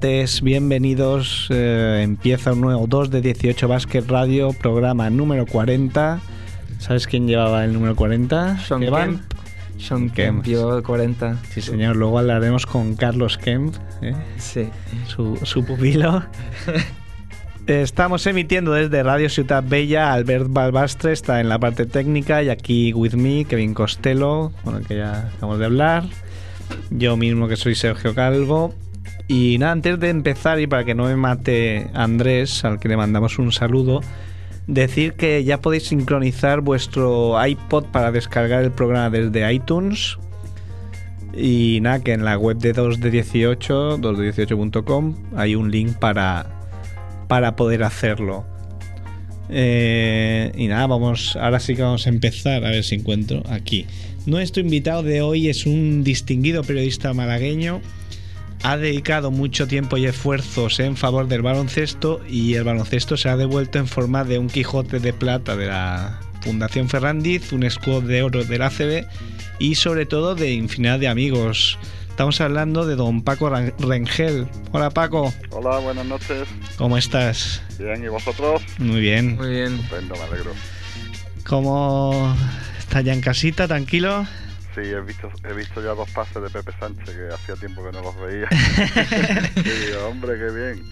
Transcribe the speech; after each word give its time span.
Bienvenidos. 0.00 1.48
Eh, 1.50 2.00
empieza 2.02 2.54
un 2.54 2.62
nuevo 2.62 2.86
2 2.86 3.10
de 3.10 3.20
18 3.20 3.68
Basket 3.68 4.02
Radio, 4.08 4.54
programa 4.54 5.10
número 5.10 5.44
40. 5.44 6.20
¿Sabes 6.78 7.06
quién 7.06 7.26
llevaba 7.26 7.66
el 7.66 7.74
número 7.74 7.94
40? 7.94 8.60
Sean? 8.60 8.80
Kemp. 8.80 9.20
Sean 9.78 10.08
Kemp 10.08 10.44
llevó 10.46 10.78
el 10.78 10.82
40. 10.82 11.36
Sí, 11.50 11.60
señor. 11.60 11.96
Luego 11.96 12.18
hablaremos 12.18 12.64
con 12.64 12.96
Carlos 12.96 13.36
Kemp, 13.36 13.74
¿eh? 14.00 14.14
Sí. 14.38 14.70
su, 15.06 15.38
su 15.42 15.66
pupilo. 15.66 16.24
Estamos 17.66 18.26
emitiendo 18.26 18.72
desde 18.72 19.02
Radio 19.02 19.28
Ciudad 19.28 19.62
Bella. 19.62 20.14
Albert 20.14 20.46
Balbastre 20.48 21.12
está 21.12 21.40
en 21.40 21.50
la 21.50 21.58
parte 21.58 21.84
técnica 21.84 22.42
y 22.42 22.48
aquí 22.48 22.94
with 22.94 23.12
me, 23.12 23.44
Kevin 23.44 23.74
Costello, 23.74 24.50
con 24.64 24.76
el 24.76 24.86
que 24.86 24.96
ya 24.96 25.30
acabamos 25.36 25.58
de 25.58 25.66
hablar. 25.66 26.04
Yo 26.88 27.18
mismo 27.18 27.48
que 27.48 27.56
soy 27.56 27.74
Sergio 27.74 28.14
Calvo. 28.14 28.74
Y 29.32 29.58
nada, 29.58 29.70
antes 29.70 30.00
de 30.00 30.08
empezar 30.08 30.58
y 30.58 30.66
para 30.66 30.82
que 30.82 30.96
no 30.96 31.04
me 31.04 31.14
mate 31.14 31.86
Andrés, 31.94 32.64
al 32.64 32.80
que 32.80 32.88
le 32.88 32.96
mandamos 32.96 33.38
un 33.38 33.52
saludo, 33.52 34.00
decir 34.66 35.12
que 35.12 35.44
ya 35.44 35.60
podéis 35.60 35.84
sincronizar 35.84 36.62
vuestro 36.62 37.36
iPod 37.46 37.84
para 37.92 38.10
descargar 38.10 38.64
el 38.64 38.72
programa 38.72 39.08
desde 39.08 39.54
iTunes. 39.54 40.18
Y 41.32 41.78
nada, 41.80 42.02
que 42.02 42.12
en 42.12 42.24
la 42.24 42.36
web 42.36 42.56
de 42.56 42.72
2 42.72 42.98
de 42.98 43.08
18, 43.12 43.98
2de18.com, 43.98 45.14
hay 45.36 45.54
un 45.54 45.70
link 45.70 45.92
para, 46.00 46.46
para 47.28 47.54
poder 47.54 47.84
hacerlo. 47.84 48.44
Eh, 49.48 50.50
y 50.56 50.66
nada, 50.66 50.88
vamos, 50.88 51.36
ahora 51.36 51.60
sí 51.60 51.76
que 51.76 51.82
vamos 51.82 52.04
a 52.08 52.10
empezar, 52.10 52.64
a 52.64 52.70
ver 52.70 52.82
si 52.82 52.96
encuentro 52.96 53.44
aquí. 53.48 53.86
Nuestro 54.26 54.60
invitado 54.60 55.04
de 55.04 55.22
hoy 55.22 55.48
es 55.48 55.66
un 55.66 56.02
distinguido 56.02 56.64
periodista 56.64 57.14
malagueño. 57.14 57.80
Ha 58.62 58.76
dedicado 58.76 59.30
mucho 59.30 59.66
tiempo 59.66 59.96
y 59.96 60.04
esfuerzos 60.06 60.80
en 60.80 60.96
favor 60.96 61.28
del 61.28 61.40
baloncesto 61.42 62.20
y 62.28 62.54
el 62.54 62.64
baloncesto 62.64 63.16
se 63.16 63.30
ha 63.30 63.36
devuelto 63.36 63.78
en 63.78 63.86
forma 63.86 64.22
de 64.24 64.38
un 64.38 64.48
Quijote 64.48 65.00
de 65.00 65.14
plata 65.14 65.56
de 65.56 65.66
la 65.66 66.20
Fundación 66.42 66.88
Ferrandiz, 66.88 67.52
un 67.52 67.62
escudo 67.62 68.02
de 68.02 68.22
oro 68.22 68.44
del 68.44 68.62
ACB 68.62 69.06
y 69.58 69.76
sobre 69.76 70.04
todo 70.04 70.34
de 70.34 70.52
infinidad 70.52 70.98
de 70.98 71.08
amigos. 71.08 71.78
Estamos 72.10 72.38
hablando 72.42 72.84
de 72.84 72.96
don 72.96 73.22
Paco 73.22 73.50
Rengel. 73.78 74.46
Hola 74.72 74.90
Paco, 74.90 75.32
Hola, 75.50 75.78
buenas 75.78 76.04
noches. 76.04 76.46
¿cómo 76.76 76.98
estás? 76.98 77.62
Bien, 77.78 78.04
¿y 78.04 78.08
vosotros? 78.08 78.60
Muy 78.78 79.00
bien. 79.00 79.36
Muy 79.36 79.48
bien. 79.48 79.76
Estupendo, 79.76 80.16
me 80.16 80.22
alegro. 80.22 80.52
¿Cómo 81.46 82.36
está 82.78 83.00
ya 83.00 83.14
en 83.14 83.22
casita, 83.22 83.66
tranquilo? 83.66 84.26
Sí, 84.74 84.80
he 84.82 85.00
visto, 85.00 85.30
he 85.44 85.52
visto 85.52 85.82
ya 85.82 85.94
dos 85.94 86.08
pases 86.10 86.42
de 86.42 86.48
Pepe 86.50 86.72
Sánchez 86.78 87.04
que 87.16 87.34
hacía 87.34 87.54
tiempo 87.56 87.82
que 87.84 87.90
no 87.92 88.02
los 88.02 88.16
veía. 88.20 88.48
digo, 89.86 90.06
hombre, 90.08 90.38
qué 90.38 90.50
bien. 90.52 90.84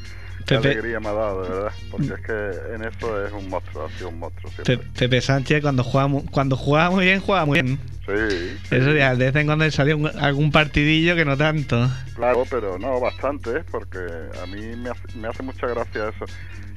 Qué 0.46 0.54
Pepe- 0.56 0.68
alegría 0.70 0.98
me 1.00 1.08
ha 1.08 1.12
dado, 1.12 1.42
de 1.44 1.48
verdad. 1.50 1.72
Porque 1.90 2.14
es 2.14 2.20
que 2.20 2.74
en 2.74 2.84
eso 2.84 3.24
es 3.24 3.32
un 3.32 3.48
monstruo, 3.48 3.84
ha 3.86 3.90
sido 3.90 4.08
un 4.08 4.18
monstruo 4.18 4.50
siempre. 4.52 4.78
Pepe 4.98 5.20
Sánchez 5.20 5.62
cuando 5.62 5.84
juega, 5.84 6.08
cuando 6.30 6.56
juega 6.56 6.90
muy 6.90 7.04
bien, 7.04 7.20
juega 7.20 7.44
muy 7.44 7.60
bien. 7.62 7.78
Sí, 8.06 8.58
sí, 8.68 8.74
Eso 8.76 8.92
ya, 8.94 9.14
de 9.14 9.30
vez 9.30 9.36
en 9.36 9.46
cuando 9.46 9.64
un- 9.96 10.10
algún 10.18 10.50
partidillo 10.50 11.14
que 11.14 11.24
no 11.26 11.36
tanto. 11.36 11.88
claro, 12.14 12.44
pero 12.48 12.78
no, 12.78 12.98
bastante, 12.98 13.58
¿eh? 13.58 13.64
porque 13.70 13.98
a 14.42 14.46
mí 14.46 14.74
me 14.76 14.90
hace, 14.90 15.02
me 15.18 15.28
hace 15.28 15.42
mucha 15.42 15.66
gracia 15.66 16.08
eso. 16.08 16.24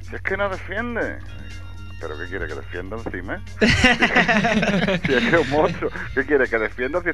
Si 0.08 0.14
es 0.14 0.20
que 0.22 0.36
no 0.36 0.48
defiende. 0.50 1.16
¿Pero 2.02 2.18
qué 2.18 2.26
quiere 2.26 2.48
que 2.48 2.54
defienda 2.54 2.96
encima? 2.96 3.40
si 5.06 5.14
es 5.14 5.40
un 5.40 5.50
monstruo. 5.50 5.88
¿Qué 6.14 6.24
quiere 6.24 6.48
que 6.48 6.58
defienda? 6.58 7.00
Si, 7.00 7.10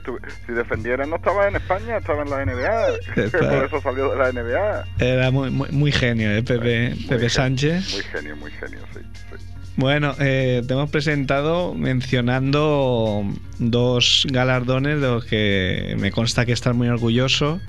si 0.47 0.53
defendiera 0.55 1.05
no 1.05 1.17
estaba 1.17 1.47
en 1.47 1.57
España, 1.57 1.99
estaba 1.99 2.23
en 2.23 2.31
la 2.31 2.47
NBA. 2.47 3.29
Por 3.39 3.65
eso 3.67 3.83
salió 3.83 4.11
de 4.11 4.17
la 4.17 4.33
NBA. 4.33 4.87
Era 4.99 5.31
muy, 5.31 5.51
muy, 5.51 5.69
muy 5.73 5.93
genio, 5.93 6.31
¿eh? 6.31 6.43
Pepe, 6.43 6.95
Muy 6.95 7.05
Pepe 7.05 7.29
Sánchez. 7.29 7.93
Muy 7.93 8.03
genio, 8.03 8.37
muy 8.37 8.51
genio, 8.53 8.79
sí. 8.95 9.01
sí. 9.31 9.45
Bueno, 9.77 10.15
eh, 10.21 10.63
te 10.67 10.73
hemos 10.73 10.91
presentado 10.91 11.75
mencionando 11.75 13.25
dos 13.59 14.27
galardones 14.31 15.03
de 15.03 15.07
los 15.07 15.25
que 15.27 15.97
me 15.99 16.11
consta 16.13 16.47
que 16.47 16.53
estás 16.53 16.75
muy 16.75 16.89
orgulloso. 16.89 17.61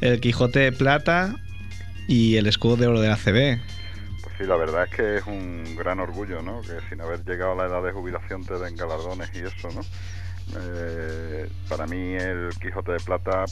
El 0.00 0.20
Quijote 0.20 0.60
de 0.60 0.72
Plata 0.72 1.36
y 2.08 2.36
el 2.36 2.46
Escudo 2.46 2.76
de 2.76 2.86
Oro 2.86 3.00
de 3.02 3.08
la 3.08 3.16
CB. 3.16 3.60
Pues 4.22 4.36
sí, 4.38 4.44
la 4.44 4.56
verdad 4.56 4.84
es 4.84 4.90
que 4.90 5.16
es 5.16 5.26
un 5.26 5.74
gran 5.76 5.98
orgullo, 5.98 6.42
¿no? 6.42 6.62
Que 6.62 6.80
sin 6.88 7.00
haber 7.00 7.24
llegado 7.24 7.52
a 7.52 7.56
la 7.56 7.66
edad 7.66 7.82
de 7.82 7.92
jubilación 7.92 8.44
te 8.44 8.56
den 8.58 8.76
galardones 8.76 9.34
y 9.34 9.40
eso, 9.40 9.68
¿no? 9.74 9.80
Eh, 10.60 11.50
para 11.68 11.86
mí 11.86 12.14
el 12.14 12.50
Quijote 12.60 12.92
de 12.92 13.00
Plata 13.00 13.44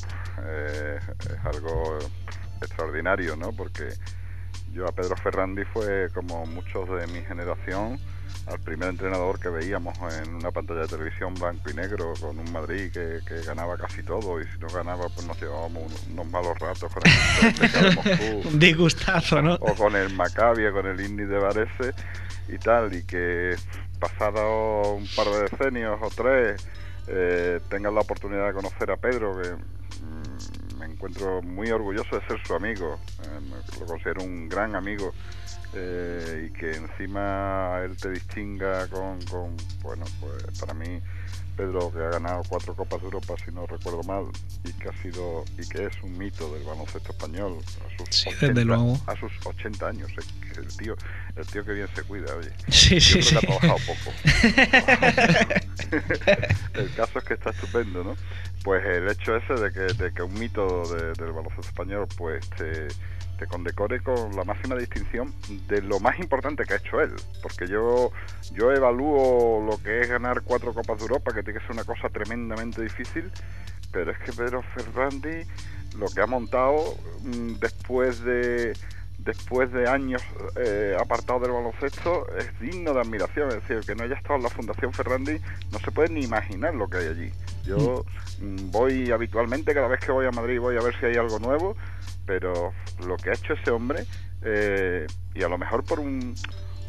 eh, 0.45 0.99
es 1.29 1.45
algo 1.45 1.99
extraordinario, 2.61 3.35
¿no? 3.37 3.53
Porque 3.53 3.89
yo 4.73 4.87
a 4.87 4.93
Pedro 4.93 5.17
Ferrandi 5.17 5.65
fue 5.65 6.09
como 6.15 6.47
muchos 6.47 6.89
de 6.89 7.07
mi 7.09 7.23
generación 7.23 7.99
al 8.47 8.59
primer 8.61 8.89
entrenador 8.89 9.39
que 9.39 9.49
veíamos 9.49 9.97
en 10.23 10.35
una 10.35 10.51
pantalla 10.51 10.81
de 10.81 10.89
televisión 10.89 11.35
blanco 11.35 11.71
y 11.71 11.75
negro 11.75 12.15
con 12.21 12.39
un 12.39 12.53
Madrid 12.53 12.91
que, 12.93 13.21
que 13.27 13.43
ganaba 13.43 13.77
casi 13.77 14.03
todo 14.03 14.41
y 14.41 14.45
si 14.45 14.59
no 14.59 14.69
ganaba 14.69 15.09
pues 15.15 15.27
nos 15.27 15.41
llevábamos 15.41 15.85
unos, 15.85 16.07
unos 16.09 16.27
malos 16.27 16.59
ratos 16.59 16.93
con 16.93 17.03
el 17.05 17.95
Moscú 17.95 18.49
Un 18.53 18.59
disgustazo, 18.59 19.41
¿no? 19.43 19.55
o 19.55 19.75
con 19.75 19.95
el 19.95 20.13
Maccabi 20.15 20.71
con 20.73 20.87
el 20.87 21.01
Indy 21.01 21.25
de 21.25 21.39
Varese 21.39 21.95
y 22.49 22.59
tal, 22.59 22.95
y 22.95 23.03
que 23.05 23.57
pasado 23.99 24.95
un 24.95 25.07
par 25.15 25.29
de 25.29 25.43
decenios 25.43 25.99
o 26.03 26.09
tres 26.11 26.67
eh, 27.07 27.61
tengan 27.69 27.95
la 27.95 28.01
oportunidad 28.01 28.47
de 28.47 28.53
conocer 28.53 28.91
a 28.91 28.97
Pedro, 28.97 29.41
que 29.41 29.51
mm, 29.53 30.79
me 30.79 30.87
encuentro 30.87 31.43
muy 31.43 31.71
orgulloso 31.71 32.19
de 32.19 32.27
ser 32.27 32.41
su 32.47 32.55
amigo, 32.55 32.99
eh, 33.23 33.61
lo 33.79 33.87
considero 33.87 34.23
un 34.23 34.49
gran 34.49 34.75
amigo. 34.75 35.13
Eh, 35.75 36.49
y 36.49 36.53
que 36.59 36.77
encima 36.77 37.81
él 37.85 37.97
te 37.97 38.11
distinga 38.11 38.87
con, 38.89 39.21
con, 39.27 39.57
bueno, 39.83 40.05
pues 40.21 40.43
para 40.59 40.75
mí 40.75 41.01
Pedro 41.57 41.93
que 41.93 41.99
ha 41.99 42.11
ganado 42.11 42.43
cuatro 42.49 42.75
Copas 42.75 43.01
de 43.01 43.07
Europa 43.07 43.35
si 43.45 43.53
no 43.53 43.67
recuerdo 43.67 44.03
mal 44.03 44.25
y 44.65 44.73
que 44.73 44.89
ha 44.89 45.03
sido 45.03 45.45
y 45.59 45.69
que 45.69 45.87
es 45.87 46.03
un 46.03 46.17
mito 46.17 46.53
del 46.55 46.65
baloncesto 46.65 47.13
español 47.13 47.59
a 47.59 47.97
sus 47.97 48.09
Sí, 48.17 48.31
desde 48.41 48.65
luego. 48.65 48.99
a 49.07 49.15
sus 49.17 49.31
80 49.45 49.89
años 49.89 50.11
eh, 50.13 50.23
que 50.55 50.61
el 50.61 50.77
tío 50.77 50.97
el 51.37 51.47
tío 51.47 51.65
que 51.65 51.73
bien 51.73 51.89
se 51.95 52.03
cuida 52.05 52.35
oye 52.35 52.51
Sí, 52.69 52.99
Yo 52.99 53.01
sí, 53.01 53.23
sí. 53.23 53.37
ha 53.37 53.41
trabajado 53.41 53.77
poco 53.87 54.13
el 56.75 56.93
caso 56.95 57.19
es 57.19 57.25
que 57.25 57.35
está 57.35 57.51
estupendo 57.51 58.05
no 58.05 58.17
pues 58.65 58.85
el 58.85 59.09
hecho 59.09 59.37
ese 59.37 59.55
de 59.55 59.73
que, 59.73 59.81
de 60.03 60.13
que 60.13 60.23
un 60.23 60.34
mito 60.34 60.83
de- 60.95 61.15
del 61.15 61.33
baloncesto 61.33 61.63
español 61.69 62.07
pues 62.16 62.49
te, 62.51 62.89
te 63.41 63.47
condecore 63.47 64.03
con 64.03 64.37
la 64.37 64.45
máxima 64.45 64.77
distinción 64.77 65.33
de 65.66 65.81
lo 65.81 65.98
más 65.98 66.19
importante 66.19 66.65
que 66.65 66.75
ha 66.75 66.77
hecho 66.77 67.01
él 67.01 67.15
porque 67.42 67.66
yo 67.66 68.13
yo 68.53 68.71
evalúo 68.71 69.65
lo 69.66 69.83
que 69.83 70.03
es 70.03 70.09
ganar 70.10 70.42
cuatro 70.42 70.75
copas 70.75 70.98
de 70.98 71.04
Europa 71.04 71.33
que 71.33 71.42
tiene 71.42 71.59
que 71.59 71.66
ser 71.66 71.75
una 71.75 71.84
cosa 71.84 72.10
tremendamente 72.10 72.83
difícil 72.83 73.33
pero 73.92 74.10
es 74.10 74.19
que 74.19 74.33
Pedro 74.33 74.63
Ferrandi 74.75 75.48
lo 75.97 76.07
que 76.09 76.21
ha 76.21 76.27
montado 76.27 76.97
mm, 77.22 77.54
después 77.54 78.22
de 78.22 78.75
después 79.25 79.72
de 79.72 79.89
años 79.89 80.22
eh, 80.57 80.95
apartado 81.01 81.41
del 81.41 81.53
baloncesto 81.53 82.27
es 82.37 82.60
digno 82.60 82.92
de 82.92 83.01
admiración 83.01 83.48
es 83.48 83.54
decir 83.57 83.77
el 83.77 83.87
que 83.87 83.95
no 83.95 84.04
haya 84.04 84.16
estado 84.16 84.37
en 84.37 84.42
la 84.42 84.51
Fundación 84.51 84.92
Ferrandi 84.92 85.39
no 85.72 85.78
se 85.78 85.91
puede 85.92 86.10
ni 86.10 86.22
imaginar 86.22 86.75
lo 86.75 86.89
que 86.89 86.98
hay 86.98 87.07
allí. 87.09 87.33
Yo 87.65 88.04
mm, 88.41 88.71
voy 88.71 89.10
habitualmente 89.10 89.75
cada 89.75 89.89
vez 89.89 90.01
que 90.01 90.13
voy 90.13 90.27
a 90.27 90.31
Madrid 90.31 90.59
voy 90.59 90.77
a 90.77 90.83
ver 90.83 90.98
si 90.98 91.07
hay 91.07 91.16
algo 91.16 91.39
nuevo 91.39 91.77
pero 92.30 92.72
lo 93.09 93.16
que 93.16 93.30
ha 93.30 93.32
hecho 93.32 93.54
ese 93.54 93.72
hombre 93.72 94.04
eh, 94.42 95.04
y 95.34 95.42
a 95.42 95.48
lo 95.48 95.59
mejor 95.59 95.84
por 95.84 95.98
un 95.98 96.36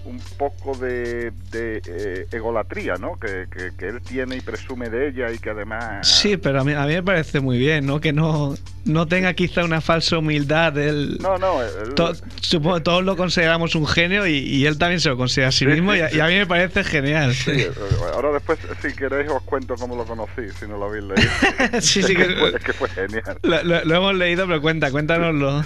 un 0.06 0.20
poco 0.38 0.76
de, 0.78 1.32
de 1.52 1.82
eh, 1.86 2.28
egolatría, 2.32 2.96
¿no? 2.96 3.20
Que, 3.20 3.46
que, 3.52 3.76
que, 3.78 3.88
él 3.88 4.02
tiene 4.02 4.38
y 4.38 4.42
presume 4.42 4.90
de 4.90 5.10
ella 5.10 5.32
y 5.32 5.38
que 5.38 5.52
además... 5.52 6.08
Sí, 6.08 6.38
pero 6.38 6.62
a 6.62 6.64
mí, 6.64 6.74
a 6.74 6.86
mí 6.86 6.94
me 6.94 7.04
parece 7.04 7.40
muy 7.40 7.58
bien, 7.58 7.86
¿no? 7.86 8.00
Que 8.00 8.14
no, 8.14 8.56
no 8.86 9.08
tenga 9.08 9.34
quizá 9.34 9.64
una 9.64 9.82
falsa 9.82 10.18
humildad. 10.18 10.78
Él, 10.78 11.18
no, 11.22 11.38
no. 11.38 11.62
Él... 11.62 11.94
To, 11.96 12.14
supongo 12.42 12.76
que 12.76 12.82
todos 12.82 13.04
lo 13.04 13.16
consideramos 13.16 13.76
un 13.76 13.88
genio 13.88 14.26
y, 14.26 14.38
y, 14.38 14.66
él 14.66 14.78
también 14.78 15.00
se 15.00 15.10
lo 15.10 15.18
considera 15.18 15.50
a 15.50 15.52
sí, 15.52 15.66
mismo 15.66 15.94
sí, 15.94 16.00
y, 16.00 16.02
a, 16.02 16.14
y, 16.14 16.20
a, 16.20 16.28
mí 16.28 16.36
me 16.36 16.48
parece 16.48 16.84
genial. 16.84 17.34
Sí, 17.34 17.68
ahora 18.14 18.32
después, 18.32 18.60
si 18.82 18.94
queréis, 18.94 19.30
os 19.30 19.44
cuento 19.44 19.76
cómo 19.76 19.96
lo 19.96 20.06
conocí, 20.06 20.50
si 20.60 20.68
no 20.68 20.78
lo 20.78 20.86
habéis 20.86 21.04
leído. 21.04 21.32
sí, 21.82 22.02
sí, 22.02 22.16
que, 22.16 22.28
que, 22.28 22.36
fue, 22.36 22.50
es 22.50 22.64
que 22.64 22.74
fue 22.74 22.90
genial. 22.90 23.38
Lo, 23.44 23.64
lo, 23.64 23.86
lo, 23.86 23.96
hemos 23.96 24.16
leído, 24.16 24.48
pero 24.48 24.62
cuenta, 24.62 24.92
cuéntanoslo. 24.92 25.64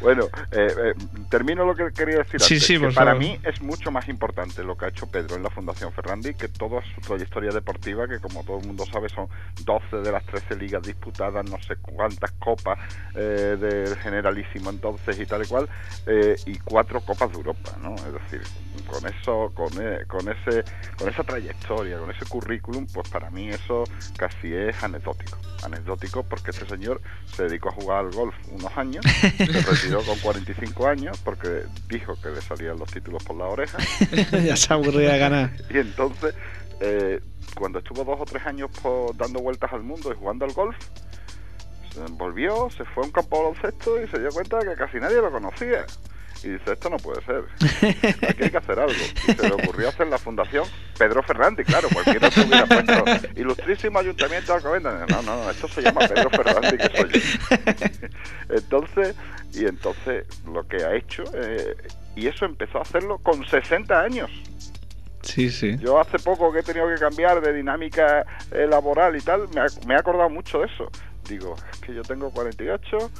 Bueno, 0.00 0.24
eh, 0.52 0.68
eh, 0.76 0.94
termino 1.28 1.64
lo 1.64 1.74
que 1.74 1.92
quería 1.92 2.18
decir 2.18 2.40
sí, 2.40 2.54
antes. 2.54 2.66
Sí, 2.66 2.74
que 2.74 2.80
por 2.80 2.94
para 2.94 3.12
favor. 3.12 3.22
mí 3.22 3.38
es 3.44 3.60
mucho 3.60 3.90
más 3.90 4.08
importante 4.08 4.64
lo 4.64 4.76
que 4.76 4.86
ha 4.86 4.88
hecho 4.88 5.06
Pedro 5.06 5.36
en 5.36 5.42
la 5.42 5.50
Fundación 5.50 5.92
Ferrandi 5.92 6.34
que 6.34 6.48
toda 6.48 6.82
su 6.94 7.00
trayectoria 7.00 7.50
deportiva, 7.50 8.08
que 8.08 8.18
como 8.18 8.42
todo 8.44 8.58
el 8.58 8.66
mundo 8.66 8.84
sabe 8.86 9.08
son 9.08 9.28
12 9.64 9.96
de 9.98 10.12
las 10.12 10.24
13 10.24 10.56
ligas 10.56 10.82
disputadas, 10.82 11.44
no 11.48 11.60
sé 11.62 11.76
cuántas 11.76 12.30
copas 12.32 12.78
eh, 13.14 13.56
del 13.58 13.96
Generalísimo 13.98 14.70
entonces 14.70 15.18
y 15.18 15.26
tal 15.26 15.44
y 15.44 15.46
cual, 15.46 15.68
eh, 16.06 16.36
y 16.46 16.58
cuatro 16.58 17.00
copas 17.00 17.30
de 17.30 17.36
Europa, 17.36 17.72
¿no? 17.82 17.94
Es 17.94 18.12
decir, 18.12 18.42
con 18.86 19.06
eso, 19.06 19.52
con, 19.54 19.70
eh, 19.80 20.04
con 20.06 20.28
ese, 20.28 20.64
con 20.96 21.08
esa 21.08 21.22
trayectoria, 21.24 21.98
con 21.98 22.10
ese 22.10 22.24
currículum, 22.26 22.86
pues 22.92 23.08
para 23.08 23.30
mí 23.30 23.48
eso 23.48 23.84
casi 24.16 24.52
es 24.52 24.82
anecdótico, 24.82 25.38
anecdótico 25.64 26.22
porque 26.22 26.50
este 26.50 26.66
señor 26.66 27.00
se 27.26 27.44
dedicó 27.44 27.70
a 27.70 27.72
jugar 27.72 28.04
al 28.06 28.10
golf 28.12 28.34
unos 28.50 28.76
años, 28.76 29.04
se 29.36 29.89
retiró 29.90 30.12
con 30.12 30.18
45 30.20 30.86
años 30.86 31.18
porque 31.24 31.64
dijo 31.88 32.14
que 32.20 32.30
le 32.30 32.40
salían 32.40 32.78
los 32.78 32.90
títulos 32.90 33.22
por 33.24 33.36
la 33.36 33.46
oreja. 33.46 33.78
ya 34.44 34.56
se 34.56 34.72
aburría 34.72 35.12
de 35.12 35.18
ganar. 35.18 35.50
Y 35.68 35.78
entonces, 35.78 36.34
eh, 36.80 37.20
cuando 37.56 37.80
estuvo 37.80 38.04
dos 38.04 38.20
o 38.20 38.24
tres 38.24 38.46
años 38.46 38.70
por, 38.82 39.16
dando 39.16 39.40
vueltas 39.40 39.72
al 39.72 39.82
mundo 39.82 40.12
y 40.12 40.16
jugando 40.16 40.44
al 40.44 40.52
golf, 40.52 40.76
se 41.92 42.00
volvió, 42.12 42.70
se 42.70 42.84
fue 42.84 43.02
a 43.02 43.06
un 43.06 43.12
campo 43.12 43.38
baloncesto 43.38 44.02
y 44.02 44.06
se 44.08 44.18
dio 44.18 44.30
cuenta 44.30 44.58
de 44.58 44.70
que 44.70 44.74
casi 44.74 44.98
nadie 44.98 45.16
lo 45.16 45.30
conocía. 45.30 45.84
Y 46.42 46.48
dice, 46.48 46.72
esto 46.72 46.88
no 46.88 46.96
puede 46.96 47.22
ser, 47.26 47.44
aquí 48.26 48.44
hay 48.44 48.50
que 48.50 48.56
hacer 48.56 48.78
algo. 48.78 48.94
Y 49.28 49.32
se 49.32 49.46
le 49.46 49.52
ocurrió 49.52 49.90
hacer 49.90 50.06
la 50.06 50.16
fundación 50.16 50.64
Pedro 50.98 51.22
Fernández, 51.22 51.66
claro, 51.66 51.88
cualquiera 51.92 52.30
se 52.30 52.40
hubiera 52.40 52.66
puesto 52.66 53.04
Ilustrísimo 53.36 53.98
Ayuntamiento 53.98 54.52
de 54.52 54.56
Alcobendas. 54.56 55.10
No, 55.10 55.22
no, 55.22 55.50
esto 55.50 55.68
se 55.68 55.82
llama 55.82 56.00
Pedro 56.08 56.30
Fernández, 56.30 56.78
que 56.78 56.96
soy 56.96 57.10
yo. 57.10 57.56
entonces, 58.56 59.14
y 59.52 59.66
entonces 59.66 60.26
lo 60.46 60.66
que 60.66 60.84
ha 60.84 60.94
hecho, 60.94 61.24
eh, 61.34 61.76
y 62.16 62.26
eso 62.26 62.44
empezó 62.44 62.78
a 62.78 62.82
hacerlo 62.82 63.18
con 63.18 63.46
60 63.46 64.00
años. 64.00 64.30
Sí, 65.22 65.50
sí. 65.50 65.76
Yo 65.78 66.00
hace 66.00 66.18
poco 66.18 66.52
que 66.52 66.60
he 66.60 66.62
tenido 66.62 66.88
que 66.88 66.94
cambiar 66.94 67.40
de 67.40 67.52
dinámica 67.52 68.24
eh, 68.52 68.66
laboral 68.68 69.16
y 69.16 69.20
tal, 69.20 69.48
me, 69.54 69.60
ha, 69.60 69.66
me 69.86 69.94
he 69.94 69.98
acordado 69.98 70.30
mucho 70.30 70.60
de 70.60 70.66
eso. 70.66 70.90
Digo, 71.28 71.54
es 71.72 71.78
que 71.80 71.94
yo 71.94 72.02
tengo 72.02 72.30
48, 72.30 73.10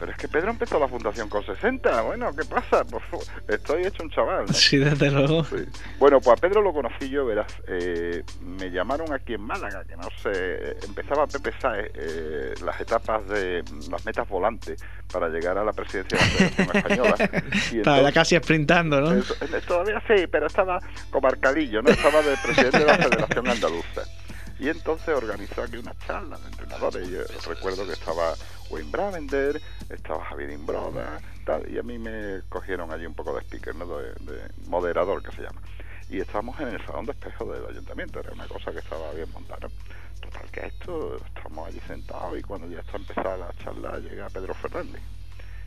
pero 0.00 0.12
es 0.12 0.18
que 0.18 0.28
Pedro 0.28 0.50
empezó 0.50 0.80
la 0.80 0.88
fundación 0.88 1.28
con 1.28 1.44
60. 1.44 2.00
Bueno, 2.00 2.34
¿qué 2.34 2.42
pasa? 2.46 2.84
Pues, 2.84 3.04
estoy 3.48 3.84
hecho 3.84 4.02
un 4.02 4.08
chaval. 4.10 4.46
¿no? 4.46 4.52
Sí, 4.54 4.78
desde 4.78 5.10
luego. 5.10 5.44
Sí. 5.44 5.56
Bueno, 5.98 6.20
pues 6.22 6.38
a 6.38 6.40
Pedro 6.40 6.62
lo 6.62 6.72
conocí 6.72 7.10
yo, 7.10 7.26
verás. 7.26 7.52
Eh, 7.68 8.24
me 8.40 8.70
llamaron 8.70 9.12
aquí 9.12 9.34
en 9.34 9.42
Málaga, 9.42 9.84
que 9.84 9.96
no 9.96 10.08
sé. 10.22 10.78
Empezaba 10.86 11.26
Pepe 11.26 11.52
Saez 11.60 11.90
eh, 11.94 12.54
las 12.64 12.80
etapas 12.80 13.28
de 13.28 13.62
las 13.90 14.06
metas 14.06 14.26
volantes 14.26 14.82
para 15.12 15.28
llegar 15.28 15.58
a 15.58 15.64
la 15.64 15.74
presidencia 15.74 16.18
de 16.18 16.24
la 16.24 16.30
Federación 16.30 16.76
Española. 16.76 17.16
Estaba 17.70 18.12
casi 18.12 18.36
sprintando, 18.36 19.02
¿no? 19.02 19.12
Eso, 19.12 19.34
todavía 19.68 20.02
sí, 20.08 20.26
pero 20.28 20.46
estaba 20.46 20.80
comarcadillo, 21.10 21.82
¿no? 21.82 21.90
Estaba 21.90 22.22
de 22.22 22.38
presidente 22.38 22.78
de 22.78 22.86
la 22.86 22.96
Federación 22.96 23.48
Andaluza. 23.48 24.02
Y 24.58 24.68
entonces 24.68 25.14
organizó 25.14 25.62
aquí 25.62 25.76
una 25.76 25.94
charla 26.06 26.38
de 26.38 26.46
entrenadores. 26.46 27.08
Yo 27.08 27.20
recuerdo 27.50 27.86
que 27.86 27.92
estaba 27.92 28.34
Wayne 28.70 28.90
Bravender, 28.90 29.60
estaba 29.88 30.24
Javier 30.24 30.50
Imbroda, 30.50 31.20
tal, 31.44 31.68
y 31.70 31.78
a 31.78 31.82
mí 31.82 31.98
me 31.98 32.42
cogieron 32.48 32.92
allí 32.92 33.06
un 33.06 33.14
poco 33.14 33.34
de 33.34 33.40
speaker, 33.40 33.74
¿no? 33.74 33.86
de, 33.86 34.12
de 34.12 34.50
moderador 34.68 35.22
que 35.22 35.32
se 35.32 35.42
llama. 35.42 35.60
Y 36.08 36.20
estábamos 36.20 36.58
en 36.60 36.68
el 36.68 36.86
salón 36.86 37.06
de 37.06 37.12
espejo 37.12 37.52
del 37.52 37.66
ayuntamiento, 37.66 38.20
era 38.20 38.32
una 38.32 38.46
cosa 38.48 38.72
que 38.72 38.78
estaba 38.78 39.12
bien 39.12 39.30
montada. 39.32 39.68
Total 40.20 40.50
que 40.50 40.66
esto, 40.66 41.16
estamos 41.24 41.68
allí 41.68 41.80
sentados 41.86 42.38
y 42.38 42.42
cuando 42.42 42.68
ya 42.68 42.80
está 42.80 42.96
empezada 42.96 43.36
la 43.36 43.52
charla 43.62 43.98
llega 43.98 44.28
Pedro 44.28 44.54
Fernández. 44.54 45.02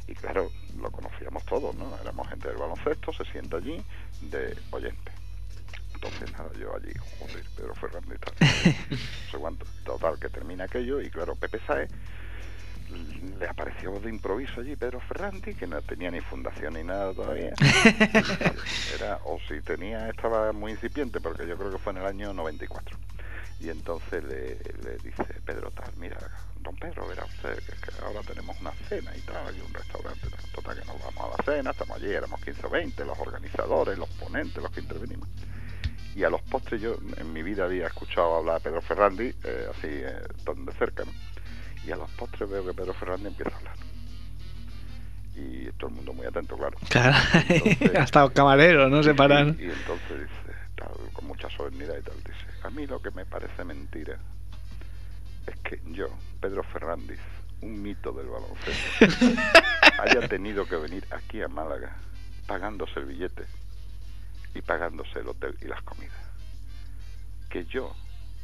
Y 0.07 0.13
claro, 0.15 0.50
lo 0.79 0.91
conocíamos 0.91 1.45
todos, 1.45 1.73
¿no? 1.75 1.97
Éramos 2.01 2.27
gente 2.27 2.50
del 2.50 2.57
baloncesto, 2.57 3.13
se 3.13 3.23
sienta 3.25 3.57
allí 3.57 3.83
de 4.21 4.57
oyente 4.71 5.11
entonces 6.03 6.38
nada, 6.38 6.51
yo 6.59 6.75
allí, 6.75 6.91
joder, 7.17 7.44
Pedro 7.55 7.75
Fernández 7.75 8.19
tal, 8.19 8.33
no 8.89 8.97
sé 9.31 9.38
cuánto, 9.38 9.65
total, 9.85 10.19
que 10.19 10.29
termina 10.29 10.65
aquello 10.65 11.01
y 11.01 11.09
claro, 11.09 11.35
Pepe 11.35 11.59
Saez 11.65 11.89
le 13.39 13.47
apareció 13.47 14.00
de 14.00 14.09
improviso 14.09 14.62
allí 14.62 14.75
Pedro 14.75 15.00
Ferrandi, 15.00 15.53
que 15.56 15.68
no 15.68 15.81
tenía 15.81 16.12
ni 16.12 16.21
fundación 16.21 16.74
ni 16.74 16.83
nada 16.83 17.13
todavía. 17.13 17.53
Era, 18.95 19.19
o 19.25 19.39
si 19.47 19.62
tenía, 19.62 20.09
estaba 20.09 20.51
muy 20.51 20.71
incipiente, 20.71 21.19
porque 21.19 21.47
yo 21.47 21.57
creo 21.57 21.71
que 21.71 21.77
fue 21.77 21.94
en 21.94 22.00
el 22.00 22.06
año 22.06 22.33
94. 22.33 22.97
Y 23.59 23.69
entonces 23.69 24.24
le, 24.24 24.57
le 24.83 24.97
dice 25.03 25.24
Pedro 25.45 25.71
tal, 25.71 25.91
mira, 25.97 26.18
don 26.59 26.75
Pedro, 26.75 27.07
verá 27.07 27.24
usted 27.25 27.57
que, 27.59 27.74
que, 27.74 28.06
ahora 28.06 28.21
tenemos 28.21 28.59
una 28.59 28.71
cena 28.89 29.15
y 29.15 29.21
tal, 29.21 29.47
hay 29.47 29.62
un 29.62 29.74
restaurante, 29.74 30.27
tal, 30.29 30.51
total 30.51 30.79
que 30.79 30.86
nos 30.86 31.01
vamos 31.01 31.33
a 31.33 31.38
la 31.38 31.44
cena, 31.44 31.71
estamos 31.71 31.97
allí, 31.97 32.12
éramos 32.12 32.41
15 32.41 32.65
o 32.65 32.69
20, 32.69 33.06
los 33.06 33.19
organizadores, 33.19 33.97
los 33.97 34.09
ponentes, 34.09 34.62
los 34.62 34.71
que 34.71 34.81
intervenimos 34.81 35.29
y 36.15 36.24
a 36.24 36.29
los 36.29 36.41
postres 36.44 36.81
yo 36.81 36.95
en 37.18 37.33
mi 37.33 37.41
vida 37.41 37.65
había 37.65 37.88
escuchado 37.88 38.36
hablar 38.36 38.57
a 38.57 38.59
Pedro 38.59 38.81
Ferrandi, 38.81 39.33
eh, 39.44 39.68
así 39.69 39.88
eh, 39.88 40.21
tan 40.45 40.65
de 40.65 40.71
cerca, 40.74 41.03
¿no? 41.06 41.12
Y 41.85 41.91
a 41.91 41.95
los 41.97 42.09
postres 42.12 42.50
veo 42.50 42.65
que 42.65 42.74
Pedro 42.74 42.94
Ferrandi 42.94 43.27
empieza 43.27 43.51
a 43.56 43.57
hablar. 43.57 43.75
Y 45.35 45.71
todo 45.74 45.89
el 45.89 45.95
mundo 45.95 46.13
muy 46.13 46.25
atento, 46.25 46.57
claro. 46.57 46.77
Hasta 48.00 48.21
los 48.21 48.31
camareros, 48.31 48.89
¿no? 48.89 49.01
Se 49.03 49.13
paran. 49.13 49.57
Y, 49.59 49.63
y, 49.63 49.65
entonces 49.65 50.21
dice, 50.21 50.56
tal, 50.75 50.91
con 51.12 51.25
mucha 51.25 51.50
solemnidad 51.50 51.97
y 51.97 52.01
tal, 52.03 52.18
dice, 52.18 52.45
a 52.63 52.69
mí 52.69 52.85
lo 52.85 53.01
que 53.01 53.12
me 53.12 53.25
parece 53.25 53.63
mentira 53.65 54.18
es 55.47 55.56
que 55.57 55.81
yo, 55.91 56.07
Pedro 56.39 56.63
Fernández, 56.63 57.19
un 57.62 57.81
mito 57.81 58.12
del 58.12 58.27
baloncesto, 58.27 59.41
haya 60.00 60.27
tenido 60.27 60.65
que 60.65 60.75
venir 60.75 61.06
aquí 61.12 61.41
a 61.41 61.47
Málaga 61.47 61.95
pagándose 62.47 63.00
el 63.00 63.06
billete 63.06 63.45
y 64.53 64.62
pagándose 64.62 65.19
el 65.19 65.27
hotel 65.27 65.57
y 65.62 65.65
las 65.65 65.81
comidas. 65.81 66.18
Que 67.50 67.65
yo, 67.65 67.95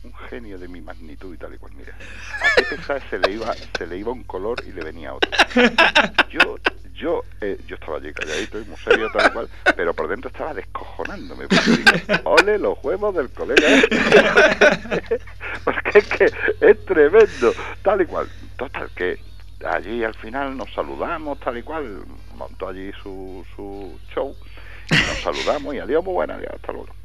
un 0.03 0.13
genio 0.29 0.57
de 0.57 0.67
mi 0.67 0.81
magnitud 0.81 1.33
y 1.33 1.37
tal 1.37 1.53
y 1.53 1.57
cual, 1.57 1.73
mira, 1.75 1.93
a 1.93 2.55
Pepe 2.55 2.81
Sáez 2.83 3.03
se 3.09 3.19
le 3.19 3.31
iba, 3.31 3.53
se 3.53 3.87
le 3.87 3.97
iba 3.97 4.11
un 4.11 4.23
color 4.23 4.61
y 4.65 4.71
le 4.71 4.83
venía 4.83 5.13
otro. 5.13 5.29
Yo, 6.29 6.57
yo, 6.93 7.23
eh, 7.41 7.57
yo 7.67 7.75
estaba 7.75 7.97
allí 7.97 8.13
calladito 8.13 8.59
y 8.59 8.65
muy 8.65 8.77
serio 8.77 9.09
tal 9.11 9.27
y 9.27 9.31
cual, 9.31 9.49
pero 9.75 9.93
por 9.93 10.07
dentro 10.07 10.29
estaba 10.29 10.53
descojonándome, 10.53 11.47
porque 11.47 11.71
digo, 11.71 11.91
ole 12.25 12.57
los 12.57 12.77
huevos 12.83 13.15
del 13.15 13.29
colega 13.29 13.67
este". 13.67 13.99
porque 15.63 15.99
es 15.99 16.07
que 16.07 16.25
es 16.61 16.85
tremendo, 16.85 17.53
tal 17.81 18.01
y 18.01 18.05
cual. 18.05 18.29
Total, 18.57 18.89
que 18.95 19.19
allí 19.65 20.03
al 20.03 20.15
final 20.15 20.55
nos 20.57 20.71
saludamos, 20.73 21.39
tal 21.39 21.57
y 21.57 21.63
cual, 21.63 22.03
montó 22.35 22.69
allí 22.69 22.91
su, 23.01 23.45
su 23.55 23.99
show, 24.13 24.35
y 24.91 24.95
nos 24.95 25.21
saludamos 25.21 25.75
y 25.75 25.79
adiós, 25.79 26.03
muy 26.03 26.13
buena, 26.13 26.35
hasta 26.35 26.71
luego. 26.71 26.98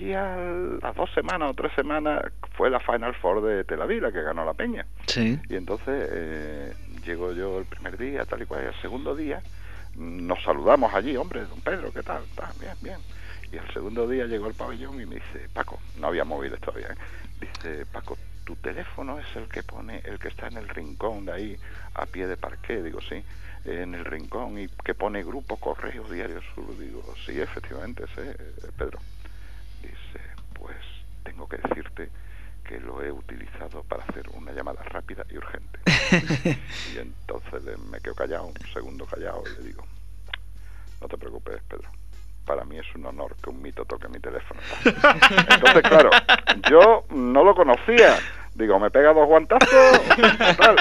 Y 0.00 0.12
a 0.12 0.36
las 0.80 0.94
dos 0.94 1.10
semanas 1.12 1.50
o 1.50 1.54
tres 1.54 1.72
semanas 1.74 2.22
fue 2.56 2.70
la 2.70 2.78
Final 2.78 3.14
Four 3.16 3.42
de 3.42 3.64
Tel 3.64 3.82
Aviv, 3.82 4.02
la 4.02 4.12
que 4.12 4.22
ganó 4.22 4.44
la 4.44 4.54
Peña. 4.54 4.86
Sí. 5.06 5.40
Y 5.48 5.56
entonces 5.56 6.08
eh, 6.12 6.72
llego 7.04 7.32
yo 7.32 7.58
el 7.58 7.64
primer 7.64 7.98
día, 7.98 8.24
tal 8.24 8.42
y 8.42 8.46
cual, 8.46 8.62
y 8.62 8.66
el 8.66 8.80
segundo 8.80 9.16
día 9.16 9.42
nos 9.96 10.40
saludamos 10.44 10.94
allí, 10.94 11.16
hombre, 11.16 11.40
don 11.46 11.60
Pedro, 11.60 11.92
¿qué 11.92 12.02
tal? 12.02 12.22
¿Está 12.22 12.52
bien, 12.60 12.74
bien. 12.80 12.98
Y 13.50 13.56
el 13.56 13.68
segundo 13.72 14.06
día 14.06 14.26
llegó 14.26 14.46
al 14.46 14.54
pabellón 14.54 15.00
y 15.00 15.06
me 15.06 15.16
dice, 15.16 15.48
Paco, 15.52 15.80
no 15.98 16.06
había 16.06 16.24
móviles 16.24 16.60
todavía, 16.60 16.88
¿eh? 16.88 16.96
dice, 17.40 17.84
Paco, 17.86 18.16
tu 18.44 18.54
teléfono 18.56 19.18
es 19.18 19.26
el 19.34 19.48
que 19.48 19.64
pone, 19.64 20.00
el 20.04 20.20
que 20.20 20.28
está 20.28 20.46
en 20.46 20.58
el 20.58 20.68
rincón 20.68 21.24
de 21.24 21.32
ahí, 21.32 21.56
a 21.94 22.06
pie 22.06 22.28
de 22.28 22.36
parqué, 22.36 22.82
digo, 22.82 23.00
sí 23.00 23.24
en 23.64 23.94
el 23.94 24.04
rincón 24.04 24.58
y 24.58 24.68
que 24.68 24.94
pone 24.94 25.22
grupo 25.22 25.56
correo 25.56 26.04
diario 26.04 26.40
sur 26.54 26.78
digo 26.78 27.02
sí 27.26 27.40
efectivamente 27.40 28.04
ese 28.04 28.36
Pedro 28.76 28.98
dice 28.98 29.17
pues 29.17 29.17
tengo 31.28 31.46
que 31.46 31.58
decirte 31.58 32.08
que 32.64 32.80
lo 32.80 33.02
he 33.02 33.12
utilizado 33.12 33.82
para 33.82 34.02
hacer 34.04 34.28
una 34.32 34.52
llamada 34.52 34.82
rápida 34.84 35.24
y 35.30 35.36
urgente 35.36 35.78
y 36.94 36.98
entonces 36.98 37.78
me 37.90 38.00
quedo 38.00 38.14
callado 38.14 38.46
un 38.46 38.54
segundo 38.72 39.04
callado 39.04 39.42
y 39.46 39.60
le 39.60 39.68
digo 39.68 39.84
no 41.00 41.08
te 41.08 41.18
preocupes 41.18 41.60
Pedro 41.68 41.90
para 42.46 42.64
mí 42.64 42.78
es 42.78 42.86
un 42.94 43.04
honor 43.04 43.36
que 43.42 43.50
un 43.50 43.60
mito 43.60 43.84
toque 43.84 44.08
mi 44.08 44.20
teléfono 44.20 44.60
entonces 44.84 45.82
claro 45.82 46.10
yo 46.70 47.04
no 47.10 47.44
lo 47.44 47.54
conocía 47.54 48.18
Digo, 48.58 48.76
me 48.80 48.90
pega 48.90 49.12
dos 49.12 49.28
guantazos 49.28 49.70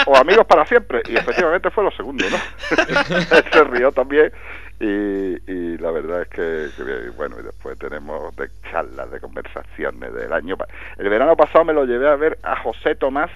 o, 0.08 0.18
amigos 0.18 0.48
para 0.48 0.66
siempre. 0.66 1.04
Y 1.08 1.16
efectivamente 1.16 1.70
fue 1.70 1.84
lo 1.84 1.92
segundo, 1.92 2.26
¿no? 2.28 2.38
Se 3.54 3.64
rió 3.66 3.92
también. 3.92 4.32
Y, 4.80 5.78
la 5.78 5.92
verdad 5.92 6.22
es 6.22 6.28
que, 6.30 7.10
bueno, 7.16 7.38
y 7.40 7.44
después 7.44 7.78
tenemos 7.80 8.36
de 8.36 8.50
charlas, 8.70 9.10
de 9.10 9.20
conversaciones 9.20 10.14
del 10.14 10.32
año. 10.34 10.56
El 10.98 11.10
verano 11.10 11.36
pasado 11.36 11.66
me 11.66 11.74
lo 11.74 11.86
llevé 11.86 12.08
a 12.08 12.16
ver 12.16 12.38
a 12.44 12.62
José 12.62 12.96
Tomás, 12.96 13.32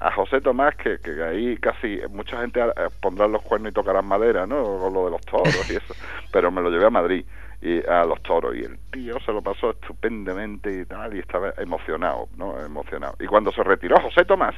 a 0.00 0.10
José 0.12 0.40
Tomás, 0.40 0.74
que, 0.76 0.98
que 0.98 1.22
ahí 1.22 1.56
casi 1.58 2.00
mucha 2.10 2.40
gente 2.40 2.60
eh, 2.60 2.72
pondrá 3.00 3.28
los 3.28 3.42
cuernos 3.42 3.70
y 3.70 3.74
tocarán 3.74 4.06
madera, 4.06 4.46
¿no? 4.46 4.62
Con 4.78 4.94
lo 4.94 5.04
de 5.06 5.10
los 5.12 5.20
toros 5.22 5.70
y 5.70 5.76
eso. 5.76 5.94
Pero 6.32 6.50
me 6.50 6.60
lo 6.60 6.70
llevé 6.70 6.86
a 6.86 6.90
Madrid 6.90 7.24
y 7.60 7.84
a 7.86 8.04
los 8.04 8.22
toros 8.22 8.54
y 8.56 8.60
el 8.60 8.78
tío 8.92 9.18
se 9.20 9.32
lo 9.32 9.42
pasó 9.42 9.70
estupendamente 9.70 10.72
y 10.72 10.84
tal 10.84 11.16
y 11.16 11.20
estaba 11.20 11.52
emocionado, 11.58 12.28
¿no? 12.36 12.60
Emocionado. 12.60 13.14
Y 13.20 13.26
cuando 13.26 13.52
se 13.52 13.62
retiró 13.62 14.00
José 14.00 14.24
Tomás, 14.24 14.54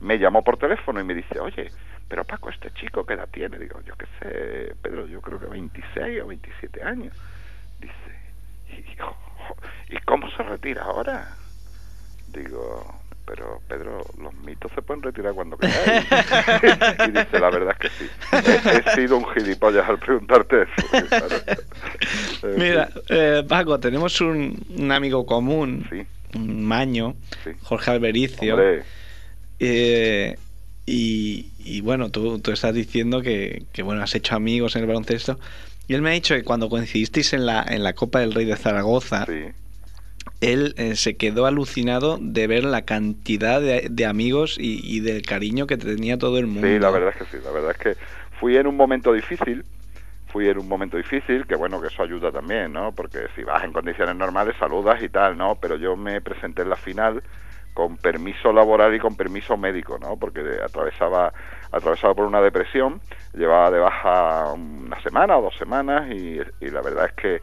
me 0.00 0.18
llamó 0.18 0.42
por 0.42 0.56
teléfono 0.56 1.00
y 1.00 1.04
me 1.04 1.14
dice, 1.14 1.38
oye, 1.38 1.70
pero 2.10 2.24
Paco, 2.24 2.50
este 2.50 2.72
chico, 2.72 3.06
¿qué 3.06 3.14
edad 3.14 3.28
tiene? 3.30 3.56
Digo, 3.56 3.80
yo 3.86 3.94
qué 3.94 4.06
sé, 4.18 4.74
Pedro, 4.82 5.06
yo 5.06 5.20
creo 5.20 5.38
que 5.38 5.46
26 5.46 6.22
o 6.22 6.26
27 6.26 6.82
años. 6.82 7.16
Dice, 7.78 7.94
¿y, 8.68 9.94
¿y 9.94 9.98
cómo 10.00 10.28
se 10.32 10.42
retira 10.42 10.82
ahora? 10.82 11.36
Digo, 12.32 13.00
pero 13.24 13.60
Pedro, 13.68 14.04
los 14.20 14.34
mitos 14.44 14.72
se 14.74 14.82
pueden 14.82 15.04
retirar 15.04 15.34
cuando 15.34 15.56
quieras. 15.56 16.04
y 17.06 17.10
dice, 17.12 17.38
la 17.38 17.50
verdad 17.50 17.76
es 17.78 17.78
que 17.78 17.88
sí. 17.90 18.10
He, 18.32 18.90
sido 18.96 19.16
un 19.16 19.26
gilipollas 19.32 19.88
al 19.88 20.00
preguntarte 20.00 20.62
eso. 20.62 22.46
Mira, 22.58 22.88
eh, 23.08 23.44
Paco, 23.48 23.78
tenemos 23.78 24.20
un, 24.20 24.90
amigo 24.90 25.24
común, 25.24 25.86
un 26.34 26.64
maño, 26.64 27.14
Jorge 27.62 27.92
Albericio. 27.92 28.58
Eh, 29.60 30.36
y, 30.86 31.80
bueno, 31.82 32.10
tú, 32.10 32.40
tú, 32.40 32.50
estás 32.50 32.74
diciendo 32.74 33.22
que, 33.22 33.64
que, 33.72 33.82
bueno, 33.82 34.02
has 34.02 34.14
hecho 34.14 34.34
amigos 34.34 34.74
en 34.76 34.82
el 34.82 34.88
baloncesto. 34.88 35.38
Y 35.86 35.94
él 35.94 36.02
me 36.02 36.10
ha 36.10 36.12
dicho 36.12 36.34
que 36.34 36.44
cuando 36.44 36.68
coincidisteis 36.68 37.32
en 37.32 37.46
la, 37.46 37.64
en 37.68 37.82
la 37.82 37.94
Copa 37.94 38.20
del 38.20 38.32
Rey 38.32 38.44
de 38.44 38.56
Zaragoza, 38.56 39.26
él 40.40 40.74
eh, 40.76 40.96
se 40.96 41.16
quedó 41.16 41.46
alucinado 41.46 42.18
de 42.20 42.46
ver 42.46 42.64
la 42.64 42.82
cantidad 42.82 43.60
de, 43.60 44.06
amigos 44.06 44.56
y, 44.58 45.00
del 45.00 45.22
cariño 45.22 45.66
que 45.66 45.76
tenía 45.76 46.18
todo 46.18 46.38
el 46.38 46.46
mundo. 46.46 46.68
Sí, 46.68 46.78
la 46.78 46.90
verdad 46.90 47.10
es 47.10 47.16
que 47.16 47.36
sí, 47.36 47.44
la 47.44 47.50
verdad 47.50 47.72
es 47.72 47.78
que 47.78 47.96
fui 48.38 48.56
en 48.56 48.66
un 48.66 48.76
momento 48.76 49.12
difícil, 49.12 49.64
fui 50.28 50.48
en 50.48 50.58
un 50.58 50.68
momento 50.68 50.96
difícil, 50.96 51.46
que 51.46 51.56
bueno, 51.56 51.80
que 51.80 51.88
eso 51.88 52.02
ayuda 52.02 52.30
también, 52.30 52.72
¿no? 52.72 52.92
Porque 52.92 53.26
si 53.34 53.42
vas 53.42 53.64
en 53.64 53.72
condiciones 53.72 54.16
normales 54.16 54.54
saludas 54.58 55.02
y 55.02 55.08
tal, 55.08 55.36
¿no? 55.36 55.56
Pero 55.56 55.76
yo 55.76 55.96
me 55.96 56.20
presenté 56.20 56.62
en 56.62 56.70
la 56.70 56.76
final 56.76 57.22
con 57.80 57.96
permiso 57.96 58.52
laboral 58.52 58.94
y 58.94 58.98
con 58.98 59.16
permiso 59.16 59.56
médico, 59.56 59.98
¿no? 59.98 60.16
Porque 60.16 60.40
atravesaba 60.62 61.32
atravesaba 61.72 62.14
por 62.14 62.26
una 62.26 62.40
depresión, 62.40 63.00
llevaba 63.32 63.70
de 63.70 63.78
baja 63.78 64.52
una 64.52 65.00
semana 65.02 65.38
o 65.38 65.42
dos 65.42 65.56
semanas 65.56 66.10
y 66.10 66.40
la 66.60 66.82
verdad 66.82 67.06
es 67.06 67.12
que 67.12 67.40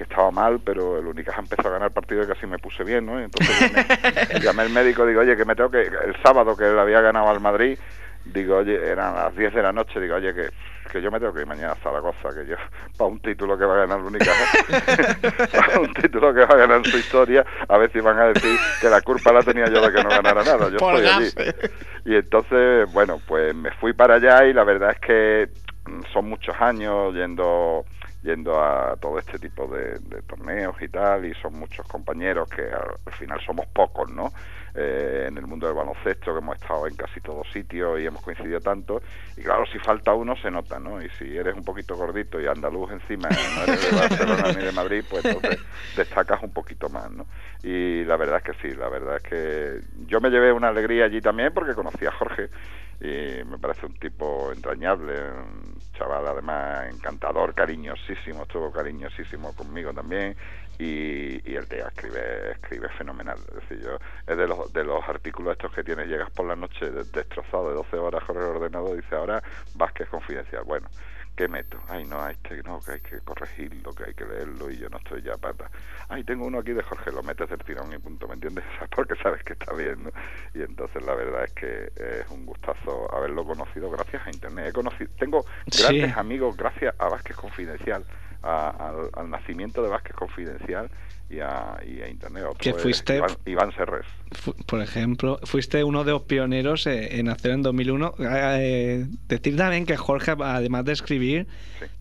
que 0.00 0.04
estaba 0.04 0.30
mal, 0.30 0.60
pero 0.64 0.98
el 0.98 1.06
Unicaja 1.06 1.42
empezó 1.42 1.68
a 1.68 1.72
ganar 1.72 1.90
partido 1.90 2.22
y 2.22 2.26
casi 2.26 2.46
me 2.46 2.58
puse 2.58 2.84
bien, 2.84 3.04
¿no? 3.04 3.20
Y 3.20 3.24
entonces 3.24 3.70
llamé, 4.42 4.62
al 4.62 4.70
médico, 4.70 5.04
digo, 5.04 5.20
oye, 5.20 5.36
que 5.36 5.44
me 5.44 5.54
tengo 5.54 5.70
que... 5.70 5.82
El 5.82 6.16
sábado 6.22 6.56
que 6.56 6.64
le 6.64 6.80
había 6.80 7.02
ganado 7.02 7.28
al 7.28 7.40
Madrid, 7.40 7.78
digo, 8.24 8.56
oye, 8.56 8.82
eran 8.82 9.14
las 9.14 9.36
10 9.36 9.52
de 9.52 9.62
la 9.62 9.72
noche, 9.72 10.00
digo, 10.00 10.14
oye, 10.14 10.32
que, 10.32 10.48
que 10.90 11.00
yo 11.00 11.10
me 11.10 11.18
tengo 11.18 11.32
que 11.32 11.40
ir 11.40 11.46
mañana 11.46 11.72
a 11.72 11.76
Zaragoza, 11.76 12.34
que 12.34 12.46
yo, 12.46 12.56
para 12.98 13.10
un 13.10 13.20
título 13.20 13.56
que 13.56 13.64
va 13.64 13.74
a 13.74 13.86
ganar 13.86 14.00
Unicaja, 14.00 14.44
para 15.52 15.80
un 15.80 15.92
título 15.94 16.34
que 16.34 16.40
va 16.40 16.54
a 16.54 16.58
ganar 16.58 16.86
su 16.86 16.98
historia, 16.98 17.44
a 17.68 17.78
ver 17.78 17.90
si 17.92 18.00
van 18.00 18.18
a 18.18 18.26
decir 18.26 18.58
que 18.80 18.88
la 18.88 19.00
culpa 19.00 19.32
la 19.32 19.42
tenía 19.42 19.66
yo 19.66 19.80
de 19.80 19.92
que 19.92 20.02
no 20.02 20.10
ganara 20.10 20.42
nada, 20.42 20.68
yo 20.68 20.76
estoy 20.76 21.06
allí. 21.06 21.30
Y 22.04 22.16
entonces, 22.16 22.92
bueno, 22.92 23.20
pues 23.26 23.54
me 23.54 23.70
fui 23.72 23.92
para 23.92 24.14
allá 24.14 24.46
y 24.46 24.52
la 24.52 24.64
verdad 24.64 24.90
es 24.90 25.00
que 25.00 25.48
son 26.12 26.28
muchos 26.28 26.54
años 26.60 27.14
yendo 27.14 27.84
yendo 28.22 28.62
a 28.62 28.96
todo 28.96 29.18
este 29.18 29.38
tipo 29.38 29.66
de, 29.66 29.98
torneos 30.26 30.80
y 30.80 30.88
tal, 30.88 31.24
y 31.24 31.34
son 31.34 31.58
muchos 31.58 31.86
compañeros 31.86 32.48
que 32.48 32.62
al, 32.62 33.12
final 33.12 33.40
somos 33.44 33.66
pocos, 33.66 34.10
¿no? 34.10 34.32
Eh, 34.74 35.26
en 35.28 35.36
el 35.36 35.46
mundo 35.46 35.66
del 35.66 35.74
baloncesto, 35.74 36.32
que 36.32 36.38
hemos 36.38 36.56
estado 36.56 36.86
en 36.86 36.94
casi 36.94 37.20
todos 37.20 37.50
sitios 37.50 37.98
y 37.98 38.06
hemos 38.06 38.22
coincidido 38.22 38.60
tanto, 38.60 39.02
y 39.36 39.42
claro, 39.42 39.64
si 39.66 39.78
falta 39.78 40.14
uno 40.14 40.36
se 40.36 40.50
nota, 40.50 40.78
¿no? 40.78 41.02
Y 41.02 41.08
si 41.18 41.36
eres 41.36 41.56
un 41.56 41.64
poquito 41.64 41.96
gordito 41.96 42.40
y 42.40 42.46
andaluz 42.46 42.92
encima, 42.92 43.28
no 43.28 43.62
eres 43.64 43.90
de 43.90 43.96
Barcelona 43.96 44.52
ni 44.52 44.64
de 44.64 44.72
Madrid, 44.72 45.04
pues 45.08 45.24
entonces 45.24 45.58
destacas 45.96 46.42
un 46.42 46.52
poquito 46.52 46.88
más, 46.88 47.10
¿no? 47.10 47.26
Y 47.62 48.04
la 48.04 48.16
verdad 48.16 48.42
es 48.44 48.54
que 48.54 48.68
sí, 48.68 48.74
la 48.76 48.88
verdad 48.88 49.16
es 49.16 49.22
que 49.22 49.80
yo 50.06 50.20
me 50.20 50.30
llevé 50.30 50.52
una 50.52 50.68
alegría 50.68 51.06
allí 51.06 51.20
también 51.20 51.52
porque 51.52 51.74
conocí 51.74 52.06
a 52.06 52.12
Jorge, 52.12 52.48
y 53.00 53.42
me 53.44 53.58
parece 53.58 53.86
un 53.86 53.94
tipo 53.94 54.52
entrañable, 54.52 55.14
chaval 56.00 56.26
además 56.26 56.88
encantador, 56.90 57.54
cariñosísimo, 57.54 58.42
estuvo 58.42 58.72
cariñosísimo 58.72 59.54
conmigo 59.54 59.92
también 59.92 60.34
y, 60.78 61.50
y 61.50 61.56
el 61.56 61.68
tío 61.68 61.86
escribe 61.86 62.52
escribe 62.52 62.88
fenomenal. 62.96 63.36
Es 63.48 63.54
decir, 63.56 63.84
yo 63.84 63.98
es 64.26 64.36
de 64.36 64.48
los, 64.48 64.72
de 64.72 64.82
los 64.82 65.06
artículos 65.06 65.52
estos 65.52 65.72
que 65.74 65.84
tienes, 65.84 66.08
llegas 66.08 66.30
por 66.30 66.46
la 66.46 66.56
noche 66.56 66.90
destrozado 66.90 67.68
de 67.68 67.74
12 67.74 67.96
horas 67.98 68.24
con 68.24 68.36
el 68.36 68.44
ordenador, 68.44 68.96
dice 68.96 69.14
ahora 69.14 69.42
Vázquez 69.74 70.08
Confidencial. 70.08 70.64
Bueno, 70.64 70.88
¿qué 71.40 71.48
meto? 71.48 71.80
Ay, 71.88 72.04
no, 72.04 72.28
este 72.28 72.62
no, 72.64 72.80
que 72.80 72.92
hay 72.92 73.00
que 73.00 73.18
corregirlo, 73.20 73.94
que 73.94 74.04
hay 74.04 74.12
que 74.12 74.26
leerlo 74.26 74.70
y 74.70 74.76
yo 74.76 74.90
no 74.90 74.98
estoy 74.98 75.22
ya 75.22 75.38
pata. 75.38 75.70
Ay, 76.10 76.22
tengo 76.22 76.44
uno 76.44 76.58
aquí 76.58 76.72
de 76.72 76.82
Jorge, 76.82 77.10
lo 77.12 77.22
metes 77.22 77.48
del 77.48 77.60
tirón 77.60 77.90
y 77.94 77.98
punto, 77.98 78.28
¿me 78.28 78.34
entiendes? 78.34 78.62
Porque 78.94 79.14
sabes 79.22 79.42
que 79.42 79.54
está 79.54 79.72
bien, 79.72 80.04
¿no? 80.04 80.10
Y 80.52 80.62
entonces 80.62 81.02
la 81.02 81.14
verdad 81.14 81.44
es 81.44 81.52
que 81.54 81.92
es 81.96 82.28
un 82.28 82.44
gustazo 82.44 83.10
haberlo 83.14 83.46
conocido 83.46 83.90
gracias 83.90 84.26
a 84.26 84.30
Internet. 84.30 84.66
He 84.68 84.72
conocido, 84.74 85.10
tengo 85.18 85.46
grandes 85.64 86.14
amigos 86.18 86.58
gracias 86.58 86.94
a 86.98 87.08
Vázquez 87.08 87.36
Confidencial, 87.36 88.04
al, 88.42 89.30
nacimiento 89.30 89.82
de 89.82 89.88
Vázquez 89.88 90.16
Confidencial 90.16 90.90
y 91.28 91.40
a, 91.40 91.78
Internet. 92.10 92.44
que 92.58 92.74
fuiste, 92.74 93.22
Iván, 93.46 93.72
Serres. 93.72 94.04
por 94.66 94.82
ejemplo, 94.82 95.38
fuiste 95.44 95.84
uno 95.84 96.02
de 96.02 96.10
los 96.10 96.22
pioneros 96.22 96.86
en 96.88 97.28
hacer 97.28 97.52
en 97.52 97.62
2001. 97.62 98.14
Eh, 98.18 99.06
decir 99.28 99.56
también 99.56 99.86
que 99.86 99.96
Jorge, 99.96 100.34
además 100.40 100.84
de 100.84 100.92
escribir, 100.92 101.46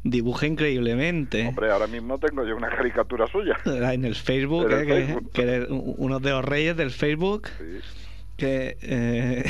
dibuja 0.03 0.48
increíblemente. 0.48 1.48
Hombre, 1.48 1.69
ahora 1.69 1.88
mismo 1.88 2.17
tengo 2.17 2.43
yo 2.43 2.55
una 2.55 2.69
caricatura 2.69 3.27
suya. 3.27 3.58
En 3.65 4.05
el 4.05 4.15
Facebook, 4.15 4.67
eh, 4.72 5.17
Que, 5.34 5.41
eres 5.41 5.67
uno 5.69 6.19
de 6.19 6.31
los 6.31 6.43
reyes 6.46 6.75
del 6.75 6.91
Facebook. 6.91 7.50
Que, 8.36 8.77
eh, 8.81 9.43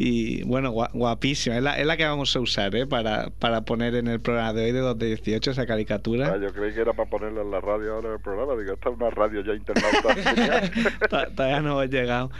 y 0.00 0.44
bueno, 0.44 0.70
guapísima. 0.70 1.56
Es 1.56 1.62
la, 1.62 1.76
es 1.76 1.84
la, 1.84 1.96
que 1.96 2.04
vamos 2.04 2.34
a 2.36 2.38
usar 2.38 2.72
¿eh? 2.76 2.86
para, 2.86 3.30
para 3.40 3.62
poner 3.62 3.96
en 3.96 4.06
el 4.06 4.20
programa 4.20 4.52
de 4.52 4.66
hoy 4.66 4.72
de 4.72 4.78
218 4.78 5.50
esa 5.50 5.66
caricatura. 5.66 6.34
Ah, 6.34 6.38
yo 6.40 6.52
creí 6.52 6.72
que 6.72 6.82
era 6.82 6.92
para 6.92 7.10
ponerla 7.10 7.42
en 7.42 7.50
la 7.50 7.60
radio 7.60 7.94
ahora 7.94 8.10
en 8.10 8.14
el 8.14 8.20
programa. 8.20 8.54
Digo, 8.54 8.74
esta 8.74 8.90
es 8.90 8.96
una 8.96 9.10
radio 9.10 9.40
ya 9.40 9.54
internauta. 9.54 11.30
Todavía 11.34 11.60
no 11.60 11.82
he 11.82 11.88
llegado. 11.88 12.30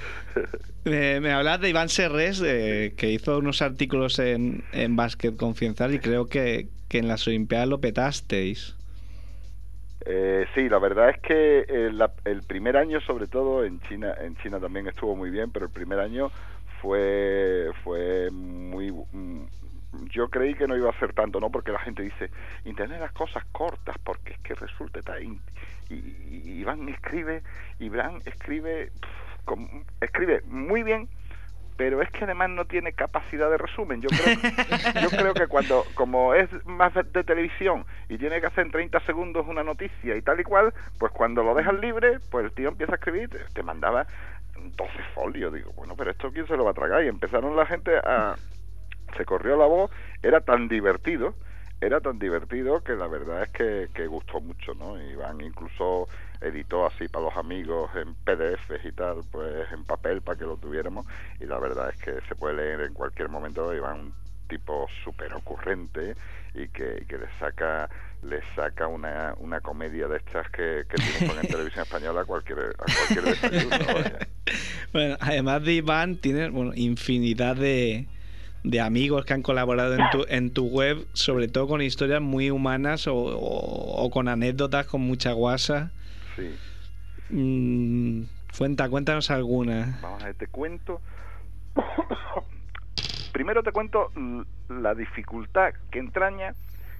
Me, 0.84 1.18
me 1.20 1.32
hablas 1.32 1.60
de 1.60 1.70
Iván 1.70 1.88
Serres, 1.88 2.40
eh, 2.46 2.94
que 2.96 3.10
hizo 3.10 3.36
unos 3.38 3.60
artículos 3.60 4.20
en, 4.20 4.62
en 4.72 4.94
Básquet 4.94 5.36
Confidencial 5.36 5.92
y 5.92 5.98
creo 5.98 6.26
que, 6.26 6.68
que 6.88 6.98
en 6.98 7.08
las 7.08 7.26
Olimpiadas 7.26 7.66
lo 7.66 7.80
petasteis. 7.80 8.76
Eh, 10.06 10.46
sí, 10.54 10.68
la 10.68 10.78
verdad 10.78 11.10
es 11.10 11.18
que 11.22 11.62
el, 11.68 12.00
eh, 12.00 12.06
el 12.24 12.42
primer 12.44 12.76
año, 12.76 13.00
sobre 13.00 13.26
todo 13.26 13.64
en 13.64 13.80
China, 13.80 14.14
en 14.22 14.36
China 14.36 14.60
también 14.60 14.86
estuvo 14.86 15.16
muy 15.16 15.30
bien, 15.30 15.50
pero 15.50 15.66
el 15.66 15.72
primer 15.72 15.98
año 15.98 16.30
fue 16.80 17.70
fue 17.82 18.30
muy 18.30 18.90
mm, 18.90 19.46
yo 20.12 20.28
creí 20.28 20.54
que 20.54 20.66
no 20.66 20.76
iba 20.76 20.90
a 20.90 20.98
ser 20.98 21.12
tanto, 21.12 21.40
¿no? 21.40 21.50
Porque 21.50 21.72
la 21.72 21.78
gente 21.78 22.02
dice, 22.02 22.30
y 22.64 22.74
tener 22.74 23.00
las 23.00 23.12
cosas 23.12 23.44
cortas, 23.52 23.96
porque 24.04 24.32
es 24.34 24.38
que 24.40 24.54
resulta 24.54 25.00
tan... 25.02 25.40
Y, 25.90 26.60
Iván 26.60 26.88
escribe, 26.88 27.42
Iván 27.78 28.20
escribe, 28.26 28.92
escribe 30.00 30.42
muy 30.46 30.82
bien, 30.82 31.08
pero 31.78 32.02
es 32.02 32.10
que 32.10 32.24
además 32.24 32.50
no 32.50 32.66
tiene 32.66 32.92
capacidad 32.92 33.48
de 33.48 33.56
resumen. 33.56 34.02
Yo 34.02 34.08
creo, 34.08 34.36
yo 35.02 35.08
creo 35.08 35.32
que 35.32 35.46
cuando, 35.46 35.84
como 35.94 36.34
es 36.34 36.50
más 36.66 36.92
de, 36.92 37.04
televisión 37.04 37.86
y 38.08 38.18
tiene 38.18 38.40
que 38.40 38.48
hacer 38.48 38.66
en 38.66 38.72
30 38.72 39.00
segundos 39.00 39.46
una 39.46 39.62
noticia 39.62 40.16
y 40.16 40.20
tal 40.20 40.40
y 40.40 40.44
cual, 40.44 40.74
pues 40.98 41.12
cuando 41.12 41.42
lo 41.42 41.54
dejan 41.54 41.80
libre, 41.80 42.18
pues 42.30 42.44
el 42.44 42.52
tío 42.52 42.68
empieza 42.68 42.92
a 42.92 42.96
escribir, 42.96 43.30
te 43.54 43.62
mandaba 43.62 44.06
12 44.76 44.92
folios. 45.14 45.52
Digo, 45.52 45.72
bueno, 45.76 45.94
pero 45.96 46.10
esto 46.10 46.30
quién 46.32 46.46
se 46.46 46.56
lo 46.56 46.64
va 46.64 46.72
a 46.72 46.74
tragar. 46.74 47.04
Y 47.04 47.08
empezaron 47.08 47.56
la 47.56 47.66
gente 47.66 47.96
a... 47.96 48.36
Se 49.16 49.24
corrió 49.24 49.56
la 49.56 49.66
voz, 49.66 49.90
era 50.22 50.42
tan 50.42 50.68
divertido, 50.68 51.34
era 51.80 52.00
tan 52.00 52.18
divertido 52.18 52.82
que 52.82 52.94
la 52.94 53.06
verdad 53.06 53.42
es 53.42 53.50
que, 53.50 53.88
que 53.94 54.06
gustó 54.06 54.40
mucho, 54.40 54.74
¿no? 54.74 55.00
Iván 55.00 55.40
incluso 55.40 56.08
editó 56.40 56.86
así 56.86 57.08
para 57.08 57.24
los 57.24 57.36
amigos 57.36 57.90
en 57.94 58.14
PDFs 58.14 58.84
y 58.84 58.92
tal, 58.92 59.20
pues 59.30 59.70
en 59.72 59.84
papel 59.84 60.20
para 60.20 60.38
que 60.38 60.44
lo 60.44 60.56
tuviéramos. 60.56 61.06
Y 61.40 61.46
la 61.46 61.58
verdad 61.58 61.90
es 61.90 62.00
que 62.02 62.20
se 62.28 62.34
puede 62.34 62.56
leer 62.56 62.80
en 62.82 62.94
cualquier 62.94 63.28
momento. 63.28 63.74
Iván 63.74 64.00
un 64.00 64.14
tipo 64.48 64.86
súper 65.04 65.32
ocurrente 65.34 66.14
y 66.54 66.68
que, 66.68 67.06
que 67.08 67.18
le 67.18 67.28
saca 67.38 67.88
le 68.22 68.40
saca 68.56 68.86
una, 68.88 69.34
una 69.38 69.60
comedia 69.60 70.08
de 70.08 70.16
estas 70.16 70.48
que, 70.50 70.84
que 70.88 70.96
triunfan 70.96 71.38
en 71.44 71.46
televisión 71.50 71.82
española 71.84 72.22
a 72.22 72.24
cualquier, 72.24 72.58
a 72.58 72.84
cualquier 72.84 73.24
desayuno. 73.24 73.76
vaya. 73.94 74.18
Bueno, 74.92 75.16
además 75.20 75.62
de 75.64 75.72
Iván, 75.74 76.16
tienes 76.16 76.50
bueno, 76.50 76.72
infinidad 76.74 77.54
de, 77.56 78.06
de 78.64 78.80
amigos 78.80 79.24
que 79.24 79.34
han 79.34 79.42
colaborado 79.42 79.94
en 79.94 80.10
tu, 80.10 80.24
en 80.28 80.52
tu 80.52 80.66
web, 80.66 81.06
sobre 81.12 81.48
todo 81.48 81.68
con 81.68 81.80
historias 81.82 82.20
muy 82.22 82.50
humanas 82.50 83.06
o, 83.06 83.14
o- 83.14 84.04
o 84.04 84.10
con 84.10 84.28
anécdotas 84.28 84.86
con 84.86 85.02
mucha 85.02 85.32
guasa. 85.32 85.92
Sí. 86.36 86.56
Mm, 87.30 88.22
cuenta, 88.56 88.88
cuéntanos 88.88 89.30
alguna. 89.30 89.98
Vamos 90.02 90.22
a 90.22 90.26
ver, 90.26 90.34
te 90.34 90.46
cuento. 90.48 91.00
Primero 93.32 93.62
te 93.62 93.70
cuento 93.72 94.10
la 94.68 94.94
dificultad 94.94 95.72
que 95.90 95.98
entraña 95.98 96.54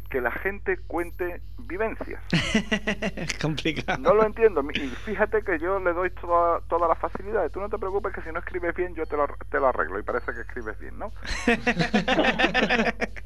que 0.08 0.20
la 0.20 0.30
gente 0.30 0.78
cuente 0.86 1.40
vivencias. 1.58 2.22
es 2.32 3.38
complicado. 3.38 3.98
No 4.00 4.14
lo 4.14 4.24
entiendo. 4.24 4.62
Y 4.72 4.88
fíjate 5.04 5.42
que 5.42 5.58
yo 5.58 5.78
le 5.80 5.92
doy 5.92 6.10
toda, 6.10 6.60
toda 6.68 6.88
la 6.88 6.94
facilidad. 6.94 7.50
Tú 7.50 7.60
no 7.60 7.68
te 7.68 7.76
preocupes 7.78 8.14
que 8.14 8.22
si 8.22 8.32
no 8.32 8.38
escribes 8.38 8.74
bien, 8.74 8.94
yo 8.94 9.04
te 9.06 9.16
lo, 9.16 9.26
te 9.50 9.58
lo 9.58 9.68
arreglo. 9.68 9.98
Y 9.98 10.02
parece 10.02 10.32
que 10.32 10.40
escribes 10.40 10.78
bien, 10.78 10.98
¿no? 10.98 11.12
Esa 11.46 11.60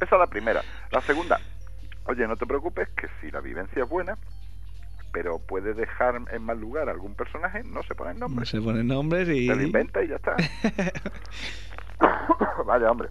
es 0.00 0.10
la 0.10 0.26
primera. 0.26 0.62
La 0.90 1.00
segunda, 1.02 1.40
oye, 2.06 2.26
no 2.26 2.36
te 2.36 2.46
preocupes 2.46 2.88
que 2.90 3.08
si 3.20 3.30
la 3.30 3.40
vivencia 3.40 3.84
es 3.84 3.88
buena, 3.88 4.18
pero 5.12 5.38
puede 5.38 5.74
dejar 5.74 6.20
en 6.30 6.42
mal 6.42 6.58
lugar 6.58 6.88
a 6.88 6.92
algún 6.92 7.14
personaje, 7.14 7.62
no 7.64 7.82
se 7.84 7.94
ponen 7.94 8.18
nombres. 8.18 8.48
Se 8.48 8.60
ponen 8.60 8.88
nombres 8.88 9.28
y. 9.28 9.46
Te 9.46 9.54
lo 9.54 9.62
inventa 9.62 10.02
y 10.02 10.08
ya 10.08 10.16
está. 10.16 10.36
Vaya, 12.66 12.90
hombre. 12.90 13.08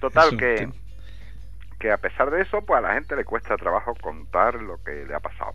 Total, 0.00 0.28
Eso, 0.28 0.36
que, 0.36 0.54
que- 0.54 0.85
que 1.78 1.92
a 1.92 1.98
pesar 1.98 2.30
de 2.30 2.42
eso, 2.42 2.62
pues 2.62 2.78
a 2.78 2.80
la 2.88 2.94
gente 2.94 3.16
le 3.16 3.24
cuesta 3.24 3.56
trabajo 3.56 3.94
contar 4.00 4.54
lo 4.54 4.82
que 4.82 5.04
le 5.04 5.14
ha 5.14 5.20
pasado. 5.20 5.54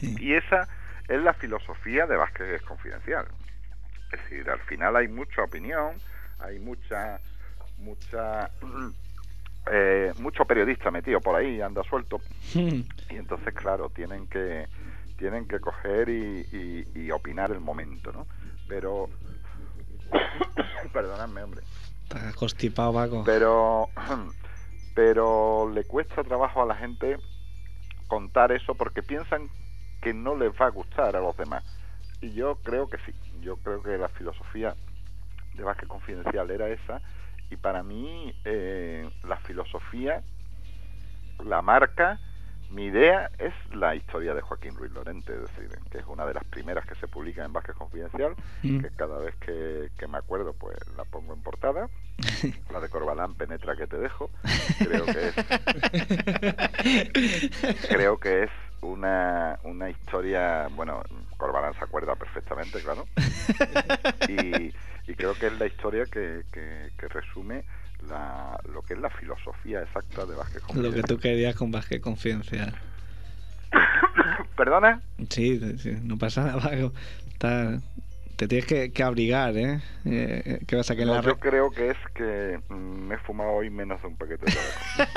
Y 0.00 0.34
esa 0.34 0.68
es 1.08 1.20
la 1.22 1.34
filosofía 1.34 2.06
de 2.06 2.16
Vázquez 2.16 2.62
Confidencial. 2.62 3.26
Es 4.10 4.20
decir, 4.22 4.48
al 4.50 4.60
final 4.60 4.96
hay 4.96 5.08
mucha 5.08 5.42
opinión, 5.42 6.00
hay 6.38 6.58
mucha, 6.58 7.20
mucha, 7.78 8.50
eh, 9.70 10.12
mucho 10.18 10.44
periodista 10.44 10.90
metido 10.90 11.20
por 11.20 11.36
ahí, 11.36 11.60
anda 11.60 11.82
suelto, 11.84 12.20
y 12.54 13.16
entonces, 13.16 13.54
claro, 13.54 13.88
tienen 13.90 14.26
que, 14.26 14.66
tienen 15.16 15.46
que 15.46 15.60
coger 15.60 16.08
y, 16.08 16.46
y- 16.52 16.88
y 17.04 17.10
opinar 17.10 17.50
el 17.52 17.60
momento, 17.60 18.12
¿no? 18.12 18.26
Pero, 18.68 19.08
perdonadme, 20.92 21.42
hombre, 21.42 21.62
Está 22.02 22.32
constipado, 22.34 22.92
Paco. 22.92 23.22
pero 23.24 23.88
pero 24.94 25.70
le 25.72 25.84
cuesta 25.84 26.22
trabajo 26.22 26.62
a 26.62 26.66
la 26.66 26.74
gente 26.74 27.18
contar 28.08 28.52
eso 28.52 28.74
porque 28.74 29.02
piensan 29.02 29.48
que 30.00 30.12
no 30.12 30.36
les 30.36 30.52
va 30.52 30.66
a 30.66 30.70
gustar 30.70 31.16
a 31.16 31.20
los 31.20 31.36
demás. 31.36 31.64
Y 32.20 32.32
yo 32.34 32.56
creo 32.56 32.88
que 32.88 32.98
sí 32.98 33.12
yo 33.42 33.56
creo 33.56 33.82
que 33.82 33.98
la 33.98 34.08
filosofía 34.08 34.74
de 35.54 35.64
Vázquez 35.64 35.88
Confidencial 35.88 36.50
era 36.50 36.68
esa 36.68 37.00
y 37.50 37.56
para 37.56 37.82
mí 37.82 38.32
eh, 38.44 39.10
la 39.24 39.36
filosofía 39.38 40.22
la 41.44 41.60
marca 41.60 42.20
mi 42.72 42.86
idea 42.86 43.30
es 43.38 43.52
la 43.74 43.94
historia 43.94 44.34
de 44.34 44.40
Joaquín 44.40 44.74
Ruiz 44.74 44.90
Lorente, 44.92 45.32
es 45.34 45.40
decir, 45.42 45.68
que 45.90 45.98
es 45.98 46.06
una 46.06 46.24
de 46.26 46.32
las 46.34 46.44
primeras 46.44 46.84
que 46.86 46.94
se 46.96 47.06
publica 47.06 47.44
en 47.44 47.52
Vázquez 47.52 47.76
Confidencial, 47.76 48.34
Mm. 48.62 48.80
que 48.80 48.90
cada 48.96 49.18
vez 49.18 49.34
que, 49.36 49.90
que 49.98 50.06
me 50.06 50.16
acuerdo 50.18 50.52
pues 50.54 50.76
la 50.96 51.04
pongo 51.04 51.34
en 51.34 51.42
portada. 51.42 51.88
La 52.72 52.80
de 52.80 52.88
Corbalán 52.88 53.34
penetra 53.34 53.76
que 53.76 53.86
te 53.86 53.98
dejo. 53.98 54.30
Creo 54.78 55.04
que 55.06 55.28
es, 55.28 55.34
creo 57.88 58.18
que 58.18 58.44
es 58.44 58.50
una, 58.80 59.58
una 59.64 59.90
historia, 59.90 60.68
bueno, 60.72 61.02
Corbalán 61.36 61.74
se 61.74 61.84
acuerda 61.84 62.16
perfectamente, 62.16 62.80
claro. 62.82 63.06
Y, 64.28 64.72
y 65.10 65.14
creo 65.16 65.34
que 65.34 65.48
es 65.48 65.58
la 65.58 65.66
historia 65.66 66.04
que, 66.06 66.44
que, 66.52 66.90
que 66.96 67.08
resume 67.08 67.64
la, 68.08 68.58
lo 68.72 68.82
que 68.82 68.94
es 68.94 69.00
la 69.00 69.10
filosofía 69.10 69.82
exacta 69.82 70.26
de 70.26 70.34
Vázquez 70.34 70.62
Lo 70.62 70.66
que 70.68 70.72
Confidencial. 70.74 71.04
tú 71.04 71.18
querías 71.18 71.54
con 71.54 71.70
Vázquez 71.70 72.00
Confidencial. 72.00 72.74
¿Perdona? 74.56 75.00
Sí, 75.30 75.60
sí, 75.78 75.96
no 76.02 76.18
pasa 76.18 76.44
nada. 76.44 76.70
Está- 77.32 77.78
Te 78.36 78.48
tienes 78.48 78.66
que, 78.66 78.90
que 78.92 79.02
abrigar, 79.02 79.56
¿eh? 79.56 79.80
Eh, 80.04 80.58
¿Qué? 80.66 80.80
Que 80.82 81.02
en 81.02 81.06
No, 81.06 81.14
la 81.14 81.22
yo 81.22 81.34
re- 81.34 81.38
creo 81.38 81.70
que 81.70 81.90
es 81.90 81.96
que 82.14 82.60
mm, 82.68 82.74
me 82.74 83.14
he 83.14 83.18
fumado 83.18 83.50
hoy 83.50 83.70
menos 83.70 84.00
de 84.02 84.08
un 84.08 84.16
paquete 84.16 84.46
de 84.46 84.52
tabaco. 84.52 85.12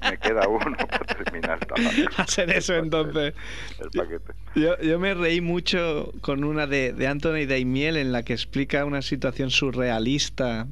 me 0.10 0.18
queda 0.18 0.48
uno 0.48 0.76
para 0.76 1.04
terminar 1.04 1.58
el 1.60 1.66
tabaco. 1.66 2.14
Va 2.18 2.24
a 2.24 2.26
ser 2.26 2.50
eso 2.50 2.74
El- 2.74 2.84
entonces. 2.84 3.34
El, 3.78 3.90
paquete. 3.90 4.32
Yo, 4.54 4.78
yo 4.78 4.98
me 4.98 5.12
reí 5.14 5.40
mucho 5.42 6.12
con 6.22 6.44
una 6.44 6.66
de, 6.66 6.92
de 6.94 7.06
Anthony 7.08 7.46
Daimiel 7.46 7.96
en 7.98 8.10
la 8.12 8.22
que 8.22 8.32
explica 8.32 8.84
una 8.86 9.02
situación 9.02 9.50
surrealista 9.50 10.66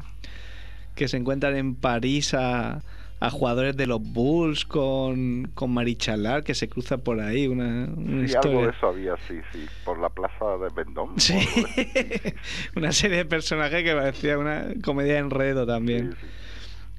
que 0.94 1.08
se 1.08 1.16
encuentran 1.16 1.56
en 1.56 1.74
París 1.74 2.34
a, 2.34 2.82
a 3.20 3.30
jugadores 3.30 3.76
de 3.76 3.86
los 3.86 4.00
Bulls 4.02 4.64
con, 4.64 5.50
con 5.54 5.72
Marichalar 5.72 6.44
que 6.44 6.54
se 6.54 6.68
cruza 6.68 6.98
por 6.98 7.20
ahí, 7.20 7.46
una, 7.48 7.88
una 7.96 8.26
Sí, 8.28 8.34
algo 8.34 8.50
historia. 8.50 8.60
de 8.60 8.68
eso 8.70 8.86
había, 8.88 9.16
sí, 9.28 9.40
sí, 9.52 9.66
por 9.84 9.98
la 9.98 10.08
plaza 10.10 10.44
de 10.58 10.68
Vendôme. 10.74 11.18
Sí, 11.18 11.34
de 11.34 12.34
una 12.76 12.92
serie 12.92 13.18
de 13.18 13.24
personajes 13.24 13.82
que 13.82 13.94
parecía 13.94 14.38
una 14.38 14.66
comedia 14.84 15.14
de 15.14 15.18
enredo 15.20 15.66
también. 15.66 16.12
Sí, 16.12 16.18
sí. 16.20 16.26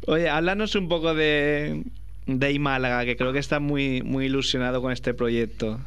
Oye, 0.08 0.29
háblanos 0.29 0.75
un 0.75 0.88
poco 0.88 1.13
de, 1.15 1.84
de 2.27 2.51
Imálaga, 2.51 3.05
que 3.05 3.15
creo 3.15 3.34
que 3.34 3.39
está 3.39 3.60
muy, 3.60 4.01
muy 4.03 4.25
ilusionado 4.25 4.81
con 4.81 4.91
este 4.91 5.13
proyecto. 5.13 5.79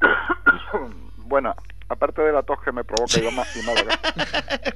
bueno, 1.16 1.54
aparte 1.88 2.22
de 2.22 2.32
la 2.32 2.42
tos 2.42 2.58
que 2.64 2.72
me 2.72 2.84
provoca 2.84 3.18
y 3.18 3.34
más 3.34 3.56
y 3.56 3.66
Málaga, 3.66 3.98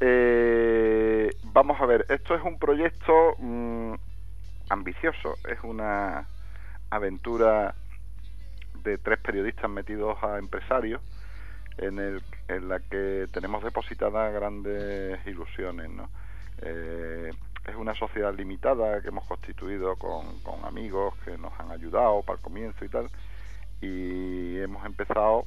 eh, 0.00 1.30
vamos 1.44 1.80
a 1.80 1.86
ver, 1.86 2.06
esto 2.08 2.34
es 2.34 2.42
un 2.42 2.58
proyecto 2.58 3.36
mm, 3.38 3.94
ambicioso, 4.70 5.36
es 5.48 5.58
una 5.62 6.26
aventura 6.88 7.74
de 8.82 8.98
tres 8.98 9.18
periodistas 9.18 9.70
metidos 9.70 10.22
a 10.22 10.38
empresarios 10.38 11.02
en, 11.78 11.98
el, 11.98 12.22
la 12.68 12.80
que 12.80 13.26
tenemos 13.32 13.62
depositadas 13.62 14.32
grandes 14.32 15.24
ilusiones, 15.26 15.90
¿no? 15.90 16.08
Eh, 16.62 17.30
es 17.66 17.76
una 17.76 17.94
sociedad 17.94 18.34
limitada 18.34 19.00
que 19.02 19.08
hemos 19.08 19.26
constituido 19.26 19.96
con, 19.96 20.40
con 20.40 20.64
amigos 20.64 21.14
que 21.24 21.36
nos 21.36 21.52
han 21.60 21.70
ayudado 21.70 22.22
para 22.22 22.38
el 22.38 22.42
comienzo 22.42 22.84
y 22.84 22.88
tal, 22.88 23.08
y 23.80 24.58
hemos 24.58 24.84
empezado 24.84 25.44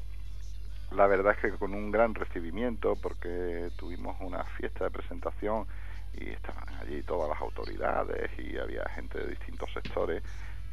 la 0.96 1.08
verdad 1.08 1.34
es 1.34 1.40
que 1.40 1.58
con 1.58 1.74
un 1.74 1.92
gran 1.92 2.14
recibimiento 2.16 2.96
porque 2.96 3.70
tuvimos 3.78 4.16
una 4.22 4.44
fiesta 4.44 4.86
de 4.86 4.92
presentación 4.92 5.66
y 6.14 6.30
estaban 6.30 6.68
allí 6.82 7.02
todas 7.04 7.30
las 7.30 7.42
autoridades 7.42 8.32
y 8.38 8.58
había 8.58 8.84
gente 8.90 9.20
de 9.20 9.28
distintos 9.28 9.72
sectores 9.74 10.22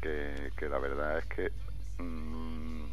que, 0.01 0.51
que 0.55 0.69
la 0.69 0.77
verdad 0.77 1.17
es 1.17 1.25
que 1.25 1.51
mm, 1.97 2.85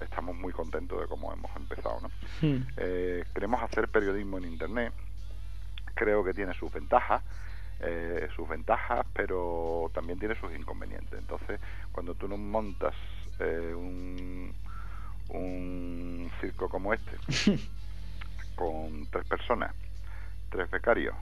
estamos 0.00 0.36
muy 0.36 0.52
contentos 0.52 1.00
de 1.00 1.06
cómo 1.06 1.32
hemos 1.32 1.54
empezado. 1.56 2.00
¿no? 2.00 2.10
Hmm. 2.40 2.66
Eh, 2.76 3.24
queremos 3.34 3.62
hacer 3.62 3.88
periodismo 3.88 4.38
en 4.38 4.44
Internet, 4.44 4.92
creo 5.94 6.24
que 6.24 6.34
tiene 6.34 6.54
sus 6.54 6.72
ventajas, 6.72 7.22
eh, 7.80 8.28
sus 8.36 8.48
ventajas, 8.48 9.06
pero 9.12 9.90
también 9.94 10.18
tiene 10.18 10.34
sus 10.34 10.52
inconvenientes. 10.54 11.18
Entonces, 11.18 11.60
cuando 11.92 12.14
tú 12.14 12.28
no 12.28 12.36
montas 12.36 12.94
eh, 13.38 13.74
un, 13.74 14.54
un 15.30 16.30
circo 16.40 16.68
como 16.68 16.92
este, 16.94 17.12
con 18.54 19.06
tres 19.10 19.24
personas, 19.24 19.74
tres 20.50 20.70
becarios 20.70 21.14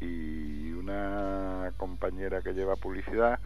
y 0.00 0.72
una 0.72 1.72
compañera 1.76 2.40
que 2.42 2.52
lleva 2.52 2.76
publicidad, 2.76 3.38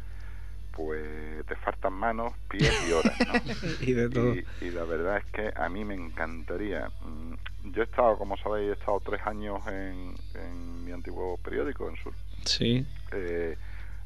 pues 0.70 1.44
te 1.46 1.56
faltan 1.56 1.92
manos, 1.92 2.32
pies 2.48 2.72
y 2.88 2.92
horas, 2.92 3.14
¿no? 3.26 3.32
y 3.86 3.92
de 3.92 4.08
todo. 4.10 4.34
Y, 4.34 4.46
y 4.60 4.70
la 4.70 4.84
verdad 4.84 5.18
es 5.18 5.24
que 5.26 5.52
a 5.54 5.68
mí 5.68 5.84
me 5.84 5.94
encantaría. 5.94 6.90
Mm, 7.00 7.34
Yo 7.72 7.82
he 7.82 7.84
estado, 7.84 8.16
como 8.18 8.36
sabéis, 8.38 8.70
he 8.70 8.72
estado 8.72 9.00
tres 9.00 9.20
años 9.26 9.60
en, 9.66 10.14
en 10.34 10.84
mi 10.84 10.92
antiguo 10.92 11.36
periódico, 11.38 11.88
en 11.88 11.96
Sur, 11.96 12.14
Sí. 12.44 12.86
eh, 13.12 13.56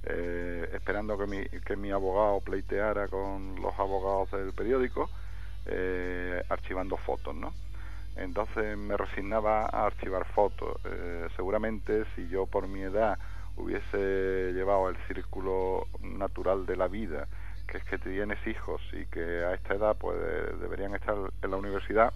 eh, 0.09 0.71
esperando 0.73 1.19
que 1.19 1.27
mi, 1.27 1.45
que 1.61 1.77
mi 1.77 1.91
abogado 1.91 2.41
pleiteara 2.41 3.09
con 3.09 3.57
los 3.61 3.77
abogados 3.79 4.31
del 4.33 4.53
periódico, 4.53 5.11
eh, 5.67 6.43
archivando 6.49 6.97
fotos, 6.97 7.35
¿no? 7.35 7.53
Entonces 8.17 8.77
me 8.79 8.97
resignaba 8.97 9.67
a 9.67 9.87
archivar 9.87 10.25
fotos. 10.27 10.79
Eh, 10.85 11.29
seguramente 11.37 12.05
si 12.15 12.29
yo 12.29 12.47
por 12.47 12.67
mi 12.67 12.83
edad 12.83 13.19
hubiese 13.57 14.53
llevado 14.53 14.89
el 14.89 14.97
círculo 15.07 15.87
natural 16.01 16.67
de 16.67 16.77
la 16.77 16.89
vida, 16.89 17.27
que 17.67 17.79
es 17.79 17.85
que 17.85 17.99
tienes 17.99 18.45
hijos 18.47 18.81
y 18.93 19.07
que 19.07 19.45
a 19.45 19.55
esta 19.55 19.75
edad 19.75 19.97
pues 19.99 20.17
deberían 20.61 20.95
estar 20.95 21.17
en 21.43 21.51
la 21.51 21.57
universidad, 21.57 22.13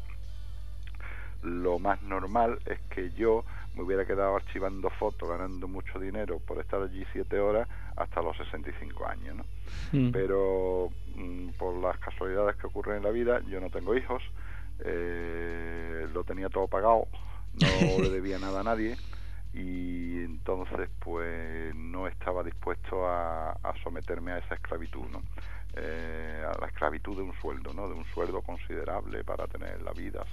lo 1.42 1.78
más 1.78 2.02
normal 2.02 2.58
es 2.66 2.80
que 2.90 3.10
yo 3.12 3.44
me 3.74 3.82
hubiera 3.82 4.04
quedado 4.04 4.36
archivando 4.36 4.90
fotos, 4.90 5.28
ganando 5.28 5.68
mucho 5.68 5.98
dinero 5.98 6.38
por 6.40 6.58
estar 6.58 6.82
allí 6.82 7.04
siete 7.12 7.38
horas 7.38 7.68
hasta 7.96 8.22
los 8.22 8.36
65 8.36 9.06
años, 9.06 9.36
¿no? 9.36 9.44
Mm. 9.92 10.10
Pero 10.12 10.90
mm, 11.16 11.50
por 11.50 11.76
las 11.76 11.98
casualidades 11.98 12.56
que 12.56 12.66
ocurren 12.66 12.98
en 12.98 13.04
la 13.04 13.10
vida, 13.10 13.40
yo 13.48 13.60
no 13.60 13.70
tengo 13.70 13.96
hijos, 13.96 14.22
eh, 14.84 16.08
lo 16.12 16.24
tenía 16.24 16.48
todo 16.48 16.66
pagado, 16.66 17.06
no 17.60 18.02
le 18.02 18.10
debía 18.10 18.38
nada 18.38 18.60
a 18.60 18.64
nadie 18.64 18.96
y 19.52 20.22
entonces 20.22 20.88
pues 21.00 21.74
no 21.74 22.06
estaba 22.06 22.44
dispuesto 22.44 23.06
a, 23.06 23.50
a 23.50 23.74
someterme 23.82 24.32
a 24.32 24.38
esa 24.38 24.54
esclavitud, 24.54 25.06
¿no? 25.10 25.22
Eh, 25.76 26.44
a 26.44 26.60
la 26.60 26.66
esclavitud 26.66 27.16
de 27.16 27.22
un 27.22 27.32
sueldo, 27.40 27.72
¿no? 27.72 27.88
De 27.88 27.94
un 27.94 28.04
sueldo 28.06 28.42
considerable 28.42 29.22
para 29.22 29.46
tener 29.46 29.80
la 29.82 29.92
vida 29.92 30.24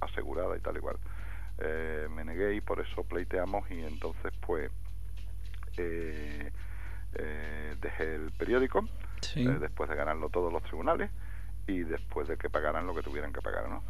asegurada 0.00 0.56
y 0.56 0.60
tal 0.60 0.76
igual. 0.76 0.96
Eh, 1.58 2.06
me 2.14 2.24
negué 2.24 2.54
y 2.54 2.60
por 2.60 2.78
eso 2.80 3.02
pleiteamos 3.02 3.68
y 3.70 3.80
entonces 3.82 4.32
pues 4.46 4.70
eh, 5.76 6.52
eh 7.14 7.74
dejé 7.80 8.14
el 8.14 8.30
periódico 8.32 8.86
Sí. 9.20 9.44
eh, 9.46 9.58
después 9.58 9.88
de 9.90 9.96
ganarlo 9.96 10.28
todos 10.28 10.52
los 10.52 10.62
tribunales 10.62 11.10
y 11.66 11.80
después 11.80 12.28
de 12.28 12.36
que 12.36 12.48
pagaran 12.48 12.86
lo 12.86 12.94
que 12.94 13.02
tuvieran 13.02 13.32
que 13.32 13.40
pagar, 13.40 13.68
¿no? 13.68 13.82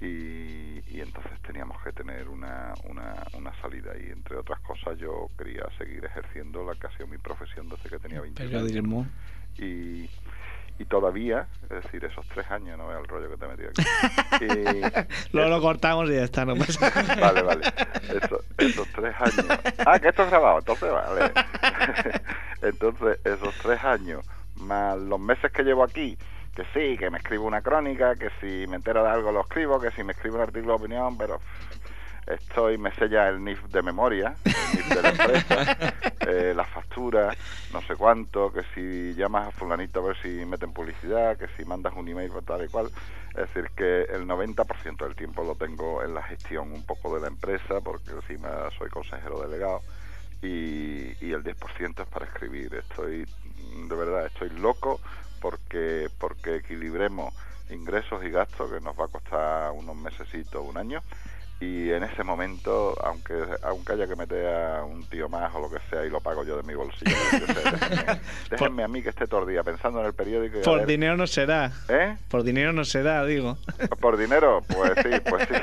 Y, 0.00 0.82
y 0.88 1.00
entonces 1.00 1.40
teníamos 1.40 1.82
que 1.82 1.90
tener 1.92 2.28
una, 2.28 2.74
una, 2.84 3.14
una 3.32 3.52
salida 3.62 3.92
y 3.98 4.10
entre 4.12 4.36
otras 4.36 4.60
cosas 4.60 4.98
yo 4.98 5.30
quería 5.38 5.66
seguir 5.78 6.04
ejerciendo 6.04 6.64
la 6.64 6.74
que 6.74 6.86
ha 6.86 6.90
sido 6.92 7.06
mi 7.06 7.16
profesión 7.18 7.68
desde 7.68 7.88
que 7.88 7.98
tenía 7.98 8.20
20 8.20 8.42
años 8.42 8.62
y, 9.58 10.08
y 10.78 10.84
todavía, 10.84 11.46
es 11.70 11.82
decir, 11.84 12.04
esos 12.04 12.26
tres 12.28 12.50
años, 12.50 12.76
no 12.78 12.86
veo 12.88 12.98
el 12.98 13.06
rollo 13.08 13.30
que 13.30 13.36
te 13.36 13.44
he 13.44 13.48
metido 13.48 13.70
aquí. 13.70 14.44
Y- 14.44 15.36
Luego 15.36 15.48
lo 15.50 15.60
cortamos 15.62 16.10
y 16.10 16.14
ya 16.14 16.24
está, 16.24 16.44
no 16.44 16.54
pasa 16.56 16.90
Vale, 17.20 17.42
vale. 17.42 17.62
Eso- 18.22 18.40
esos 18.58 18.86
tres 18.92 19.14
años. 19.18 19.46
Ah, 19.86 19.98
que 19.98 20.08
esto 20.08 20.22
es 20.24 20.30
grabado, 20.30 20.58
entonces 20.58 20.90
vale. 20.92 21.32
entonces, 22.62 23.18
esos 23.24 23.54
tres 23.62 23.82
años, 23.84 24.24
más 24.56 24.98
los 24.98 25.20
meses 25.20 25.50
que 25.52 25.62
llevo 25.62 25.82
aquí, 25.84 26.16
que 26.54 26.64
sí, 26.74 26.96
que 26.98 27.10
me 27.10 27.18
escribo 27.18 27.46
una 27.46 27.60
crónica, 27.62 28.14
que 28.14 28.30
si 28.40 28.66
me 28.66 28.76
entero 28.76 29.02
de 29.02 29.10
algo 29.10 29.30
lo 29.32 29.42
escribo, 29.42 29.80
que 29.80 29.90
si 29.92 30.02
me 30.02 30.12
escribo 30.12 30.36
un 30.36 30.42
artículo 30.42 30.74
de 30.78 30.84
opinión, 30.84 31.18
pero 31.18 31.40
estoy, 32.26 32.76
me 32.78 32.90
ya 33.10 33.28
el 33.28 33.42
NIF 33.42 33.62
de 33.66 33.82
memoria, 33.82 34.34
el 34.44 34.52
NIF 34.76 34.88
de 34.88 35.02
la 35.02 35.08
empresa, 35.10 35.94
eh, 36.20 36.52
la 36.54 36.64
factura, 36.64 37.34
no 37.72 37.80
sé 37.82 37.94
cuánto, 37.96 38.52
que 38.52 38.62
si 38.74 39.14
llamas 39.14 39.48
a 39.48 39.50
fulanito 39.52 40.00
a 40.00 40.08
ver 40.08 40.16
si 40.22 40.28
meten 40.44 40.72
publicidad, 40.72 41.36
que 41.36 41.48
si 41.56 41.64
mandas 41.64 41.94
un 41.96 42.08
email 42.08 42.30
por 42.30 42.42
tal 42.42 42.64
y 42.64 42.68
cual. 42.68 42.90
Es 43.30 43.52
decir, 43.52 43.70
que 43.76 44.02
el 44.04 44.26
90% 44.26 44.96
del 45.04 45.14
tiempo 45.14 45.44
lo 45.44 45.54
tengo 45.54 46.02
en 46.02 46.14
la 46.14 46.22
gestión 46.22 46.72
un 46.72 46.84
poco 46.84 47.14
de 47.14 47.20
la 47.20 47.28
empresa, 47.28 47.80
porque 47.82 48.12
encima 48.12 48.70
soy 48.78 48.88
consejero 48.88 49.40
delegado, 49.40 49.82
y, 50.40 51.12
y 51.24 51.32
el 51.32 51.44
10% 51.44 52.02
es 52.02 52.08
para 52.08 52.24
escribir. 52.24 52.74
Estoy, 52.74 53.26
de 53.88 53.94
verdad, 53.94 54.26
estoy 54.26 54.50
loco 54.50 55.00
porque, 55.40 56.08
porque 56.18 56.56
equilibremos 56.56 57.34
ingresos 57.70 58.24
y 58.24 58.30
gastos, 58.30 58.72
que 58.72 58.80
nos 58.80 58.98
va 58.98 59.04
a 59.04 59.08
costar 59.08 59.72
unos 59.72 59.96
mesecitos, 59.96 60.64
un 60.64 60.78
año, 60.78 61.02
y 61.58 61.90
en 61.90 62.02
ese 62.04 62.22
momento, 62.22 62.94
aunque 63.02 63.34
aunque 63.62 63.94
haya 63.94 64.06
que 64.06 64.14
meter 64.16 64.46
a 64.46 64.84
un 64.84 65.06
tío 65.06 65.28
más 65.28 65.54
o 65.54 65.60
lo 65.60 65.70
que 65.70 65.78
sea 65.88 66.04
y 66.04 66.10
lo 66.10 66.20
pago 66.20 66.44
yo 66.44 66.56
de 66.58 66.62
mi 66.64 66.74
bolsillo, 66.74 67.10
yo 67.32 67.46
sé, 67.46 67.70
déjenme, 67.70 68.20
déjenme 68.50 68.82
a 68.84 68.88
mí 68.88 69.02
que 69.02 69.08
esté 69.08 69.26
todo 69.26 69.40
el 69.42 69.48
día 69.48 69.62
pensando 69.62 70.00
en 70.00 70.06
el 70.06 70.12
periódico 70.14 70.58
y 70.58 70.62
Por 70.62 70.78
ver- 70.80 70.86
dinero 70.86 71.16
no 71.16 71.26
será. 71.26 71.72
¿Eh? 71.88 72.16
Por 72.28 72.42
dinero 72.42 72.72
no 72.74 72.84
será, 72.84 73.24
digo. 73.24 73.56
¿Por 74.00 74.16
dinero? 74.18 74.62
Pues 74.68 74.92
sí, 75.02 75.20
pues 75.30 75.48
sí. 75.48 75.54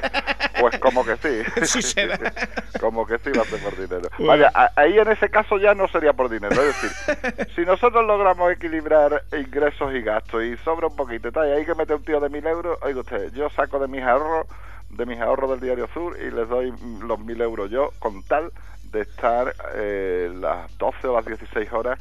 Pues 0.59 0.79
como 0.79 1.05
que 1.05 1.15
sí. 1.17 1.65
Sí 1.65 1.81
será. 1.81 2.17
Como 2.79 3.05
que 3.05 3.17
sí 3.19 3.29
va 3.31 3.43
a 3.43 3.45
ser 3.45 3.59
por 3.61 3.75
dinero. 3.77 4.09
Bueno. 4.17 4.27
Vaya, 4.27 4.51
a- 4.53 4.71
ahí 4.75 4.97
en 4.99 5.07
ese 5.09 5.29
caso 5.29 5.57
ya 5.57 5.73
no 5.73 5.87
sería 5.87 6.11
por 6.13 6.27
dinero. 6.29 6.53
Es 6.61 6.81
decir, 6.81 7.47
si 7.55 7.61
nosotros 7.61 8.05
logramos 8.05 8.51
equilibrar 8.51 9.23
ingresos 9.31 9.93
y 9.93 10.01
gastos 10.01 10.43
y 10.43 10.57
sobra 10.57 10.87
un 10.87 10.95
poquito 10.95 11.29
y 11.29 11.31
tal, 11.31 11.47
y 11.47 11.51
hay 11.51 11.65
que 11.65 11.75
meter 11.75 11.95
un 11.95 12.03
tío 12.03 12.19
de 12.19 12.29
mil 12.29 12.45
euros, 12.45 12.77
oiga 12.81 12.99
usted, 13.01 13.31
yo 13.33 13.49
saco 13.51 13.79
de 13.79 13.87
mis 13.87 14.01
ahorros, 14.03 14.47
de 14.95 15.05
mis 15.05 15.19
ahorros 15.19 15.51
del 15.51 15.59
Diario 15.59 15.87
Sur 15.93 16.17
y 16.19 16.31
les 16.31 16.47
doy 16.47 16.73
los 17.01 17.19
mil 17.19 17.41
euros 17.41 17.69
yo 17.69 17.91
con 17.99 18.23
tal 18.23 18.51
de 18.91 19.01
estar 19.01 19.55
eh, 19.75 20.31
las 20.39 20.77
12 20.77 21.07
o 21.07 21.15
las 21.15 21.25
16 21.25 21.71
horas 21.73 21.99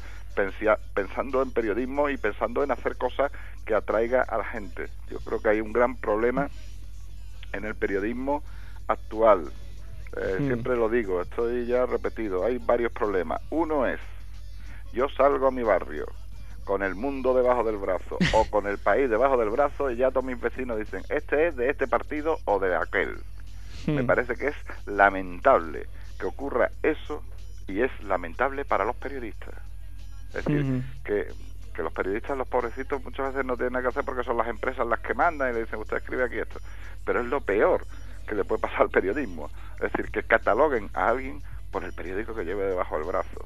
pensando 0.93 1.41
en 1.41 1.51
periodismo 1.51 2.09
y 2.09 2.17
pensando 2.17 2.63
en 2.63 2.71
hacer 2.71 2.97
cosas 2.97 3.31
que 3.65 3.75
atraiga 3.75 4.23
a 4.23 4.37
la 4.37 4.45
gente. 4.45 4.89
Yo 5.09 5.19
creo 5.19 5.41
que 5.41 5.49
hay 5.49 5.61
un 5.61 5.73
gran 5.73 5.95
problema 5.95 6.49
en 7.51 7.65
el 7.65 7.75
periodismo 7.75 8.43
actual. 8.87 9.51
Eh, 10.17 10.37
Hmm. 10.39 10.47
Siempre 10.47 10.75
lo 10.75 10.89
digo, 10.89 11.21
estoy 11.21 11.65
ya 11.65 11.85
repetido, 11.85 12.45
hay 12.45 12.57
varios 12.57 12.91
problemas. 12.91 13.41
Uno 13.49 13.87
es, 13.87 13.99
yo 14.91 15.07
salgo 15.09 15.47
a 15.47 15.51
mi 15.51 15.63
barrio 15.63 16.07
con 16.63 16.83
el 16.83 16.95
mundo 16.95 17.33
debajo 17.33 17.63
del 17.63 17.77
brazo 17.77 18.17
o 18.33 18.45
con 18.49 18.67
el 18.67 18.77
país 18.77 19.09
debajo 19.09 19.37
del 19.37 19.49
brazo 19.49 19.91
y 19.91 19.97
ya 19.97 20.09
todos 20.11 20.25
mis 20.25 20.39
vecinos 20.39 20.77
dicen, 20.79 21.03
este 21.09 21.47
es 21.47 21.55
de 21.55 21.69
este 21.69 21.87
partido 21.87 22.37
o 22.45 22.59
de 22.59 22.75
aquel. 22.75 23.17
Me 23.87 24.03
Hmm. 24.03 24.07
parece 24.07 24.35
que 24.35 24.47
es 24.47 24.55
lamentable 24.85 25.87
que 26.19 26.25
ocurra 26.25 26.69
eso 26.83 27.21
y 27.67 27.81
es 27.81 27.91
lamentable 28.03 28.63
para 28.65 28.85
los 28.85 28.95
periodistas. 28.95 29.53
Es 30.33 30.45
decir, 30.45 30.63
Ujú. 30.63 30.81
que, 31.03 31.27
que 31.75 31.83
los 31.83 31.91
periodistas, 31.91 32.37
los 32.37 32.47
pobrecitos, 32.47 33.03
muchas 33.03 33.33
veces 33.33 33.45
no 33.45 33.55
tienen 33.55 33.73
nada 33.73 33.83
que 33.83 33.89
hacer 33.89 34.05
porque 34.05 34.23
son 34.23 34.37
las 34.37 34.47
empresas 34.47 34.87
las 34.87 34.99
que 35.01 35.13
mandan 35.13 35.51
y 35.51 35.53
le 35.53 35.61
dicen, 35.63 35.79
usted 35.79 35.97
escribe 35.97 36.23
aquí 36.23 36.37
esto. 36.39 36.59
Pero 37.05 37.19
es 37.21 37.25
lo 37.27 37.41
peor 37.41 37.85
que 38.27 38.35
le 38.35 38.45
puede 38.45 38.61
pasar 38.61 38.83
al 38.83 38.89
periodismo. 38.89 39.49
Es 39.81 39.91
decir, 39.91 40.09
que 40.11 40.23
cataloguen 40.23 40.89
a 40.93 41.09
alguien 41.09 41.41
por 41.71 41.83
el 41.83 41.91
periódico 41.93 42.33
que 42.33 42.45
lleve 42.45 42.63
debajo 42.63 42.95
del 42.97 43.05
brazo. 43.07 43.45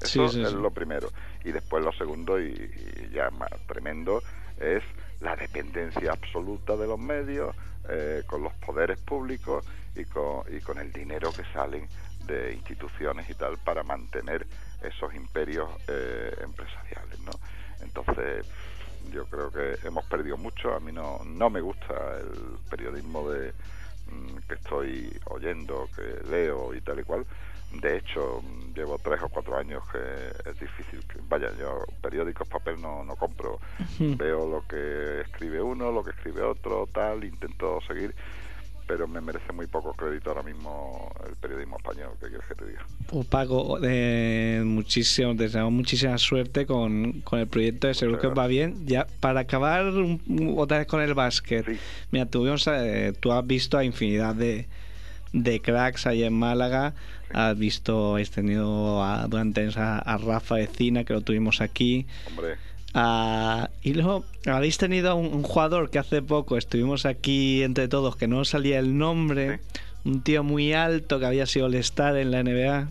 Eso 0.00 0.08
Sí, 0.08 0.28
sí, 0.28 0.44
es 0.44 0.52
sí. 0.52 0.54
lo 0.54 0.70
primero. 0.70 1.12
Y 1.44 1.52
después 1.52 1.82
lo 1.84 1.92
segundo, 1.92 2.40
y, 2.40 2.52
y 2.52 3.10
ya 3.14 3.30
más 3.30 3.50
tremendo, 3.66 4.22
es 4.58 4.82
la 5.20 5.36
dependencia 5.36 6.12
absoluta 6.12 6.76
de 6.76 6.86
los 6.86 6.98
medios 6.98 7.54
eh, 7.88 8.22
con 8.26 8.42
los 8.42 8.52
poderes 8.54 8.98
públicos 8.98 9.64
y 9.94 10.04
con, 10.06 10.42
y 10.48 10.60
con 10.60 10.78
el 10.78 10.92
dinero 10.92 11.32
que 11.34 11.44
salen 11.52 11.88
de 12.18 12.52
instituciones 12.54 13.28
y 13.30 13.34
tal 13.34 13.58
para 13.58 13.82
mantener 13.82 14.46
esos 14.82 15.14
imperios 15.14 15.70
eh, 15.86 16.34
empresariales, 16.40 17.18
¿no? 17.20 17.40
Entonces, 17.80 18.44
yo 19.12 19.26
creo 19.26 19.50
que 19.52 19.78
hemos 19.86 20.04
perdido 20.06 20.36
mucho. 20.36 20.74
A 20.74 20.80
mí 20.80 20.92
no, 20.92 21.20
no 21.24 21.50
me 21.50 21.60
gusta 21.60 22.18
el 22.18 22.58
periodismo 22.68 23.30
de 23.30 23.54
mm, 24.06 24.38
que 24.48 24.54
estoy 24.54 25.20
oyendo, 25.26 25.90
que 25.94 26.20
leo 26.28 26.74
y 26.74 26.80
tal 26.80 27.00
y 27.00 27.04
cual. 27.04 27.26
De 27.72 27.98
hecho, 27.98 28.42
llevo 28.74 28.98
tres 28.98 29.20
o 29.22 29.28
cuatro 29.28 29.56
años 29.58 29.82
que 29.92 29.98
es 30.50 30.58
difícil. 30.58 31.00
Que, 31.06 31.18
vaya, 31.28 31.50
yo 31.58 31.84
periódicos, 32.00 32.48
papel 32.48 32.80
no, 32.80 33.04
no 33.04 33.16
compro. 33.16 33.58
Veo 33.98 34.48
lo 34.48 34.64
que 34.66 35.20
escribe 35.22 35.60
uno, 35.60 35.90
lo 35.92 36.02
que 36.04 36.10
escribe 36.10 36.42
otro, 36.42 36.88
tal, 36.92 37.24
intento 37.24 37.80
seguir. 37.86 38.14
Pero 38.86 39.08
me 39.08 39.20
merece 39.20 39.52
muy 39.52 39.66
poco 39.66 39.92
crédito 39.94 40.30
ahora 40.30 40.44
mismo 40.44 41.10
el 41.28 41.34
periodismo 41.34 41.76
español. 41.76 42.10
¿Qué 42.20 42.28
quieres 42.28 42.46
que 42.46 42.54
te 42.54 42.66
diga? 42.66 42.86
Pues 43.08 43.26
Paco, 43.26 43.78
eh, 43.82 44.62
muchísimo, 44.64 45.34
deseamos 45.34 45.72
muchísima 45.72 46.16
suerte 46.18 46.66
con, 46.66 47.20
con 47.22 47.40
el 47.40 47.48
proyecto, 47.48 47.88
de 47.88 47.94
seguro 47.94 48.20
que 48.20 48.28
va 48.28 48.46
bien. 48.46 48.86
Ya, 48.86 49.08
para 49.18 49.40
acabar 49.40 49.86
un- 49.86 50.54
otra 50.56 50.78
vez 50.78 50.86
con 50.86 51.02
el 51.02 51.14
básquet, 51.14 51.66
Sí. 51.66 51.76
mira, 52.12 52.26
tuvimos, 52.26 52.64
eh, 52.68 53.12
tú 53.18 53.32
has 53.32 53.44
visto 53.44 53.76
a 53.76 53.82
infinidad 53.82 54.36
de, 54.36 54.68
de 55.32 55.60
cracks 55.60 56.06
ahí 56.06 56.22
en 56.22 56.32
Málaga, 56.38 56.94
has 57.32 57.58
visto, 57.58 58.12
habéis 58.12 58.30
tenido 58.30 59.02
a- 59.02 59.26
durante 59.28 59.60
años 59.62 59.76
a, 59.76 60.16
Rafa 60.18 60.60
Ecina, 60.60 61.04
que 61.04 61.12
lo 61.12 61.20
tuvimos 61.20 61.60
aquí, 61.60 62.06
Hombre, 62.28 62.56
Ah, 62.98 63.68
y 63.82 63.92
luego 63.92 64.24
habéis 64.46 64.78
tenido 64.78 65.10
a 65.10 65.14
un, 65.14 65.26
un 65.26 65.42
jugador 65.42 65.90
que 65.90 65.98
hace 65.98 66.22
poco 66.22 66.56
estuvimos 66.56 67.04
aquí 67.04 67.62
entre 67.62 67.88
todos, 67.88 68.16
que 68.16 68.26
no 68.26 68.44
salía 68.46 68.78
el 68.78 68.96
nombre, 68.96 69.60
un 70.06 70.22
tío 70.22 70.42
muy 70.42 70.72
alto 70.72 71.18
que 71.18 71.26
había 71.26 71.44
sido 71.46 71.66
All-Star 71.66 72.16
en 72.16 72.30
la 72.30 72.42
NBA. 72.42 72.88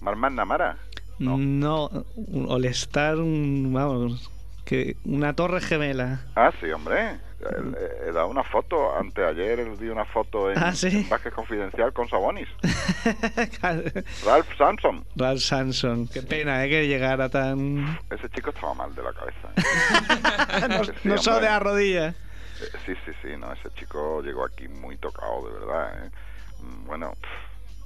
Marmán 0.00 0.34
Namara. 0.34 0.78
No. 1.18 1.38
No, 1.38 2.04
All-Star, 2.48 3.16
un- 3.18 3.70
vamos, 3.72 4.30
que 4.64 4.96
una 5.04 5.34
torre 5.34 5.60
gemela. 5.60 6.22
Ah, 6.34 6.50
sí, 6.60 6.66
hombre. 6.70 7.18
He, 7.44 8.08
he 8.08 8.12
dado 8.12 8.28
una 8.28 8.42
foto, 8.44 8.96
anteayer 8.96 9.76
di 9.78 9.88
una 9.88 10.04
foto 10.04 10.50
en, 10.50 10.58
Ah, 10.58 10.74
¿sí? 10.74 10.88
en 10.88 11.08
Vázquez 11.08 11.32
Confidencial 11.34 11.92
con 11.92 12.08
Sabonis. 12.08 12.48
Ralph 14.24 14.48
Sampson. 14.56 15.04
Ralph 15.16 15.40
Sanson, 15.40 16.08
qué 16.08 16.22
pena 16.22 16.64
¿eh? 16.64 16.68
que 16.68 16.86
llegara 16.86 17.28
tan... 17.28 17.98
Ese 18.10 18.28
chico 18.30 18.50
estaba 18.50 18.74
mal 18.74 18.94
de 18.94 19.02
la 19.02 19.12
cabeza. 19.12 19.48
¿eh? 19.56 20.68
no 20.68 20.84
Sí, 20.84 20.92
no 21.04 21.18
solo 21.18 21.36
de 21.40 21.46
la 21.46 21.58
rodilla. 21.58 22.08
Eh, 22.08 22.14
Sí, 22.86 22.92
sí, 23.04 23.12
sí, 23.22 23.28
no, 23.38 23.52
ese 23.52 23.68
chico 23.78 24.22
llegó 24.22 24.44
aquí 24.44 24.68
muy 24.68 24.96
tocado, 24.98 25.46
de 25.48 25.52
verdad. 25.58 26.04
¿eh? 26.06 26.10
Mm, 26.60 26.86
Bueno, 26.86 27.12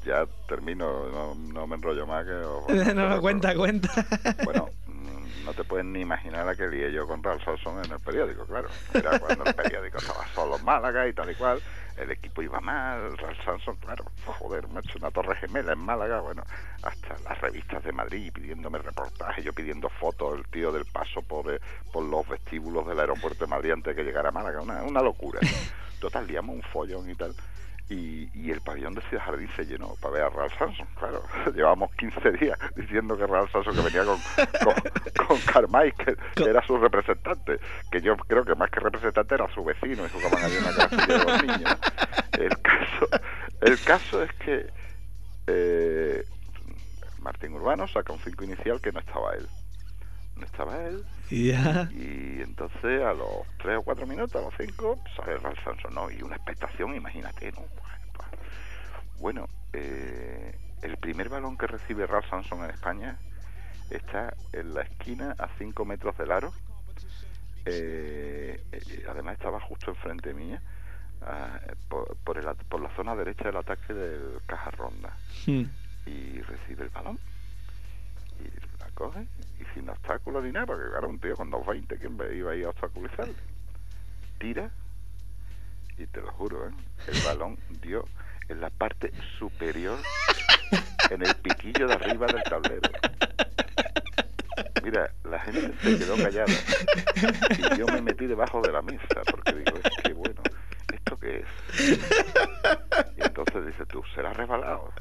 ya 0.04 0.26
termino, 0.46 1.08
no, 1.10 1.34
no 1.34 1.66
me 1.66 1.76
enrollo 1.76 2.06
más. 2.06 2.24
que 2.24 2.32
os- 2.32 2.86
no, 2.94 3.08
no, 3.08 3.20
cuenta, 3.20 3.54
cuenta. 3.56 3.88
Bueno, 4.44 4.70
no 5.44 5.54
te 5.54 5.64
puedes 5.64 5.86
ni 5.86 6.00
imaginar 6.00 6.46
la 6.46 6.54
que 6.54 6.68
lié 6.68 6.92
yo 6.92 7.06
con 7.06 7.22
Ralph 7.22 7.44
Samson 7.44 7.84
en 7.84 7.92
el 7.92 8.00
periódico, 8.00 8.46
claro. 8.46 8.68
Era 8.94 9.18
cuando 9.18 9.44
el 9.44 9.54
periódico 9.54 9.98
estaba 9.98 10.26
solo 10.34 10.56
en 10.56 10.64
Málaga 10.64 11.06
y 11.06 11.12
tal 11.12 11.30
y 11.30 11.34
cual, 11.34 11.60
el 11.96 12.10
equipo 12.10 12.42
iba 12.42 12.60
mal, 12.60 13.16
Ralph 13.18 13.44
Samson, 13.44 13.76
claro, 13.76 14.04
joder, 14.24 14.68
me 14.68 14.80
hecho 14.80 14.98
una 14.98 15.10
torre 15.10 15.36
gemela 15.36 15.72
en 15.72 15.78
Málaga, 15.78 16.20
bueno, 16.20 16.42
hasta 16.82 17.18
las 17.24 17.40
revistas 17.40 17.82
de 17.84 17.92
Madrid 17.92 18.32
pidiéndome 18.32 18.78
reportajes, 18.78 19.44
yo 19.44 19.52
pidiendo 19.52 19.88
fotos, 19.88 20.38
el 20.38 20.46
tío 20.48 20.72
del 20.72 20.84
paso 20.84 21.22
por, 21.22 21.52
eh, 21.52 21.60
por 21.92 22.04
los 22.04 22.28
vestíbulos 22.28 22.86
del 22.86 23.00
aeropuerto 23.00 23.44
de 23.44 23.50
Madrid 23.50 23.72
antes 23.72 23.94
de 23.94 24.02
que 24.02 24.06
llegara 24.06 24.28
a 24.28 24.32
Málaga, 24.32 24.60
una, 24.60 24.82
una 24.82 25.02
locura. 25.02 25.40
Total, 26.00 26.26
liamos 26.26 26.54
un 26.54 26.62
follón 26.62 27.10
y 27.10 27.14
tal. 27.14 27.34
Y, 27.90 28.28
y, 28.34 28.50
el 28.50 28.60
pabellón 28.60 28.94
de 28.94 29.00
Ciudad 29.02 29.24
Jardín 29.24 29.48
se 29.56 29.64
llenó 29.64 29.94
para 30.02 30.12
ver 30.12 30.22
a 30.24 30.28
Ralph 30.28 30.52
Samson, 30.58 30.86
claro. 30.98 31.22
Llevamos 31.54 31.90
15 31.94 32.32
días 32.32 32.58
diciendo 32.76 33.16
que 33.16 33.26
Ralph 33.26 33.50
Samson 33.50 33.74
que 33.74 33.80
venía 33.80 34.04
con, 34.04 34.18
con, 34.62 35.26
con 35.26 35.40
Carmichael, 35.40 36.18
que 36.34 36.44
era 36.44 36.62
su 36.66 36.76
representante, 36.76 37.58
que 37.90 38.02
yo 38.02 38.14
creo 38.16 38.44
que 38.44 38.54
más 38.54 38.70
que 38.70 38.80
representante 38.80 39.34
era 39.34 39.48
su 39.54 39.64
vecino 39.64 40.04
y 40.04 40.08
jugaban 40.10 40.44
allí 40.44 40.56
en 40.56 40.64
la 40.64 40.86
de 40.86 41.24
los 41.24 41.42
niños. 41.42 41.78
El 42.38 42.60
caso, 42.60 43.08
el 43.62 43.80
caso 43.80 44.22
es 44.22 44.32
que 44.34 44.66
eh, 45.46 46.24
Martín 47.20 47.54
Urbano 47.54 47.88
saca 47.88 48.12
un 48.12 48.20
5 48.20 48.44
inicial 48.44 48.80
que 48.80 48.92
no 48.92 49.00
estaba 49.00 49.34
él. 49.34 49.48
No 50.36 50.44
estaba 50.44 50.84
él. 50.84 51.04
Yeah. 51.30 51.88
Y 51.92 52.40
entonces 52.40 53.02
a 53.02 53.12
los 53.12 53.46
3 53.58 53.78
o 53.78 53.82
4 53.82 54.06
minutos, 54.06 54.34
a 54.36 54.44
los 54.44 54.54
5, 54.58 54.98
sale 55.16 55.36
Ralph 55.36 55.62
Samson, 55.62 55.94
¿no? 55.94 56.10
Y 56.10 56.22
una 56.22 56.36
expectación, 56.36 56.94
imagínate, 56.94 57.52
¿no? 57.52 57.64
Bueno, 59.18 59.46
eh, 59.72 60.56
el 60.82 60.96
primer 60.96 61.28
balón 61.28 61.58
que 61.58 61.66
recibe 61.66 62.06
Ralph 62.06 62.28
Samson 62.30 62.64
en 62.64 62.70
España 62.70 63.18
está 63.90 64.34
en 64.52 64.72
la 64.72 64.82
esquina 64.82 65.34
a 65.38 65.48
5 65.58 65.84
metros 65.84 66.16
del 66.16 66.32
aro. 66.32 66.52
Eh, 67.66 68.62
eh, 68.72 69.04
además 69.10 69.34
estaba 69.34 69.60
justo 69.60 69.90
enfrente 69.90 70.32
mía, 70.32 70.62
por, 71.88 72.16
por, 72.24 72.38
el, 72.38 72.46
por, 72.70 72.80
la 72.80 72.88
zona 72.96 73.14
derecha 73.14 73.44
del 73.44 73.56
ataque 73.56 73.92
del 73.92 74.40
Caja 74.46 74.70
Ronda. 74.70 75.14
Hmm. 75.46 75.64
Y 76.06 76.40
recibe 76.40 76.84
el 76.84 76.90
balón 76.90 77.18
y 78.40 78.77
coge 78.98 79.26
y 79.60 79.64
sin 79.74 79.88
obstáculo 79.88 80.42
ni 80.42 80.50
nada, 80.50 80.66
porque 80.66 80.88
era 80.96 81.06
un 81.06 81.20
tío 81.20 81.36
con 81.36 81.50
2.20, 81.52 81.98
¿quién 82.00 82.36
iba 82.36 82.50
a 82.50 82.56
ir 82.56 82.66
a 82.66 82.70
obstaculizarle? 82.70 83.34
Tira 84.38 84.70
y 85.96 86.06
te 86.06 86.20
lo 86.20 86.32
juro, 86.32 86.68
¿eh? 86.68 86.72
el 87.06 87.20
balón 87.22 87.58
dio 87.80 88.04
en 88.48 88.60
la 88.60 88.70
parte 88.70 89.12
superior, 89.38 89.98
en 91.10 91.22
el 91.24 91.34
piquillo 91.36 91.86
de 91.86 91.94
arriba 91.94 92.26
del 92.26 92.42
tablero. 92.42 92.90
Mira, 94.82 95.10
la 95.24 95.38
gente 95.40 95.74
se 95.80 95.98
quedó 95.98 96.16
callada 96.16 96.52
y 97.74 97.78
yo 97.78 97.86
me 97.86 98.00
metí 98.00 98.26
debajo 98.26 98.60
de 98.62 98.72
la 98.72 98.82
mesa 98.82 99.22
porque 99.30 99.52
digo, 99.52 99.78
es 99.84 100.02
que 100.02 100.12
bueno, 100.12 100.42
¿esto 100.92 101.18
qué 101.18 101.38
es? 101.38 101.46
Entonces 103.38 103.66
dice 103.66 103.86
tú, 103.86 104.02
¿será 104.14 104.32
resbalado? 104.32 104.92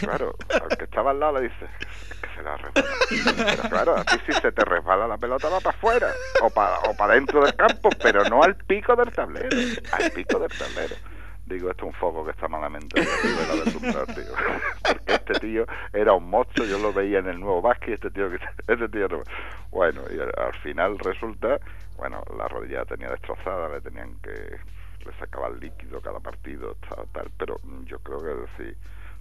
Claro, 0.00 0.34
al 0.60 0.76
que 0.76 0.84
estaba 0.84 1.12
al 1.12 1.20
lado 1.20 1.38
le 1.38 1.48
dice, 1.48 1.66
es 2.10 2.20
que 2.20 2.28
será 2.34 2.56
resbalado. 2.56 2.96
Pero 3.36 3.68
claro, 3.68 3.96
a 3.96 4.04
ti 4.04 4.16
si 4.26 4.32
se 4.32 4.50
te 4.50 4.64
resbala 4.64 5.06
la 5.06 5.16
pelota 5.16 5.48
va 5.48 5.60
para 5.60 5.76
afuera 5.76 6.08
o 6.42 6.50
para, 6.50 6.78
o 6.80 6.96
para 6.96 7.14
dentro 7.14 7.44
del 7.44 7.54
campo, 7.54 7.90
pero 8.02 8.24
no 8.24 8.42
al 8.42 8.56
pico 8.56 8.96
del 8.96 9.12
tablero, 9.12 9.48
al 9.92 10.10
pico 10.10 10.38
del 10.40 10.50
tablero 10.50 10.96
digo, 11.46 11.70
esto 11.70 11.86
es 11.86 11.94
un 11.94 12.00
foco 12.00 12.24
que 12.24 12.32
está 12.32 12.48
malamente 12.48 13.00
tío. 13.00 13.06
Porque 14.82 15.14
este 15.14 15.34
tío 15.34 15.64
era 15.92 16.12
un 16.12 16.28
monstruo, 16.28 16.66
yo 16.66 16.76
lo 16.78 16.92
veía 16.92 17.20
en 17.20 17.28
el 17.28 17.38
nuevo 17.38 17.62
básquet, 17.62 17.94
este 17.94 18.10
tío 18.10 18.28
que 18.28 18.38
este 18.72 18.88
tío 18.88 19.06
no. 19.06 19.22
Bueno, 19.70 20.02
y 20.10 20.18
al 20.18 20.54
final 20.62 20.98
resulta, 20.98 21.60
bueno, 21.96 22.20
la 22.36 22.48
rodilla 22.48 22.78
la 22.78 22.86
tenía 22.86 23.10
destrozada, 23.10 23.68
le 23.68 23.80
tenían 23.80 24.16
que 24.22 24.58
le 25.06 25.12
sacaba 25.18 25.48
el 25.48 25.60
líquido 25.60 26.00
cada 26.00 26.20
partido, 26.20 26.76
tal, 26.88 27.06
tal, 27.12 27.30
pero 27.38 27.56
yo 27.84 27.98
creo 28.00 28.20
que 28.20 28.46
sí 28.56 28.76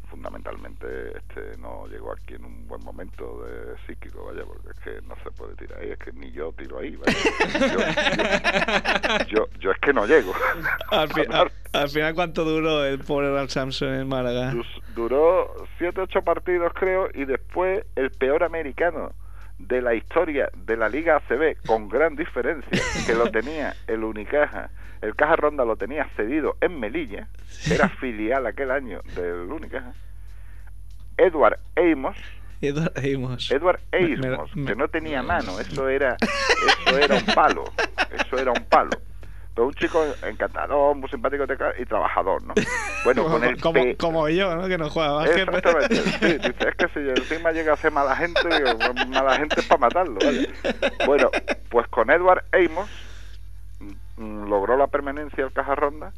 fundamentalmente 0.09 1.17
este 1.17 1.57
no 1.57 1.87
llegó 1.87 2.13
aquí 2.13 2.35
en 2.35 2.45
un 2.45 2.67
buen 2.67 2.81
momento 2.83 3.43
de 3.43 3.75
psíquico, 3.85 4.25
vaya, 4.25 4.45
porque 4.45 4.69
es 4.69 4.79
que 4.79 5.07
no 5.07 5.15
se 5.23 5.31
puede 5.31 5.55
tirar 5.55 5.79
ahí, 5.81 5.91
es 5.91 5.99
que 5.99 6.11
ni 6.13 6.31
yo 6.31 6.53
tiro 6.53 6.79
ahí, 6.79 6.95
vaya. 6.95 7.17
Yo, 7.69 9.25
yo, 9.27 9.47
yo, 9.59 9.71
es 9.71 9.79
que 9.79 9.93
no 9.93 10.05
llego. 10.05 10.33
Al, 10.91 11.11
fi 11.11 11.21
al, 11.29 11.51
al, 11.73 11.89
final, 11.89 12.13
¿cuánto 12.15 12.43
duró 12.43 12.85
el 12.85 12.99
pobre 12.99 13.33
Ralph 13.33 13.49
Samson 13.49 13.93
en 13.93 14.07
Málaga? 14.07 14.53
Duró 14.95 15.53
siete, 15.77 16.01
ocho 16.01 16.21
partidos, 16.21 16.71
creo, 16.73 17.09
y 17.13 17.25
después 17.25 17.85
el 17.95 18.11
peor 18.11 18.43
americano 18.43 19.11
de 19.59 19.81
la 19.81 19.93
historia 19.93 20.49
de 20.55 20.77
la 20.77 20.89
Liga 20.89 21.17
ACB, 21.17 21.57
con 21.65 21.89
gran 21.89 22.15
diferencia, 22.15 22.81
que 23.05 23.13
lo 23.13 23.31
tenía 23.31 23.73
el 23.87 24.03
Unicaja 24.03 24.69
el 25.05 25.15
Caja 25.15 25.35
Ronda 25.35 25.65
lo 25.65 25.75
tenía 25.75 26.09
cedido 26.15 26.57
en 26.61 26.79
Melilla, 26.79 27.27
era 27.69 27.89
filial 27.89 28.47
aquel 28.47 28.71
año 28.71 29.01
del 29.15 29.51
Unicaja. 29.51 29.93
Edward 31.17 31.59
Amos. 31.75 32.17
Edward 32.61 32.93
Amos. 32.97 33.51
Edward 33.51 33.79
Amos, 33.91 34.55
me, 34.55 34.63
me, 34.63 34.67
que 34.67 34.75
no 34.75 34.87
tenía 34.87 35.21
mano, 35.21 35.59
eso 35.59 35.87
era, 35.87 36.17
eso 36.19 36.97
era 36.97 37.15
un 37.15 37.25
palo, 37.35 37.65
eso 38.11 38.37
era 38.37 38.51
un 38.51 38.65
palo. 38.65 38.97
Pero 39.55 39.67
un 39.67 39.73
chico 39.73 40.05
encantador, 40.21 40.95
muy 40.95 41.09
simpático 41.09 41.45
y 41.79 41.85
trabajador, 41.85 42.43
¿no? 42.43 42.53
Bueno, 43.05 43.23
como, 43.23 43.35
con 43.35 43.43
el 43.45 43.61
como, 43.61 43.81
como, 43.97 44.29
yo, 44.29 44.55
¿no? 44.55 44.67
Que 44.67 44.77
no 44.77 44.89
juega 44.89 45.11
básquet. 45.11 45.47
Exactamente. 45.47 45.95
Sí, 45.95 46.37
dice, 46.37 46.69
es 46.69 46.75
que 46.75 46.87
si 46.89 47.09
encima 47.09 47.51
llega 47.51 47.73
a 47.73 47.77
ser 47.77 47.91
mala 47.91 48.15
gente, 48.15 48.41
digo, 48.43 48.77
mala 49.07 49.37
gente 49.37 49.61
es 49.61 49.65
para 49.67 49.79
matarlo, 49.79 50.19
¿vale? 50.19 50.49
Bueno, 51.05 51.29
pues 51.69 51.87
con 51.87 52.09
Edward 52.09 52.43
Amos 52.51 52.89
logró 54.17 54.75
la 54.75 54.87
permanencia 54.87 55.45
el 55.45 55.53
Caja 55.53 55.75
Ronda 55.75 56.11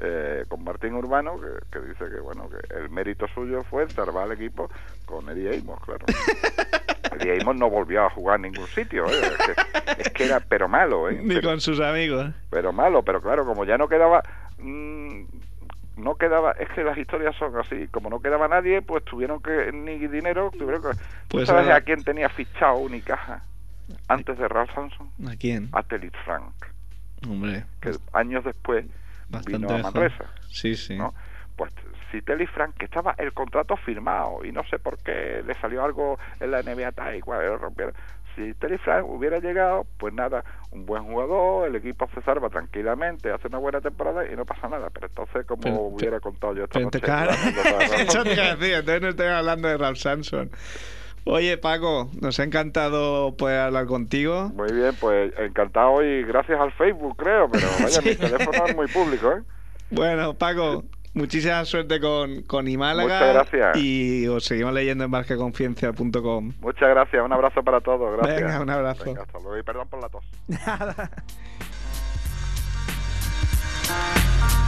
eh, 0.00 0.44
con 0.48 0.62
Martín 0.62 0.94
Urbano, 0.94 1.40
que, 1.40 1.48
que, 1.72 1.86
dice 1.86 2.04
que 2.08 2.20
bueno 2.20 2.48
que 2.48 2.76
el 2.76 2.88
mérito 2.90 3.26
suyo 3.28 3.64
fue 3.64 3.88
salvar 3.90 4.24
al 4.24 4.32
equipo 4.32 4.70
con 5.04 5.28
Eddie 5.28 5.58
Amos, 5.58 5.80
claro. 5.80 6.06
Eddie 7.18 7.40
Amos 7.40 7.56
no 7.56 7.68
volvió 7.68 8.04
a 8.04 8.10
jugar 8.10 8.36
en 8.36 8.42
ningún 8.42 8.66
sitio, 8.68 9.06
¿eh? 9.06 9.20
es, 9.22 9.36
que, 9.38 10.02
es, 10.02 10.10
que, 10.10 10.24
era 10.24 10.40
pero 10.40 10.68
malo, 10.68 11.10
¿eh? 11.10 11.18
Ni 11.22 11.34
pero, 11.34 11.50
con 11.50 11.60
sus 11.60 11.80
amigos. 11.80 12.30
Pero 12.50 12.72
malo, 12.72 13.02
pero 13.02 13.20
claro, 13.20 13.44
como 13.44 13.64
ya 13.64 13.76
no 13.78 13.88
quedaba... 13.88 14.22
Mmm, 14.58 15.24
no 15.96 16.14
quedaba, 16.14 16.52
es 16.52 16.68
que 16.68 16.84
las 16.84 16.96
historias 16.96 17.34
son 17.34 17.56
así, 17.56 17.88
como 17.88 18.08
no 18.08 18.20
quedaba 18.20 18.46
nadie, 18.46 18.82
pues 18.82 19.04
tuvieron 19.04 19.42
que, 19.42 19.72
ni 19.72 19.98
dinero, 20.06 20.52
tuvieron 20.56 20.80
que... 20.80 20.98
Pues 21.26 21.48
¿Sabes 21.48 21.64
ahora... 21.64 21.76
a 21.76 21.80
quién 21.80 22.04
tenía 22.04 22.28
fichado 22.28 22.76
Unicaja 22.76 23.42
antes 24.06 24.38
de 24.38 24.46
Ralph 24.46 24.70
Samson? 24.72 25.10
¿A 25.28 25.34
quién? 25.34 25.68
A 25.72 25.82
Telit 25.82 26.14
Frank. 26.24 26.54
Hombre. 27.28 27.64
Que 27.80 27.96
años 28.12 28.44
después 28.44 28.84
Bastante 29.28 29.58
vino 29.58 29.74
a 29.74 29.82
Manresa. 29.82 30.24
Sí, 30.48 30.74
sí. 30.74 30.96
¿no? 30.96 31.14
Pues 31.56 31.72
si 32.10 32.22
Telly 32.22 32.46
Frank, 32.46 32.74
que 32.78 32.86
estaba 32.86 33.14
el 33.18 33.32
contrato 33.32 33.76
firmado 33.76 34.44
y 34.44 34.52
no 34.52 34.62
sé 34.64 34.78
por 34.78 34.98
qué 34.98 35.42
le 35.46 35.54
salió 35.60 35.84
algo 35.84 36.18
en 36.40 36.50
la 36.50 36.62
NBA 36.62 36.92
tal 36.92 37.16
y 37.16 37.20
cual, 37.20 37.58
rompieron. 37.58 37.94
Si 38.34 38.54
Telly 38.54 38.78
Frank 38.78 39.04
hubiera 39.08 39.40
llegado, 39.40 39.84
pues 39.98 40.14
nada, 40.14 40.44
un 40.70 40.86
buen 40.86 41.02
jugador, 41.04 41.66
el 41.68 41.74
equipo 41.74 42.08
se 42.14 42.22
salva 42.22 42.48
tranquilamente, 42.48 43.32
hace 43.32 43.48
una 43.48 43.58
buena 43.58 43.80
temporada 43.80 44.24
y 44.30 44.36
no 44.36 44.44
pasa 44.44 44.68
nada. 44.68 44.90
Pero 44.90 45.08
entonces, 45.08 45.44
como 45.44 45.62
Pero- 45.62 45.76
hubiera 45.80 46.20
contado 46.20 46.54
yo 46.54 46.64
esta 46.64 46.78
noche, 46.78 46.98
Eso 46.98 48.22
te 48.22 48.74
entonces 48.74 49.02
no 49.02 49.08
estoy 49.08 49.26
hablando 49.26 49.68
de 49.68 49.76
Ralph 49.76 49.98
Samson. 49.98 50.50
Oye, 51.30 51.58
Paco, 51.58 52.08
nos 52.22 52.40
ha 52.40 52.44
encantado 52.44 53.36
poder 53.36 53.60
hablar 53.60 53.84
contigo. 53.84 54.50
Muy 54.54 54.72
bien, 54.72 54.92
pues 54.98 55.30
encantado 55.38 56.02
y 56.02 56.22
gracias 56.24 56.58
al 56.58 56.72
Facebook, 56.72 57.18
creo, 57.18 57.50
pero 57.50 57.66
vaya, 57.82 58.00
Sí. 58.00 58.08
mi 58.08 58.14
teléfono 58.14 58.64
es 58.66 58.74
muy 58.74 58.86
público, 58.88 59.32
¿eh? 59.32 59.42
Bueno, 59.90 60.32
Paco, 60.32 60.84
muchísima 61.12 61.62
suerte 61.66 62.00
con, 62.00 62.44
con 62.44 62.66
Imálaga. 62.66 63.18
Muchas 63.18 63.34
gracias. 63.34 63.76
Y 63.76 64.26
os 64.26 64.42
seguimos 64.42 64.72
leyendo 64.72 65.04
en 65.04 65.10
barqueconfidencia.com. 65.10 66.52
Muchas 66.60 66.88
gracias, 66.88 67.22
un 67.22 67.32
abrazo 67.34 67.62
para 67.62 67.82
todos, 67.82 68.16
gracias. 68.16 68.40
Venga, 68.42 68.60
un 68.62 68.70
abrazo. 68.70 69.04
Venga, 69.04 69.20
hasta 69.22 69.38
luego 69.38 69.58
y 69.58 69.62
perdón 69.62 69.86
por 69.88 70.00
la 70.00 70.08
tos. 70.08 70.24
No 70.48 70.56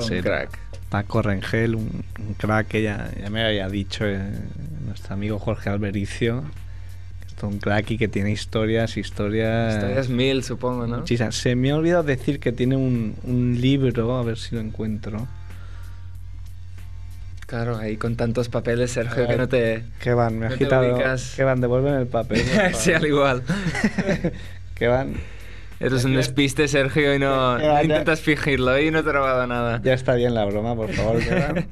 Un 0.00 0.08
sé, 0.08 0.20
crack. 0.20 0.58
Paco 0.88 1.22
Rengel, 1.22 1.74
un, 1.74 2.04
un 2.18 2.34
crack 2.34 2.68
que 2.68 2.82
ya, 2.82 3.10
ya 3.20 3.28
me 3.30 3.44
había 3.44 3.68
dicho 3.68 4.06
eh, 4.06 4.30
nuestro 4.86 5.14
amigo 5.14 5.38
Jorge 5.38 5.70
Albericio. 5.70 6.44
Que 7.20 7.34
es 7.34 7.42
un 7.42 7.58
crack 7.58 7.90
y 7.92 7.98
que 7.98 8.08
tiene 8.08 8.30
historias, 8.30 8.96
historias. 8.96 9.74
Historias 9.74 10.08
mil, 10.08 10.44
supongo, 10.44 10.86
¿no? 10.86 10.98
Muchísimas. 10.98 11.34
Se 11.34 11.54
me 11.56 11.70
ha 11.70 11.76
olvidado 11.76 12.02
decir 12.04 12.40
que 12.40 12.52
tiene 12.52 12.76
un, 12.76 13.16
un 13.24 13.60
libro, 13.60 14.16
a 14.16 14.22
ver 14.22 14.38
si 14.38 14.54
lo 14.54 14.60
encuentro. 14.60 15.26
Claro, 17.46 17.76
ahí 17.76 17.96
con 17.96 18.16
tantos 18.16 18.48
papeles, 18.48 18.90
Sergio, 18.90 19.28
que 19.28 19.36
no 19.36 19.48
te... 19.48 19.84
¿Qué 20.00 20.12
van? 20.14 20.36
Me 20.36 20.48
no 20.48 20.56
quitado. 20.56 20.94
ubicas. 20.94 21.34
¿Qué 21.36 21.44
van? 21.44 21.60
Devuelven 21.60 21.94
el 21.94 22.08
papel. 22.08 22.42
sí, 22.74 22.92
al 22.92 23.06
igual. 23.06 23.42
¿Qué 24.74 24.88
van? 24.88 25.14
Eres 25.78 26.04
un 26.04 26.14
despiste, 26.14 26.68
Sergio, 26.68 27.14
y 27.14 27.18
no, 27.18 27.58
Ya, 27.60 27.74
no 27.74 27.82
intentas 27.82 28.20
fingirlo 28.20 28.78
y 28.80 28.90
no 28.90 29.02
te 29.04 29.10
he 29.10 29.12
robado 29.12 29.46
nada. 29.46 29.80
Ya 29.82 29.92
está 29.92 30.14
bien 30.14 30.34
la 30.34 30.44
broma, 30.44 30.74
por 30.74 30.90
favor. 30.92 31.16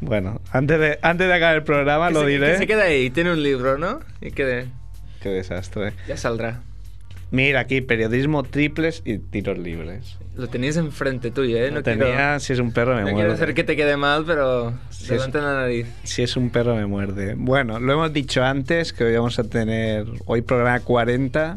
Bueno, 0.00 0.40
antes 0.52 0.78
de, 0.78 0.98
antes 1.00 1.26
de 1.26 1.32
acabar 1.32 1.56
el 1.56 1.62
programa 1.62 2.08
Que 2.08 2.14
lo 2.14 2.20
se- 2.20 2.26
diré. 2.26 2.52
Que 2.52 2.58
se 2.58 2.66
quede 2.66 2.82
ahí, 2.82 3.10
tiene 3.10 3.32
un 3.32 3.42
libro, 3.42 3.78
¿no? 3.78 4.00
Y 4.20 4.30
que 4.30 4.66
Qué 5.22 5.28
desastre. 5.30 5.94
ya 6.06 6.16
saldrá. 6.18 6.60
Mira 7.30 7.60
aquí, 7.60 7.80
periodismo 7.80 8.42
triples 8.44 9.02
y 9.04 9.18
tiros 9.18 9.58
libres. 9.58 10.18
Lo 10.36 10.48
tenías 10.48 10.76
enfrente 10.76 11.30
tuyo, 11.30 11.56
¿eh? 11.56 11.70
No 11.70 11.78
No, 11.78 11.82
quiero, 11.82 12.06
tenía, 12.06 12.38
si 12.40 12.52
es 12.52 12.58
un 12.60 12.72
perro 12.72 12.92
me 12.94 13.00
no 13.00 13.06
quiero 13.06 13.20
muerde. 13.20 13.32
hacer 13.34 13.54
que 13.54 13.64
te 13.64 13.74
quede 13.74 13.96
mal, 13.96 14.24
pero 14.26 14.74
delante 15.08 15.38
de 15.38 15.44
la 15.44 15.54
nariz. 15.54 15.86
Si 16.04 16.22
es 16.22 16.36
un 16.36 16.50
perro 16.50 16.76
me 16.76 16.84
muerde. 16.86 17.34
Bueno, 17.36 17.80
lo 17.80 17.92
hemos 17.94 18.12
dicho 18.12 18.44
antes 18.44 18.92
que 18.92 19.02
hoy 19.04 19.14
vamos 19.16 19.38
a 19.38 19.44
tener 19.44 20.04
hoy 20.26 20.42
programa 20.42 20.78
40, 20.80 21.56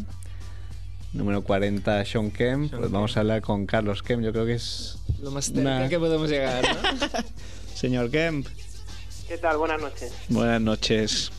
número 1.14 1.42
40 1.44 2.06
Sean 2.06 2.32
Kemp. 2.32 2.70
Sean 2.70 2.80
Pues 2.82 2.92
vamos 2.92 3.16
a 3.18 3.20
hablar 3.22 3.42
con 3.42 3.66
Carlos 3.66 4.04
Kemp. 4.04 4.24
Yo 4.24 4.32
creo 4.32 4.46
que 4.46 4.54
es 4.54 4.98
Lo 5.22 5.32
más 5.32 5.46
cerca 5.46 5.62
Una- 5.62 5.90
que 5.90 6.00
podemos 6.00 6.30
llegar, 6.30 6.64
¿no? 6.64 7.24
señor 7.76 8.10
Kemp. 8.12 8.48
¿Qué 9.28 9.38
tal? 9.38 9.58
Buenas 9.58 9.82
noches. 9.82 10.14
Buenas 10.30 10.62
noches. 10.62 11.32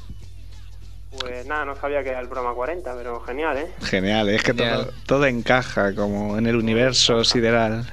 Pues 1.18 1.44
nada, 1.46 1.64
no 1.64 1.74
sabía 1.76 2.02
que 2.04 2.11
era 2.11 2.20
el 2.20 2.28
programa 2.28 2.54
40, 2.54 2.94
pero 2.96 3.20
genial, 3.22 3.59
¿eh? 3.59 3.66
Genial, 3.83 4.28
es 4.28 4.42
que 4.44 4.54
todo, 4.54 4.66
Genial. 4.68 4.90
todo 5.06 5.26
encaja 5.26 5.92
como 5.94 6.38
en 6.38 6.46
el 6.46 6.54
universo 6.56 7.24
sideral. 7.24 7.85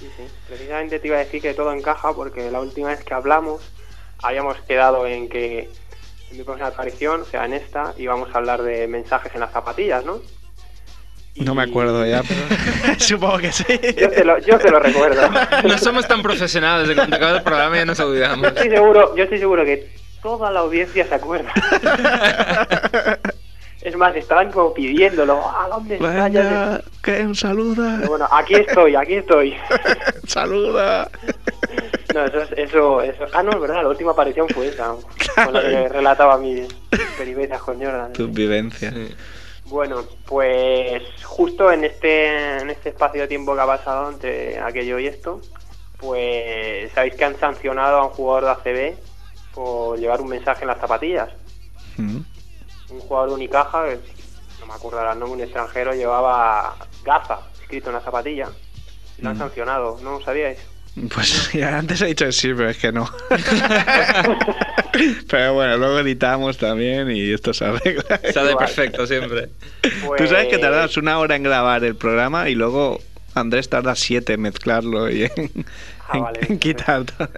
Sí, 0.00 0.08
sí. 0.16 0.24
Precisamente 0.48 0.98
te 0.98 1.06
iba 1.06 1.16
a 1.16 1.20
decir 1.20 1.40
que 1.40 1.54
todo 1.54 1.72
encaja 1.72 2.12
porque 2.12 2.50
la 2.50 2.60
última 2.60 2.88
vez 2.88 3.04
que 3.04 3.14
hablamos 3.14 3.62
habíamos 4.22 4.56
quedado 4.62 5.06
en 5.06 5.28
que 5.28 5.70
en 6.30 6.36
mi 6.38 6.42
próxima 6.42 6.68
aparición, 6.68 7.22
o 7.22 7.24
sea, 7.24 7.44
en 7.44 7.52
esta, 7.54 7.94
íbamos 7.98 8.34
a 8.34 8.38
hablar 8.38 8.62
de 8.62 8.88
mensajes 8.88 9.32
en 9.34 9.40
las 9.40 9.52
zapatillas, 9.52 10.04
¿no? 10.04 10.20
No 11.38 11.54
me 11.54 11.62
acuerdo 11.64 12.04
ya, 12.06 12.22
pero 12.22 12.40
supongo 12.98 13.38
que 13.38 13.52
sí. 13.52 13.64
Yo 13.98 14.08
te 14.10 14.24
lo, 14.24 14.38
yo 14.38 14.58
te 14.58 14.70
lo 14.70 14.78
recuerdo. 14.80 15.22
No 15.68 15.76
somos 15.78 16.06
tan 16.08 16.22
profesionales 16.22 16.88
de 16.88 16.94
cuando 16.94 17.16
acaba 17.16 17.36
el 17.38 17.42
programa 17.42 17.76
ya 17.76 17.84
nos 17.84 17.98
yo 17.98 18.06
olvidamos. 18.08 18.46
estoy 18.48 18.70
seguro, 18.70 19.14
yo 19.16 19.24
estoy 19.24 19.38
seguro 19.38 19.64
que 19.64 19.88
toda 20.22 20.50
la 20.50 20.60
audiencia 20.60 21.06
se 21.06 21.14
acuerda. 21.14 21.52
Es 23.82 23.94
más, 23.96 24.16
estaban 24.16 24.50
como 24.50 24.74
pidiéndolo. 24.74 25.40
¿A 25.48 25.68
dónde 25.68 25.94
está? 25.94 26.28
Ya 26.28 26.42
Venga, 26.42 26.80
Kemp, 27.04 27.34
saluda. 27.36 28.00
sé". 28.00 28.08
Bueno, 28.08 28.26
aquí 28.32 28.54
estoy, 28.54 28.96
aquí 28.96 29.14
estoy. 29.14 29.54
saluda. 30.26 31.08
No, 32.12 32.24
eso, 32.24 32.42
es- 32.42 32.52
eso, 32.58 33.02
eso. 33.02 33.26
Ah, 33.32 33.44
no, 33.44 33.52
es 33.52 33.60
verdad, 33.60 33.82
la 33.82 33.88
última 33.88 34.10
aparición 34.10 34.48
fue 34.48 34.68
esa. 34.68 34.92
Con 35.44 35.54
la 35.54 35.60
que 35.62 35.88
relataba 35.88 36.36
mis 36.38 36.66
peripecias 37.16 37.60
con 37.62 37.76
Jordan. 37.80 38.12
Tus 38.12 38.32
vivencias. 38.32 38.92
Sí. 38.92 39.14
Bueno, 39.68 40.04
pues 40.26 41.02
justo 41.24 41.72
en 41.72 41.84
este, 41.84 42.58
en 42.60 42.70
este 42.70 42.90
espacio 42.90 43.22
de 43.22 43.28
tiempo 43.28 43.54
que 43.54 43.60
ha 43.60 43.66
pasado 43.66 44.10
entre 44.10 44.60
aquello 44.60 44.98
y 44.98 45.06
esto, 45.08 45.40
pues 45.98 46.92
sabéis 46.92 47.14
que 47.16 47.24
han 47.24 47.38
sancionado 47.38 47.98
a 47.98 48.04
un 48.04 48.10
jugador 48.10 48.44
de 48.44 48.50
ACB 48.50 48.96
por 49.54 49.98
llevar 49.98 50.20
un 50.20 50.28
mensaje 50.28 50.62
en 50.62 50.68
las 50.68 50.78
zapatillas. 50.78 51.30
Mm. 51.96 52.18
Un 52.90 53.00
jugador 53.00 53.30
de 53.30 53.34
Unicaja, 53.34 53.88
que 53.88 53.98
no 54.60 54.66
me 54.66 54.74
acuerdo 54.74 54.98
ahora 55.00 55.12
el 55.14 55.18
nombre, 55.18 55.36
un 55.38 55.42
extranjero, 55.44 55.94
llevaba 55.94 56.76
Gaza 57.02 57.40
escrito 57.60 57.88
en 57.90 57.94
la 57.96 58.00
zapatilla. 58.02 58.48
Lo 59.18 59.30
han 59.30 59.36
Mm. 59.36 59.40
sancionado, 59.40 59.98
¿no 60.02 60.12
lo 60.18 60.20
sabíais? 60.24 60.58
Pues 61.14 61.52
ya 61.52 61.78
antes 61.78 62.00
he 62.00 62.06
dicho 62.06 62.24
que 62.26 62.32
sí, 62.32 62.52
pero 62.54 62.70
es 62.70 62.78
que 62.78 62.92
no. 62.92 63.08
pero 65.28 65.54
bueno, 65.54 65.76
luego 65.76 65.98
editamos 66.00 66.56
también 66.58 67.10
y 67.10 67.32
esto 67.32 67.52
se 67.52 67.64
arregla. 67.66 68.04
Sale 68.32 68.56
perfecto 68.56 69.06
siempre. 69.06 69.48
Tú 69.82 70.26
sabes 70.26 70.44
que 70.46 70.58
Pues- 70.58 70.60
tardas 70.60 70.96
una 70.96 71.18
hora 71.18 71.36
en 71.36 71.42
grabar 71.42 71.84
el 71.84 71.96
programa 71.96 72.48
y 72.48 72.54
luego 72.54 73.00
Andrés 73.34 73.68
tarda 73.68 73.94
siete 73.94 74.34
en 74.34 74.42
mezclarlo 74.42 75.10
y 75.10 75.24
en, 75.24 75.66
Ah, 76.08 76.16
en- 76.16 76.22
vale, 76.22 76.40
en 76.48 76.58
quitar 76.58 77.04
todo. 77.04 77.28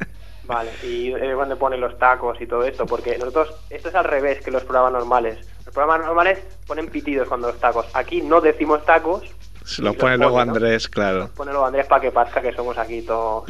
Vale, 0.44 0.70
y 0.82 1.12
es 1.12 1.36
donde 1.36 1.56
ponen 1.56 1.80
los 1.80 1.98
tacos 1.98 2.40
y 2.40 2.46
todo 2.46 2.64
esto, 2.64 2.86
porque 2.86 3.18
nosotros, 3.18 3.50
esto 3.68 3.90
es 3.90 3.94
al 3.94 4.04
revés 4.04 4.40
que 4.42 4.50
los 4.50 4.62
programas 4.62 4.92
normales. 4.92 5.38
Los 5.66 5.74
programas 5.74 6.06
normales 6.06 6.38
ponen 6.66 6.86
pitidos 6.88 7.28
cuando 7.28 7.48
los 7.48 7.60
tacos. 7.60 7.84
Aquí 7.92 8.22
no 8.22 8.40
decimos 8.40 8.82
tacos, 8.86 9.24
Se 9.68 9.82
lo 9.82 9.92
pone 9.92 10.16
luego 10.16 10.32
pone, 10.32 10.46
¿no? 10.46 10.52
Andrés, 10.52 10.88
claro. 10.88 11.28
ponelo 11.36 11.64
Andrés 11.64 11.86
para 11.86 12.00
que 12.00 12.10
parezca 12.10 12.40
que 12.40 12.54
somos 12.54 12.78
aquí 12.78 13.02
todos, 13.02 13.44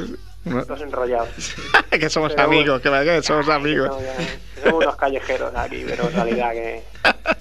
todos 0.66 0.80
enrollados. 0.80 1.28
que 1.90 2.10
somos 2.10 2.32
Pero 2.34 2.48
amigos, 2.48 2.80
que, 2.80 2.90
que 2.90 3.22
somos 3.22 3.48
amigos. 3.48 3.88
no, 3.88 4.00
ya, 4.00 4.16
somos 4.64 4.84
unos 4.84 4.96
callejeros 4.96 5.54
aquí, 5.54 5.84
pero 5.86 6.08
en 6.08 6.12
realidad 6.12 6.52
que... 6.52 6.82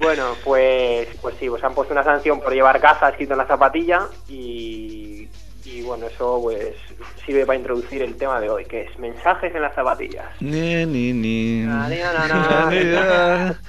Bueno, 0.00 0.34
pues, 0.44 1.08
pues 1.20 1.34
sí, 1.38 1.50
pues 1.50 1.62
han 1.62 1.74
puesto 1.74 1.92
una 1.92 2.02
sanción 2.02 2.40
por 2.40 2.54
llevar 2.54 2.80
casa 2.80 3.10
escrito 3.10 3.34
en 3.34 3.38
la 3.38 3.46
zapatilla 3.46 4.08
y, 4.30 5.28
y 5.66 5.82
bueno, 5.82 6.06
eso 6.06 6.40
pues 6.42 6.74
sirve 7.26 7.44
para 7.44 7.58
introducir 7.58 8.00
el 8.02 8.16
tema 8.16 8.40
de 8.40 8.48
hoy, 8.48 8.64
que 8.64 8.82
es 8.84 8.98
mensajes 8.98 9.54
en 9.54 9.60
las 9.60 9.74
zapatillas. 9.74 10.26
Ni, 10.40 10.86
ni, 10.86 11.12
ni. 11.12 11.60
Na, 11.66 11.86
na, 11.88 12.28
na, 12.28 12.70
na. 12.70 13.60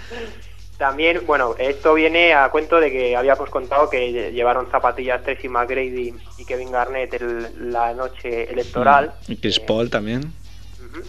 También, 0.81 1.21
bueno, 1.27 1.53
esto 1.59 1.93
viene 1.93 2.33
a 2.33 2.49
cuento 2.49 2.79
de 2.79 2.89
que 2.89 3.15
habíamos 3.15 3.51
contado 3.51 3.87
que 3.87 3.99
lle- 4.11 4.31
llevaron 4.31 4.67
zapatillas 4.71 5.21
Tracy 5.21 5.47
McGrady 5.47 6.11
y 6.39 6.43
Kevin 6.45 6.71
Garnett 6.71 7.13
el- 7.13 7.71
la 7.71 7.93
noche 7.93 8.49
electoral, 8.51 9.13
Y 9.27 9.35
Chris 9.37 9.59
eh, 9.59 9.63
Paul 9.67 9.91
también. 9.91 10.33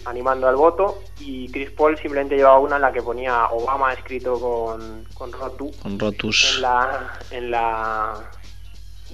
animando 0.05 0.47
al 0.47 0.57
voto, 0.57 1.01
y 1.19 1.51
Chris 1.51 1.71
Paul 1.71 1.97
simplemente 1.97 2.35
llevaba 2.35 2.59
una 2.59 2.75
en 2.75 2.83
la 2.83 2.93
que 2.93 3.01
ponía 3.01 3.47
Obama 3.47 3.91
escrito 3.93 4.39
con, 4.39 5.07
con 5.15 5.31
Rotu 5.31 5.71
Con 5.81 5.97
Rotus. 5.97 6.53
en 6.55 6.61
la, 6.61 7.13
en 7.31 7.49
la, 7.49 8.29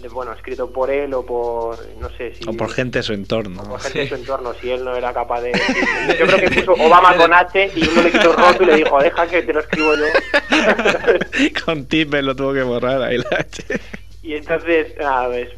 bueno, 0.07 0.31
escrito 0.33 0.71
por 0.71 0.89
él 0.89 1.13
o 1.13 1.25
por, 1.25 1.77
no 1.99 2.09
sé 2.11 2.33
si... 2.35 2.47
O 2.47 2.53
por 2.53 2.71
gente 2.71 2.99
de 2.99 3.03
su 3.03 3.13
entorno. 3.13 3.61
o 3.61 3.69
por 3.69 3.79
gente 3.81 3.99
de 3.99 4.07
su 4.09 4.15
entorno, 4.15 4.53
si 4.53 4.71
él 4.71 4.83
no 4.85 4.95
era 4.95 5.11
capaz 5.13 5.41
de... 5.41 5.51
Yo 6.19 6.25
creo 6.25 6.37
que 6.39 6.61
puso 6.61 6.73
Obama 6.73 7.15
con 7.17 7.33
H 7.33 7.71
y 7.75 7.87
uno 7.87 8.01
le 8.03 8.11
quitó 8.11 8.33
Rotu 8.33 8.63
y 8.63 8.65
le 8.67 8.75
dijo, 8.77 8.99
deja 9.01 9.27
que 9.27 9.41
te 9.43 9.53
lo 9.53 9.59
escribo 9.59 9.93
yo. 9.95 10.05
Con 11.65 11.85
Timber 11.85 12.23
lo 12.23 12.35
tuvo 12.35 12.53
que 12.53 12.63
borrar 12.63 13.01
ahí 13.01 13.17
la 13.17 13.37
H. 13.39 13.63
Y 14.23 14.35
entonces, 14.35 14.95
nada, 14.97 15.27
pues, 15.27 15.49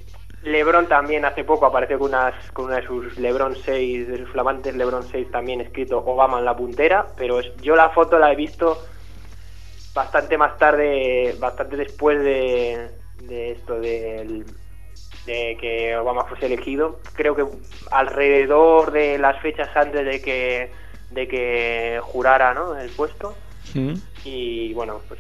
Lebron 0.44 0.88
también 0.88 1.24
hace 1.26 1.44
poco 1.44 1.66
apareció 1.68 2.00
con, 2.00 2.10
unas, 2.10 2.34
con 2.52 2.66
una 2.66 2.78
de 2.78 2.88
sus 2.88 3.18
Lebron 3.18 3.56
6, 3.64 4.08
de 4.08 4.18
sus 4.18 4.30
flamantes 4.30 4.76
Lebron 4.76 5.04
6 5.08 5.30
también 5.32 5.62
escrito 5.62 6.00
Obama 6.00 6.40
en 6.40 6.46
la 6.46 6.56
puntera, 6.56 7.06
pero 7.16 7.40
es- 7.40 7.52
yo 7.62 7.76
la 7.76 7.90
foto 7.90 8.18
la 8.18 8.32
he 8.32 8.36
visto 8.36 8.84
bastante 9.94 10.38
más 10.38 10.58
tarde, 10.58 11.36
bastante 11.40 11.76
después 11.76 12.24
de, 12.24 12.90
de 13.28 13.52
esto 13.52 13.80
del 13.80 14.46
de 15.26 15.58
que 15.60 15.96
Obama 15.98 16.24
fuese 16.26 16.48
elegido. 16.48 17.00
Creo 17.14 17.36
que 17.36 17.46
alrededor 17.92 18.92
de 18.92 19.18
las 19.18 19.40
fechas 19.42 19.70
antes 19.76 20.06
de 20.06 20.22
que 20.22 20.72
de 21.12 21.28
que 21.28 22.00
jurara 22.02 22.54
¿no? 22.54 22.78
el 22.78 22.90
puesto 22.92 23.36
y 24.24 24.74
bueno 24.74 25.02
pues 25.08 25.20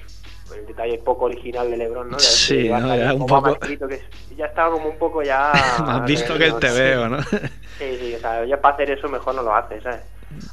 el 0.57 0.65
detalle 0.65 0.97
poco 0.99 1.25
original 1.25 1.69
de 1.69 1.77
LeBron 1.77 2.09
no 2.09 2.17
Ya 2.17 2.23
ves 2.23 2.35
Sí, 2.35 2.69
¿no? 2.69 3.15
un 3.15 3.25
poco- 3.27 3.49
escrito 3.53 3.87
que 3.87 4.01
ya 4.37 4.45
estaba 4.45 4.71
como 4.71 4.87
un 4.89 4.97
poco 4.97 5.21
ya 5.21 5.51
Más 5.85 6.05
visto 6.05 6.37
que 6.37 6.45
el 6.45 6.59
te 6.59 6.71
veo, 6.71 7.09
¿no? 7.09 7.21
sí 7.21 7.97
sí 7.99 8.15
o 8.15 8.19
sea 8.19 8.45
ya 8.45 8.59
para 8.59 8.75
hacer 8.75 8.91
eso 8.91 9.07
mejor 9.09 9.35
no 9.35 9.43
lo 9.43 9.53
haces 9.55 9.83
¿sabes? 9.83 10.01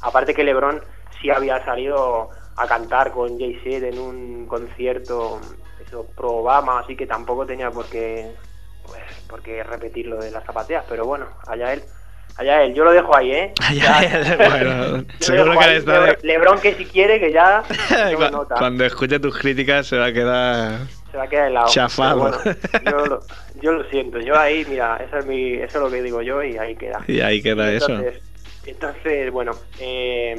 aparte 0.01 0.33
que 0.33 0.43
LeBron 0.43 0.81
sí 1.21 1.29
había 1.29 1.63
salido 1.65 2.29
a 2.59 2.67
cantar 2.67 3.11
con 3.11 3.39
Jay-Z 3.39 3.87
en 3.87 3.99
un 3.99 4.45
concierto 4.47 5.39
eso 5.85 6.05
pro 6.15 6.37
Obama 6.37 6.79
así 6.79 6.95
que 6.95 7.07
tampoco 7.07 7.45
tenía 7.45 7.71
por 7.71 7.85
qué 7.85 8.31
pues 8.85 9.01
por 9.27 9.41
qué 9.41 9.63
repetir 9.63 10.07
lo 10.07 10.17
de 10.17 10.31
las 10.31 10.43
zapatillas 10.45 10.83
pero 10.89 11.05
bueno 11.05 11.27
allá 11.47 11.73
él 11.73 11.83
allá 12.37 12.63
él 12.63 12.73
yo 12.73 12.83
lo 12.83 12.91
dejo 12.91 13.15
ahí 13.15 13.31
eh 13.31 13.53
Ya, 13.73 14.01
Ya. 14.01 14.37
bueno, 14.49 15.05
seguro 15.19 15.57
que 15.59 15.67
le 15.67 15.77
está 15.77 15.99
Lebron, 15.99 16.15
Lebron 16.23 16.59
que 16.59 16.73
si 16.75 16.85
quiere 16.85 17.19
que 17.19 17.31
ya 17.31 17.63
nota. 18.31 18.55
Cuando 18.55 18.83
escuche 18.85 19.19
tus 19.19 19.37
críticas 19.37 19.87
se 19.87 19.97
va 19.97 20.05
a 20.07 20.13
quedar 20.13 20.79
se 21.11 21.17
va 21.17 21.23
a 21.23 21.27
quedar 21.27 21.47
helado. 21.49 21.67
Chafado. 21.69 22.19
Bueno, 22.19 22.37
yo, 22.85 23.05
lo, 23.07 23.19
yo 23.61 23.71
lo 23.71 23.83
siento. 23.89 24.19
Yo 24.19 24.37
ahí, 24.37 24.63
mira, 24.69 24.97
eso 24.97 25.17
es, 25.17 25.25
mi, 25.25 25.53
eso 25.53 25.77
es 25.79 25.83
lo 25.85 25.89
que 25.89 26.03
digo 26.03 26.21
yo 26.21 26.43
y 26.43 26.55
ahí 26.57 26.75
queda. 26.75 27.01
y 27.07 27.19
ahí 27.21 27.41
queda 27.41 27.73
Y 27.73 27.77
eso. 27.77 27.93
entonces, 27.93 28.21
entonces, 28.67 29.31
bueno, 29.31 29.53
eh, 29.79 30.35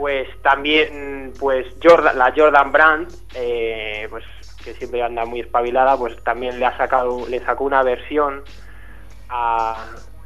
pues 0.00 0.28
también, 0.40 1.34
pues 1.38 1.66
Jordan, 1.82 2.16
la 2.16 2.32
Jordan 2.34 2.72
Brand, 2.72 3.12
eh, 3.34 4.06
pues 4.08 4.24
que 4.64 4.72
siempre 4.72 5.02
anda 5.02 5.26
muy 5.26 5.40
espabilada, 5.40 5.94
pues 5.98 6.16
también 6.24 6.58
le 6.58 6.64
ha 6.64 6.74
sacado, 6.78 7.26
le 7.28 7.38
sacó 7.44 7.64
una 7.64 7.82
versión 7.82 8.42
a, 9.28 9.76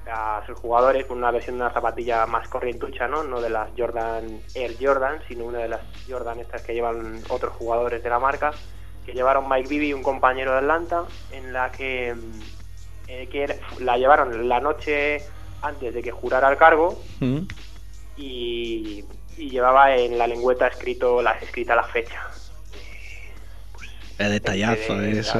a 0.08 0.42
sus 0.46 0.56
jugadores 0.60 1.06
con 1.06 1.18
una 1.18 1.32
versión 1.32 1.56
de 1.56 1.62
una 1.64 1.72
zapatilla 1.72 2.24
más 2.26 2.46
corrientucha, 2.48 3.08
¿no? 3.08 3.24
No 3.24 3.40
de 3.40 3.50
las 3.50 3.70
Jordan 3.76 4.40
Air 4.54 4.76
Jordan, 4.80 5.18
sino 5.26 5.44
una 5.44 5.58
de 5.58 5.68
las 5.68 5.80
Jordan 6.08 6.38
estas 6.38 6.62
que 6.62 6.72
llevan 6.72 7.20
otros 7.28 7.52
jugadores 7.54 8.00
de 8.00 8.10
la 8.10 8.20
marca, 8.20 8.52
que 9.04 9.12
llevaron 9.12 9.48
Mike 9.48 9.68
Bibby, 9.68 9.92
un 9.92 10.04
compañero 10.04 10.52
de 10.52 10.58
Atlanta, 10.58 11.02
en 11.32 11.52
la 11.52 11.72
que, 11.72 12.14
eh, 13.08 13.26
que 13.26 13.58
la 13.80 13.98
llevaron 13.98 14.48
la 14.48 14.60
noche 14.60 15.18
antes 15.62 15.92
de 15.92 16.00
que 16.00 16.12
jurara 16.12 16.48
el 16.48 16.58
cargo 16.58 16.96
¿Mm? 17.18 17.40
y, 18.16 19.04
y 19.38 19.50
llevaba 19.50 19.94
en 19.96 20.16
la 20.18 20.26
lengüeta 20.26 20.66
escrito 20.68 21.20
la, 21.22 21.32
escrita 21.32 21.74
la 21.76 21.84
fecha. 21.84 22.20
El 24.16 24.30
detallazo 24.30 24.96
de- 24.96 25.12
de 25.14 25.20
eso. 25.20 25.38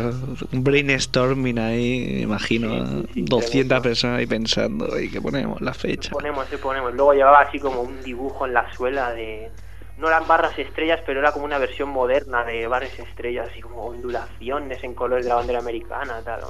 Un 0.53 0.65
brainstorming 0.65 1.59
ahí, 1.61 2.23
imagino. 2.23 2.75
Sí, 2.87 3.03
sí, 3.07 3.09
sí, 3.15 3.23
200 3.23 3.51
tremendo. 3.69 3.83
personas 3.83 4.19
ahí 4.19 4.27
pensando. 4.27 5.01
¿Y 5.01 5.11
qué 5.11 5.21
ponemos? 5.21 5.61
La 5.61 5.73
fecha. 5.75 6.11
Ponemos, 6.11 6.47
sí, 6.51 6.57
ponemos. 6.57 6.93
Luego 6.93 7.15
llevaba 7.15 7.43
así 7.43 7.61
como 7.61 7.83
un 7.83 8.03
dibujo 8.03 8.47
en 8.47 8.55
la 8.55 8.73
suela 8.75 9.13
de... 9.13 9.49
No 9.97 10.09
eran 10.09 10.27
barras 10.27 10.59
estrellas, 10.59 10.99
pero 11.07 11.21
era 11.21 11.31
como 11.31 11.45
una 11.45 11.57
versión 11.59 11.89
moderna 11.89 12.43
de 12.43 12.67
barras 12.67 12.99
estrellas, 12.99 13.47
así 13.53 13.61
como 13.61 13.85
ondulaciones 13.87 14.83
en 14.83 14.93
colores 14.93 15.25
de 15.25 15.29
la 15.29 15.37
bandera 15.37 15.61
americana, 15.61 16.21
tal. 16.25 16.41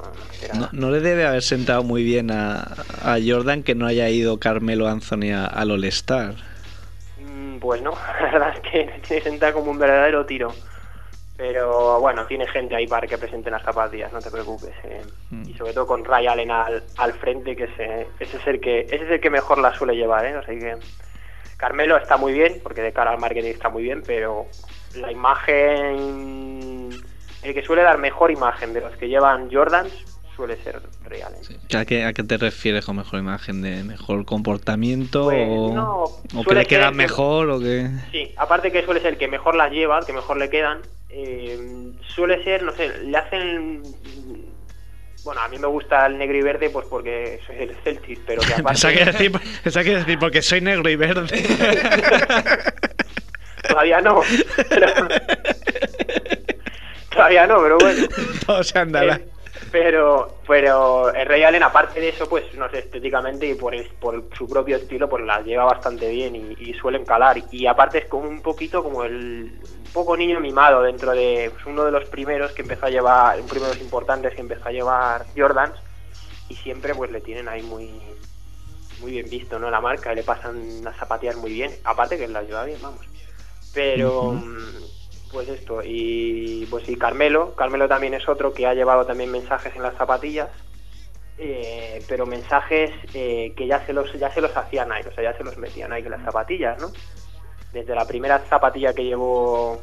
no, 0.55 0.61
no, 0.61 0.69
No, 0.73 0.91
le 0.91 1.01
debe 1.01 1.27
haber 1.27 1.43
sentado 1.43 1.83
muy 1.83 2.03
bien 2.05 2.31
a, 2.31 2.63
a 3.03 3.19
Jordan 3.23 3.63
que 3.63 3.75
no 3.75 3.85
haya 3.85 4.09
ido 4.09 4.41
Carmelo 4.41 4.89
Anthony 4.89 5.33
al 5.35 5.71
All-Star. 5.73 6.37
Pues 7.61 7.83
no, 7.83 7.93
la 8.21 8.31
verdad 8.33 8.55
es 8.55 8.61
que 8.61 9.01
tiene 9.07 9.23
sentar 9.23 9.53
como 9.53 9.71
un 9.71 9.79
verdadero 9.79 10.25
tiro. 10.27 10.53
Pero 11.37 11.99
bueno, 11.99 12.27
tiene 12.27 12.47
gente 12.47 12.77
ahí 12.77 12.87
para 12.87 13.09
que 13.09 13.19
presenten 13.19 13.53
las 13.53 13.65
zapatillas, 13.65 14.13
no 14.13 14.21
te 14.21 14.31
preocupes. 14.31 14.73
eh. 14.85 15.03
Mm. 15.31 15.49
Y 15.49 15.55
sobre 15.55 15.73
todo 15.73 15.87
con 15.87 16.05
Ray 16.05 16.29
Allen 16.29 16.53
al, 16.53 16.85
al 16.97 17.13
frente, 17.15 17.57
que 17.57 17.65
ese, 17.65 18.07
ese, 18.21 18.37
es 18.37 18.47
el 18.47 18.61
que 18.61 18.81
ese 18.83 19.05
es 19.05 19.11
el 19.11 19.21
que 19.21 19.31
mejor 19.31 19.59
la 19.59 19.75
suele 19.75 19.97
llevar. 19.97 20.25
¿eh? 20.25 20.33
Sea 20.47 20.59
que 20.59 20.77
Carmelo 21.57 21.97
está 21.97 22.17
muy 22.17 22.33
bien, 22.33 22.61
porque 22.63 22.83
de 22.83 22.93
cara 22.93 23.11
al 23.11 23.19
marketing 23.19 23.51
está 23.51 23.69
muy 23.69 23.83
bien, 23.83 24.05
pero 24.07 24.47
la 24.95 25.11
imagen, 25.11 26.91
el 27.43 27.55
que 27.55 27.63
suele 27.63 27.83
dar 27.83 27.99
mejor 27.99 28.31
imagen 28.31 28.73
de 28.73 28.81
los 28.81 28.97
que 28.97 29.09
llevan 29.09 29.51
Jordans 29.51 30.14
suele 30.37 30.57
ser 30.63 30.81
Ray 31.05 31.23
Allen. 31.23 31.41
¿A 31.77 31.85
qué, 31.85 32.05
¿A 32.05 32.13
qué 32.13 32.23
te 32.25 32.37
refieres 32.37 32.85
con 32.85 32.97
mejor 32.97 33.19
imagen? 33.21 33.63
¿De 33.63 33.83
mejor 33.85 34.25
comportamiento? 34.25 35.25
Pues, 35.25 35.47
o, 35.49 35.73
no, 35.75 36.03
¿O 36.39 36.45
que 36.45 36.55
le 36.55 36.67
quedan 36.67 36.93
que- 36.93 36.97
mejor? 36.99 37.51
¿O 37.51 37.61
que.? 37.61 37.89
Sí, 38.13 38.33
aparte 38.37 38.73
que 38.73 38.85
suele 38.85 39.01
ser 39.01 39.17
que 39.19 39.29
mejor 39.29 39.55
las 39.55 39.71
lleva, 39.71 40.01
que 40.05 40.13
mejor 40.13 40.37
le 40.39 40.51
quedan, 40.51 40.79
eh, 41.11 41.93
suele 42.15 42.43
ser, 42.45 42.63
no 42.63 42.73
sé, 42.73 42.89
le 43.05 43.17
hacen... 43.17 43.83
Bueno, 45.25 45.41
a 45.41 45.49
mí 45.49 45.57
me 45.59 45.67
gusta 45.69 46.05
el 46.07 46.19
negro 46.19 46.37
y 46.37 46.43
verde 46.43 46.69
pues 46.69 46.85
porque 46.91 47.41
soy 47.47 47.57
el 47.57 47.75
Celtic, 47.83 48.21
pero 48.27 48.43
que 48.43 48.53
Pensaba 48.63 48.93
que, 48.93 49.03
aparte... 49.03 49.31
decir, 49.31 49.85
que 49.85 49.95
decir 49.97 50.19
porque 50.19 50.43
soy 50.43 50.61
negro 50.61 50.91
y 50.91 50.97
verde. 50.97 51.27
Todavía 53.69 54.01
no. 54.03 54.21
pero- 54.69 54.89
Todavía 57.11 57.47
no, 57.47 57.63
pero 57.63 57.79
bueno. 57.79 58.07
Todo 58.45 58.63
se 58.65 58.79
andará. 58.79 59.15
Eh, 59.17 59.25
pero, 59.75 60.41
pero 60.47 61.13
el 61.13 61.27
Rey 61.27 61.43
Allen, 61.43 61.65
aparte 61.65 61.99
de 62.01 62.11
eso, 62.11 62.29
pues 62.29 62.45
no 62.55 62.71
sé, 62.71 62.79
estéticamente 62.79 63.47
y 63.47 63.57
por, 63.57 63.75
el- 63.75 63.91
por 64.01 64.29
su 64.39 64.49
propio 64.49 64.77
estilo, 64.77 65.09
pues 65.09 65.25
las 65.25 65.45
lleva 65.45 65.65
bastante 65.65 66.09
bien 66.09 66.37
y, 66.37 66.53
y 66.59 66.75
suelen 66.75 67.05
calar. 67.05 67.45
Y 67.51 67.67
aparte 67.67 67.99
es 67.99 68.07
como 68.07 68.29
un 68.29 68.41
poquito 68.41 68.85
como 68.85 69.05
el 69.05 69.61
un 69.87 69.93
poco 69.93 70.17
niño 70.17 70.41
mimado 70.41 70.83
dentro 70.83 71.13
de 71.13 71.51
pues, 71.53 71.67
uno 71.67 71.85
de 71.85 71.91
los 71.93 72.05
primeros 72.07 72.53
que 72.53 72.63
empezó 72.63 72.87
a 72.87 72.91
llevar, 72.91 73.41
un 73.41 73.49
primero 73.49 73.71
de 73.71 73.75
los 73.77 73.83
importantes 73.85 74.35
que 74.35 74.41
empezó 74.43 74.69
a 74.69 74.73
llevar 74.73 75.27
Jordans 75.37 75.77
y 76.49 76.57
siempre 76.57 76.95
pues 76.95 77.11
le 77.13 77.21
tienen 77.23 77.49
ahí 77.49 77.63
muy 77.63 78.19
muy 78.99 79.13
bien 79.13 79.29
visto, 79.31 79.59
¿no? 79.59 79.71
La 79.71 79.81
marca 79.81 80.15
le 80.15 80.25
pasan 80.25 80.85
las 80.85 80.97
zapatillas 80.99 81.37
muy 81.37 81.53
bien, 81.53 81.81
aparte 81.85 82.19
que 82.19 82.29
las 82.29 82.47
lleva 82.47 82.65
bien, 82.65 82.81
vamos. 82.83 83.07
Pero 83.73 84.35
pues 85.35 85.49
esto 85.49 85.81
y 85.85 86.67
pues 86.71 86.89
y 86.89 86.97
Carmelo 86.97 87.55
Carmelo 87.57 87.87
también 87.89 88.15
es 88.15 88.27
otro 88.29 88.55
que 88.55 88.67
ha 88.67 88.73
llevado 88.75 89.05
también 89.05 89.31
mensajes 89.31 89.75
en 89.77 89.83
las 89.83 89.95
zapatillas 89.97 90.49
eh, 91.37 92.03
pero 92.09 92.25
mensajes 92.25 92.91
eh, 93.13 93.53
que 93.57 93.67
ya 93.67 93.85
se 93.85 93.93
los 93.93 94.11
ya 94.15 94.33
se 94.33 94.41
los 94.41 94.57
hacían 94.57 94.89
Nike 94.89 95.09
o 95.09 95.13
sea 95.13 95.25
ya 95.25 95.37
se 95.37 95.45
los 95.45 95.59
metían 95.59 95.91
Nike 95.91 96.07
en 96.07 96.13
las 96.13 96.23
zapatillas 96.25 96.79
no 96.81 96.93
desde 97.73 97.95
la 97.95 98.07
primera 98.07 98.39
zapatilla 98.49 98.95
que 98.95 99.05
llevó 99.05 99.83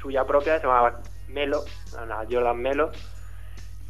suya 0.00 0.24
propia 0.26 0.60
se 0.60 0.66
llamaba 0.66 1.00
Melo 1.28 1.64
la 2.06 2.26
Jordan 2.30 2.58
Melo 2.60 2.92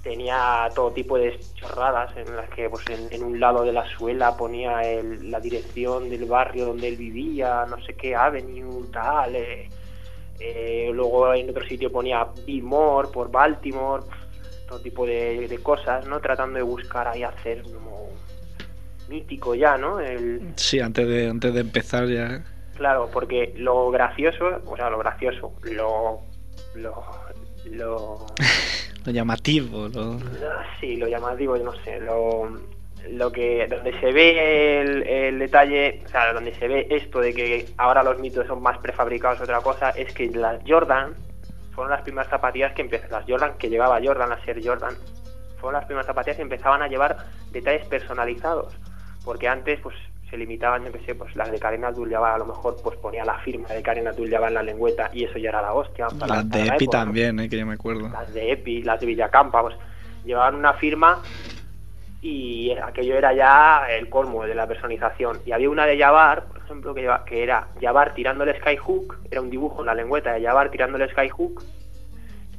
tenía 0.03 0.71
todo 0.75 0.93
tipo 0.93 1.17
de 1.17 1.39
chorradas 1.55 2.17
en 2.17 2.35
las 2.37 2.49
que 2.51 2.69
pues 2.69 2.85
en, 2.89 3.09
en 3.13 3.23
un 3.23 3.39
lado 3.39 3.63
de 3.65 3.73
la 3.73 3.87
suela 3.97 4.37
ponía 4.37 4.85
el- 4.89 5.31
la 5.31 5.39
dirección 5.41 6.09
del 6.11 6.25
barrio 6.25 6.67
donde 6.67 6.89
él 6.89 6.97
vivía 6.97 7.67
no 7.69 7.81
sé 7.85 7.95
qué 7.95 8.15
avenue 8.17 8.87
tal 8.93 9.37
eh, 9.37 9.71
eh, 10.41 10.91
luego 10.93 11.33
en 11.35 11.51
otro 11.51 11.65
sitio 11.65 11.91
ponía 11.93 12.27
Billmore 12.47 13.09
por 13.09 13.31
Baltimore, 13.31 14.05
todo 14.69 14.81
tipo 14.81 15.07
de, 15.07 15.47
de 15.49 15.59
cosas, 15.59 16.07
¿no? 16.07 16.21
Tratando 16.21 16.57
de 16.59 16.63
buscar 16.65 17.09
ahí 17.09 17.23
hacer 17.23 17.63
como 17.63 18.09
mítico 19.09 19.55
ya, 19.55 19.77
¿no? 19.77 20.01
El, 20.01 20.53
Sí, 20.57 20.81
antes 20.81 21.07
de, 21.07 21.29
antes 21.29 21.53
de 21.55 21.61
empezar 21.61 22.07
ya. 22.09 22.45
claro, 22.75 23.09
porque 23.13 23.53
lo 23.57 23.91
gracioso, 23.91 24.61
o 24.67 24.77
sea, 24.77 24.91
lo 24.91 24.99
gracioso, 24.99 25.53
lo... 25.63 26.21
lo, 26.75 27.05
lo 27.67 28.27
Lo 29.05 29.11
llamativo. 29.11 29.89
Lo... 29.89 30.17
sí, 30.81 30.97
lo 30.97 31.09
llamativo, 31.09 31.57
yo 31.57 31.65
no 31.65 31.73
sé, 31.83 31.99
lo, 32.01 32.57
lo 33.11 33.31
que 33.33 33.67
donde 33.69 33.99
se 34.01 34.13
ve 34.13 34.81
el, 34.81 35.03
el 35.07 35.39
detalle, 35.39 36.01
o 36.05 36.09
sea, 36.09 36.33
donde 36.33 36.55
se 36.55 36.69
ve 36.69 36.87
esto 36.91 37.21
de 37.21 37.35
que 37.35 37.67
ahora 37.77 38.03
los 38.03 38.19
mitos 38.19 38.47
son 38.47 38.63
más 38.63 38.79
prefabricados 38.79 39.41
otra 39.41 39.61
cosa, 39.61 39.91
es 39.91 40.13
que 40.15 40.27
las 40.31 40.61
Jordan 40.67 41.15
fueron 41.75 41.91
las 41.91 42.03
primeras 42.03 42.29
zapatillas 42.29 42.73
que 42.75 42.83
empezaron, 42.83 43.13
las 43.21 43.29
Jordan 43.29 43.55
que 43.59 43.69
llevaba 43.69 44.01
Jordan 44.03 44.33
a 44.33 44.45
ser 44.45 44.65
Jordan, 44.65 44.95
fueron 45.61 45.75
las 45.81 45.87
primeras 45.87 46.07
zapatillas 46.07 46.37
que 46.37 46.43
empezaban 46.43 46.83
a 46.83 46.89
llevar 46.89 47.17
detalles 47.51 47.87
personalizados, 47.87 48.75
porque 49.25 49.49
antes 49.49 49.81
pues 49.81 49.95
se 50.31 50.37
limitaban, 50.39 50.85
yo 50.85 50.93
que 50.93 51.01
sé, 51.01 51.15
pues 51.15 51.35
las 51.37 51.51
de 51.51 51.59
Karen 51.59 51.85
Abdul-Jabbar 51.85 52.35
a 52.35 52.39
lo 52.39 52.47
mejor 52.47 52.77
pues 52.83 52.97
ponía 52.99 53.25
la 53.25 53.39
firma 53.41 53.69
de 53.69 53.83
Karen 53.83 54.09
Abdul-Jabbar 54.09 54.49
en 54.49 54.55
la 54.55 54.63
lengüeta 54.63 55.11
y 55.13 55.25
eso 55.25 55.39
ya 55.39 55.51
era 55.51 55.61
la 55.61 55.75
hostia. 55.75 56.07
para- 56.07 56.37
Las 56.37 56.45
para 56.47 56.63
de 56.63 56.65
la 56.71 56.75
Epi 56.77 56.87
también, 56.89 57.39
eh, 57.41 57.49
que 57.51 57.59
yo 57.59 57.67
me 57.67 57.75
acuerdo. 57.75 58.09
las 58.09 58.33
de 58.33 58.53
Epi, 58.53 58.83
las 58.83 58.99
de 59.01 59.07
Villacampa, 59.07 59.61
pues 59.61 59.77
llevaban 60.25 60.55
una 60.55 60.73
firma 60.75 61.21
y 62.25 62.71
aquello 62.71 63.17
era 63.17 63.33
ya 63.35 63.85
el 63.91 64.09
colmo 64.09 64.45
de 64.47 64.55
la 64.55 64.67
personalización. 64.69 65.41
Y 65.45 65.51
había 65.53 65.69
una 65.69 65.85
de 65.87 65.99
Jabbar, 65.99 66.45
por 66.45 66.59
ejemplo, 66.59 66.95
que, 66.95 67.01
lleva- 67.03 67.25
que 67.25 67.43
era 67.43 67.67
Jabbar 67.81 68.15
tirando 68.15 68.45
el 68.45 68.57
skyhook, 68.59 69.19
era 69.31 69.41
un 69.41 69.51
dibujo 69.51 69.81
en 69.81 69.87
la 69.87 69.95
lengüeta 69.95 70.33
de 70.33 70.43
Jabbar 70.43 70.71
tirando 70.71 70.99
el 70.99 71.11
skyhook, 71.11 71.63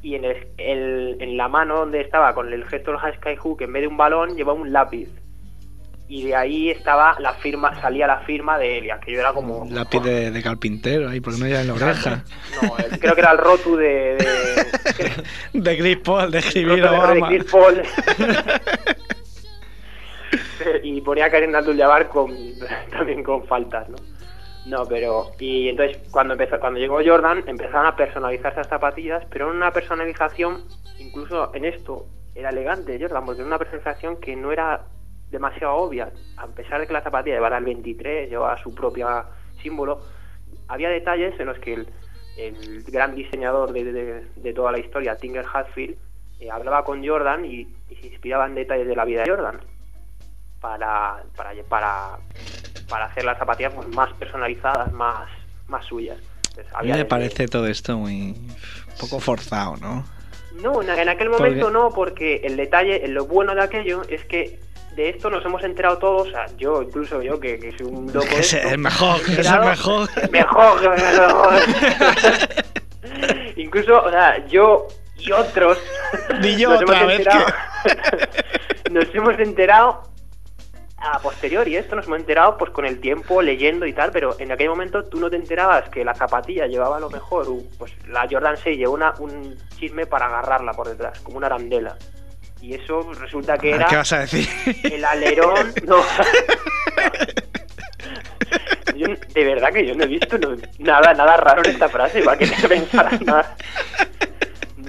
y 0.02 0.16
en, 0.16 0.26
el- 0.26 0.48
el- 0.58 1.18
en 1.22 1.38
la 1.38 1.48
mano 1.48 1.78
donde 1.78 2.02
estaba 2.02 2.34
con 2.34 2.52
el 2.52 2.66
gesto 2.66 2.92
del 2.92 3.14
skyhook, 3.16 3.62
en 3.62 3.72
vez 3.72 3.84
de 3.84 3.88
un 3.88 3.96
balón, 3.96 4.36
llevaba 4.36 4.60
un 4.60 4.74
lápiz. 4.74 5.08
Y 6.10 6.26
de 6.26 6.36
ahí 6.36 6.70
estaba 6.70 7.16
la 7.22 7.34
firma, 7.36 7.80
salía 7.80 8.06
la 8.06 8.20
firma 8.20 8.58
de 8.60 8.80
él, 8.80 8.86
y 8.88 8.90
aquello 8.92 9.22
era 9.22 9.32
como... 9.32 9.66
Lápiz 9.72 10.02
de, 10.02 10.30
de 10.32 10.44
carpintero 10.44 11.08
ahí, 11.08 11.22
porque 11.22 11.40
no 11.40 11.48
ya 11.48 11.62
en 11.62 11.68
la 11.70 11.74
oreja. 11.76 12.24
No, 12.62 12.78
el- 12.78 13.00
creo 13.00 13.16
que 13.16 13.22
era 13.22 13.32
el 13.32 13.38
rotu 13.38 13.78
de... 13.78 14.18
de- 14.18 15.24
De 15.54 15.78
Chris 15.78 15.98
Paul, 16.04 16.30
de 16.30 16.40
escribir 16.40 16.82
Roto 16.84 16.92
de- 16.92 16.98
Obama. 17.00 17.28
Chris 17.30 17.44
Paul. 17.46 17.82
y 20.84 21.02
ponía 21.02 21.26
a 21.26 21.30
Karen 21.32 21.56
Abdul-Jabbar 21.56 22.10
con 22.10 22.32
también 22.92 23.24
con 23.24 23.46
faltas, 23.46 23.90
¿no? 23.90 23.98
No, 24.66 24.86
pero 24.88 25.32
y 25.40 25.68
entonces 25.70 25.98
cuando 26.10 26.34
empezó 26.36 26.58
cuando 26.60 26.80
llegó 26.80 27.00
Jordan 27.06 27.44
empezaron 27.48 27.86
a 27.86 27.96
personalizar 27.98 28.54
esas 28.54 28.68
zapatillas, 28.68 29.24
pero 29.30 29.50
en 29.50 29.58
una 29.58 29.72
personalización 29.72 30.64
incluso 31.00 31.54
en 31.54 31.66
esto 31.66 32.06
era 32.34 32.50
elegante 32.50 32.98
Jordan, 33.00 33.26
porque 33.26 33.42
era 33.42 33.48
una 33.48 33.58
personalización 33.60 34.18
que 34.22 34.36
no 34.38 34.52
era 34.54 34.86
demasiado 35.30 35.76
obvia, 35.76 36.12
a 36.38 36.48
pesar 36.48 36.80
de 36.80 36.88
que 36.88 36.94
la 36.94 37.02
zapatilla 37.02 37.36
llevara 37.36 37.58
el 37.58 37.66
23, 37.66 38.30
llevaba 38.30 38.58
su 38.62 38.74
propia 38.74 39.26
símbolo, 39.62 40.00
había 40.68 40.90
detalles 40.90 41.38
en 41.40 41.48
los 41.48 41.60
que 41.60 41.74
el, 41.74 41.88
el 42.38 42.84
gran 42.84 43.16
diseñador 43.16 43.74
de, 43.74 43.84
de- 44.36 44.54
toda 44.54 44.72
la 44.72 44.80
historia, 44.80 45.18
Tinger 45.18 45.46
Hatfield, 45.52 45.98
eh, 46.40 46.50
hablaba 46.52 46.84
con 46.84 47.06
Jordan 47.06 47.46
y, 47.46 47.68
y 47.90 47.96
se 48.00 48.08
inspiraba 48.08 48.46
en 48.46 48.56
detalles 48.56 48.88
de 48.88 48.96
la 48.96 49.06
vida 49.06 49.24
de 49.24 49.30
Jordan 49.32 49.60
para, 50.64 51.22
para, 51.36 51.52
para, 51.68 52.18
para 52.88 53.06
hacer 53.06 53.26
las 53.26 53.38
zapatillas 53.38 53.74
pues, 53.76 53.86
más 53.90 54.14
personalizadas, 54.14 54.90
más, 54.94 55.28
más 55.68 55.86
suyas. 55.86 56.18
Entonces, 56.52 56.74
A 56.74 56.82
mí 56.84 56.92
me 56.94 57.04
parece 57.04 57.50
todo 57.50 57.68
esto 57.68 57.98
muy. 57.98 58.34
poco 58.98 59.20
forzado, 59.20 59.76
¿no? 59.76 60.06
No, 60.62 60.82
en, 60.82 61.10
aquel 61.10 61.28
Porque- 61.30 61.44
momento 61.44 61.70
no, 61.70 61.90
porque 61.90 62.38
el 62.46 62.56
detalle, 62.56 63.06
lo 63.10 63.26
bueno 63.26 63.54
de 63.56 63.62
aquello 63.62 64.04
es 64.08 64.24
que 64.24 64.62
de 64.96 65.10
esto 65.10 65.30
nos 65.30 65.44
hemos 65.44 65.62
enterado 65.64 65.98
todos, 65.98 66.30
o 66.30 66.32
sea, 66.32 66.46
yo, 66.58 66.82
incluso 66.82 67.22
yo, 67.22 67.42
que, 67.42 67.60
que 67.60 67.76
soy 67.78 67.88
un 67.88 68.14
loco. 68.14 68.26
Es 68.32 68.54
el 68.54 68.78
mejor, 68.78 69.20
es 69.38 69.46
el 69.50 69.60
mejor. 69.60 70.10
Mejor, 70.32 70.90
mejor. 70.90 71.54
Incluso, 73.58 74.02
o 74.02 74.10
sea, 74.10 74.46
yo 74.48 74.88
y 75.18 75.32
otros. 75.32 75.78
Ni 76.42 76.56
yo 76.58 76.70
nos 76.70 76.82
otra 76.84 76.98
hemos 77.02 77.08
vez 77.08 77.20
enterado- 77.20 77.54
nos 78.92 79.16
hemos 79.16 79.40
enterado 79.40 80.13
a 81.04 81.20
posteriori, 81.20 81.76
esto 81.76 81.96
nos 81.96 82.06
hemos 82.08 82.20
enterado 82.20 82.58
pues 82.58 82.72
con 82.72 82.86
el 82.86 83.00
tiempo, 83.00 83.42
leyendo 83.42 83.86
y 83.86 83.94
tal, 83.94 84.12
pero 84.12 84.36
en 84.40 84.52
aquel 84.52 84.70
momento 84.70 85.04
tú 85.04 85.20
no 85.20 85.30
te 85.30 85.36
enterabas 85.36 85.90
que 85.90 86.04
la 86.06 86.16
zapatilla 86.16 86.66
llevaba 86.68 86.98
a 86.98 87.00
lo 87.00 87.10
mejor, 87.10 87.46
pues 87.78 87.92
la 88.08 88.26
Jordan 88.30 88.56
6 88.58 88.78
llevó 88.78 88.94
una, 88.94 89.14
un 89.20 89.58
chisme 89.78 90.06
para 90.06 90.28
agarrarla 90.28 90.72
por 90.74 90.88
detrás, 90.88 91.20
como 91.20 91.38
una 91.38 91.48
arandela. 91.48 91.98
Y 92.62 92.74
eso 92.76 93.12
resulta 93.20 93.58
que 93.58 93.72
era 93.72 93.88
¿Qué 93.88 93.98
vas 93.98 94.14
a 94.14 94.20
decir? 94.20 94.48
el 94.84 95.04
alerón, 95.04 95.74
no, 95.86 95.98
yo 98.96 99.08
de 99.34 99.44
verdad 99.44 99.74
que 99.74 99.86
yo 99.86 99.96
no 99.96 100.04
he 100.04 100.08
visto 100.08 100.38
no- 100.38 100.56
nada, 100.80 101.14
nada 101.14 101.36
raro 101.38 101.64
en 101.66 101.72
esta 101.72 101.90
frase, 101.90 102.22
para 102.22 102.38
que 102.38 102.48
te 102.48 102.68
pensaras 102.68 103.22
nada. 103.22 103.56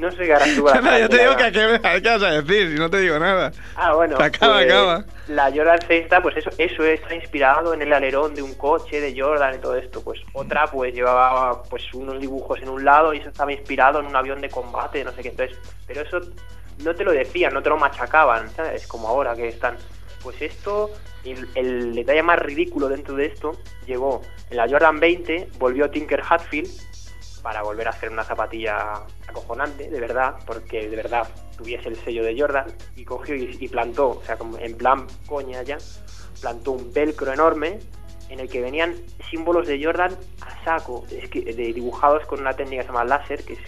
No 0.04 0.12
sé 0.12 0.24
qué 0.24 0.34
harás 0.34 0.54
tú 0.54 0.62
con 0.62 0.84
la 0.84 0.98
yo 1.00 1.08
te 1.08 1.18
digo 1.18 1.34
que 1.34 1.44
a 1.44 1.50
qué, 1.50 1.80
a 1.82 2.00
qué 2.00 2.08
vas 2.10 2.22
a 2.22 2.42
decir, 2.42 2.72
si 2.72 2.78
no 2.78 2.90
te 2.90 2.98
digo 2.98 3.18
nada. 3.18 3.52
Ah, 3.74 3.94
bueno. 3.94 4.18
Acaba, 4.20 4.56
pues, 4.56 4.66
acaba. 4.66 5.04
La 5.28 5.44
Jordan 5.50 5.78
6 5.88 6.02
está, 6.02 6.20
pues 6.20 6.36
eso, 6.36 6.50
eso 6.58 6.84
está 6.84 7.14
inspirado 7.14 7.72
en 7.72 7.80
el 7.80 7.90
alerón 7.90 8.34
de 8.34 8.42
un 8.42 8.52
coche 8.52 9.00
de 9.00 9.18
Jordan 9.18 9.54
y 9.54 9.58
todo 9.60 9.76
esto. 9.76 10.04
Pues 10.04 10.20
otra, 10.34 10.66
pues 10.66 10.92
llevaba 10.92 11.62
pues 11.62 11.82
unos 11.94 12.20
dibujos 12.20 12.60
en 12.60 12.68
un 12.68 12.84
lado 12.84 13.14
y 13.14 13.18
eso 13.18 13.30
estaba 13.30 13.50
inspirado 13.50 14.00
en 14.00 14.04
un 14.04 14.14
avión 14.14 14.42
de 14.42 14.50
combate, 14.50 15.02
no 15.04 15.12
sé 15.12 15.22
qué. 15.22 15.28
Entonces, 15.30 15.56
pero 15.86 16.02
eso 16.02 16.20
no 16.84 16.94
te 16.94 17.02
lo 17.02 17.12
decían, 17.12 17.54
no 17.54 17.62
te 17.62 17.70
lo 17.70 17.78
machacaban, 17.78 18.50
¿sabes? 18.50 18.86
Como 18.86 19.08
ahora 19.08 19.34
que 19.34 19.48
están. 19.48 19.78
Pues 20.22 20.36
esto, 20.42 20.90
el, 21.24 21.48
el 21.54 21.94
detalle 21.94 22.22
más 22.22 22.38
ridículo 22.40 22.88
dentro 22.88 23.14
de 23.14 23.24
esto, 23.24 23.52
llegó 23.86 24.20
en 24.50 24.58
la 24.58 24.68
Jordan 24.68 25.00
20, 25.00 25.48
volvió 25.58 25.88
Tinker 25.88 26.22
Hatfield 26.28 26.68
para 27.44 27.62
volver 27.62 27.86
a 27.86 27.90
hacer 27.90 28.10
una 28.10 28.24
zapatilla 28.24 28.94
acojonante, 29.28 29.90
de 29.90 30.00
verdad, 30.00 30.36
porque 30.46 30.88
de 30.88 30.96
verdad 30.96 31.28
tuviese 31.58 31.90
el 31.90 31.96
sello 31.96 32.24
de 32.24 32.40
Jordan, 32.40 32.64
y 32.96 33.04
cogió 33.04 33.36
y, 33.36 33.68
plantó, 33.68 34.12
o 34.12 34.22
sea, 34.24 34.38
como 34.38 34.56
en 34.56 34.74
plan 34.78 35.06
coña 35.26 35.62
ya, 35.62 35.76
plantó 36.40 36.72
un 36.72 36.90
velcro 36.90 37.30
enorme 37.34 37.80
en 38.30 38.40
el 38.40 38.48
que 38.48 38.62
venían 38.62 38.94
símbolos 39.30 39.66
de 39.66 39.84
Jordan 39.84 40.16
a 40.40 40.64
saco, 40.64 41.04
es 41.10 41.28
que, 41.28 41.42
de, 41.42 41.74
dibujados 41.74 42.24
con 42.24 42.40
una 42.40 42.54
técnica 42.54 42.80
que 42.80 42.86
se 42.88 42.92
llama 42.94 43.04
láser, 43.04 43.44
que 43.44 43.52
es, 43.52 43.60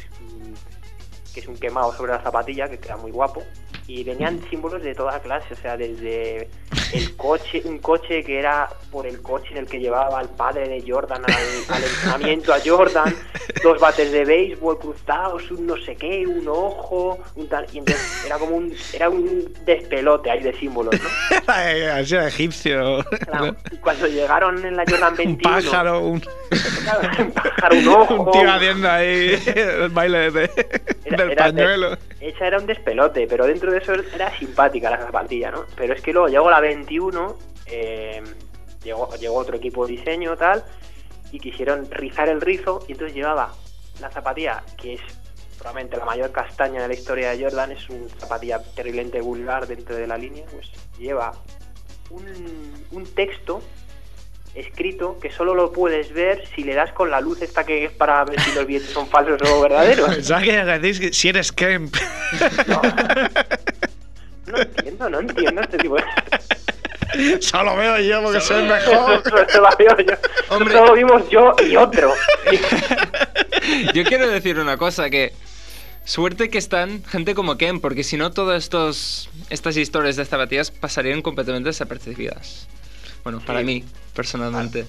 que 1.34 1.40
es 1.40 1.46
un 1.46 1.58
quemado 1.58 1.92
sobre 1.92 2.12
la 2.12 2.22
zapatilla, 2.22 2.70
que 2.70 2.78
queda 2.78 2.96
muy 2.96 3.10
guapo, 3.10 3.42
y 3.88 4.02
venían 4.04 4.40
símbolos 4.50 4.82
de 4.82 4.94
toda 4.94 5.20
clase, 5.20 5.54
o 5.54 5.56
sea, 5.56 5.76
desde 5.76 6.48
el 6.92 7.14
coche, 7.16 7.62
un 7.64 7.78
coche 7.78 8.22
que 8.24 8.38
era 8.38 8.68
por 8.90 9.06
el 9.06 9.22
coche 9.22 9.48
en 9.52 9.58
el 9.58 9.66
que 9.66 9.78
llevaba 9.78 10.18
al 10.18 10.28
padre 10.30 10.68
de 10.68 10.84
Jordan 10.86 11.22
al, 11.24 11.74
al 11.76 11.84
entrenamiento 11.84 12.52
a 12.52 12.58
Jordan, 12.64 13.14
dos 13.62 13.78
bates 13.80 14.10
de 14.10 14.24
béisbol 14.24 14.78
cruzados, 14.78 15.50
un 15.52 15.66
no 15.66 15.76
sé 15.76 15.94
qué, 15.96 16.26
un 16.26 16.46
ojo, 16.48 17.18
un 17.36 17.48
tal, 17.48 17.66
y 17.72 17.78
entonces 17.78 18.24
era 18.26 18.38
como 18.38 18.56
un, 18.56 18.74
era 18.92 19.08
un 19.08 19.52
despelote 19.64 20.30
ahí 20.30 20.42
de 20.42 20.52
símbolos, 20.58 20.94
¿no? 21.00 21.08
Era 21.56 22.26
egipcio. 22.28 23.04
Claro, 23.26 23.56
y 23.70 23.76
cuando 23.76 24.06
llegaron 24.06 24.64
en 24.64 24.76
la 24.76 24.84
Jordan 24.88 25.12
Un 25.12 25.16
21, 25.16 25.42
pájaro, 25.70 26.00
un, 26.00 26.20
claro, 26.20 27.24
un 27.24 27.32
pájaro, 27.32 27.76
un 27.76 27.88
ojo, 27.88 28.14
un 28.14 28.30
tío 28.32 28.50
haciendo 28.52 28.90
ahí 28.90 29.42
el 29.46 29.88
baile 29.90 30.30
de- 30.30 30.50
Era- 31.04 31.16
del 31.18 31.30
era 31.32 31.52
de- 31.52 31.98
Esa 32.26 32.48
era 32.48 32.58
un 32.58 32.66
despelote, 32.66 33.28
pero 33.28 33.46
dentro 33.46 33.70
de 33.70 33.78
eso 33.78 33.94
era 33.94 34.36
simpática 34.36 34.90
la 34.90 34.98
zapatilla, 34.98 35.52
¿no? 35.52 35.64
Pero 35.76 35.94
es 35.94 36.02
que 36.02 36.12
luego 36.12 36.26
llegó 36.26 36.50
la 36.50 36.58
21, 36.58 37.36
eh, 37.66 38.20
llegó, 38.82 39.14
llegó 39.14 39.36
otro 39.36 39.56
equipo 39.56 39.86
de 39.86 39.92
diseño 39.92 40.36
tal, 40.36 40.64
y 41.30 41.38
quisieron 41.38 41.88
rizar 41.88 42.28
el 42.28 42.40
rizo, 42.40 42.84
y 42.88 42.92
entonces 42.92 43.14
llevaba 43.14 43.54
la 44.00 44.10
zapatilla, 44.10 44.64
que 44.76 44.94
es 44.94 45.00
probablemente 45.56 45.98
la 45.98 46.04
mayor 46.04 46.32
castaña 46.32 46.82
de 46.82 46.88
la 46.88 46.94
historia 46.94 47.30
de 47.30 47.44
Jordan, 47.44 47.70
es 47.70 47.88
una 47.88 48.08
zapatilla 48.18 48.60
terriblemente 48.74 49.20
vulgar 49.20 49.68
dentro 49.68 49.94
de 49.94 50.08
la 50.08 50.18
línea, 50.18 50.46
pues 50.50 50.68
lleva 50.98 51.30
un, 52.10 52.24
un 52.90 53.04
texto 53.14 53.62
escrito 54.56 55.18
que 55.20 55.30
solo 55.30 55.54
lo 55.54 55.72
puedes 55.72 56.12
ver 56.12 56.46
si 56.54 56.64
le 56.64 56.74
das 56.74 56.92
con 56.92 57.10
la 57.10 57.20
luz 57.20 57.42
esta 57.42 57.64
que 57.64 57.84
es 57.84 57.92
para 57.92 58.24
ver 58.24 58.40
si 58.40 58.52
los 58.52 58.66
billetes 58.66 58.90
son 58.90 59.08
falsos 59.08 59.40
o 59.50 59.60
verdaderos. 59.60 60.08
Pensaba 60.14 60.42
que 60.42 60.52
decís 60.52 61.00
que 61.00 61.12
si 61.12 61.28
eres 61.28 61.52
Kemp. 61.52 61.94
No. 62.66 62.82
No 64.46 64.58
entiendo, 64.58 65.10
no 65.10 65.20
entiendo 65.20 65.60
este 65.60 65.78
tipo 65.78 65.96
de... 65.96 66.04
Solo 67.40 67.76
veo 67.76 67.98
yo 68.00 68.22
porque 68.22 68.40
soy 68.40 68.62
el 68.62 68.68
mejor. 68.68 69.22
Eso, 69.24 69.38
eso 69.38 69.60
lo 69.60 69.68
veo 69.78 69.96
yo. 69.98 70.14
Hombre. 70.50 70.74
Eso 70.74 70.86
lo 70.86 70.94
vimos 70.94 71.28
yo 71.28 71.54
y 71.66 71.76
otro. 71.76 72.12
Yo 73.94 74.04
quiero 74.04 74.28
decir 74.28 74.58
una 74.60 74.76
cosa, 74.76 75.10
que 75.10 75.32
suerte 76.04 76.50
que 76.50 76.58
están 76.58 77.02
gente 77.04 77.34
como 77.34 77.56
Ken, 77.56 77.80
porque 77.80 78.04
si 78.04 78.16
no 78.16 78.30
todas 78.30 78.62
estos, 78.62 79.28
estas 79.50 79.76
historias 79.76 80.14
de 80.14 80.24
zapatillas 80.24 80.70
pasarían 80.70 81.20
completamente 81.20 81.70
desapercibidas. 81.70 82.68
Bueno, 83.26 83.40
para 83.44 83.60
mí, 83.62 83.82
personalmente. 84.14 84.86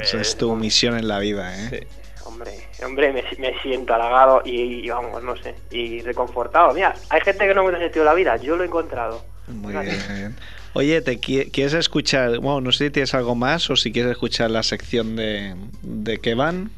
Esa 0.00 0.20
es 0.20 0.36
tu 0.36 0.52
misión 0.56 0.96
en 0.98 1.06
la 1.06 1.20
vida, 1.20 1.54
¿eh? 1.56 1.86
Hombre, 2.24 2.50
hombre, 2.84 3.12
me, 3.12 3.22
me 3.38 3.56
siento 3.62 3.94
halagado 3.94 4.42
y, 4.44 4.84
y 4.84 4.88
vamos, 4.88 5.22
no 5.22 5.36
sé, 5.36 5.54
y 5.70 6.00
reconfortado. 6.00 6.74
Mira, 6.74 6.92
hay 7.08 7.20
gente 7.20 7.46
que 7.46 7.54
no 7.54 7.62
me 7.62 7.76
ha 7.76 7.78
sentido 7.78 8.04
la 8.04 8.14
vida, 8.14 8.36
yo 8.38 8.56
lo 8.56 8.64
he 8.64 8.66
encontrado. 8.66 9.24
Muy 9.46 9.72
Fíjate. 9.74 9.90
bien. 10.12 10.36
Oye, 10.72 11.00
¿te 11.02 11.20
qui- 11.20 11.52
quieres 11.52 11.74
escuchar? 11.74 12.36
Bueno, 12.38 12.60
no 12.62 12.72
sé 12.72 12.86
si 12.86 12.90
tienes 12.90 13.14
algo 13.14 13.36
más 13.36 13.70
o 13.70 13.76
si 13.76 13.92
quieres 13.92 14.10
escuchar 14.10 14.50
la 14.50 14.64
sección 14.64 15.14
de, 15.14 15.54
de 15.82 16.18
que 16.18 16.34
van. 16.34 16.72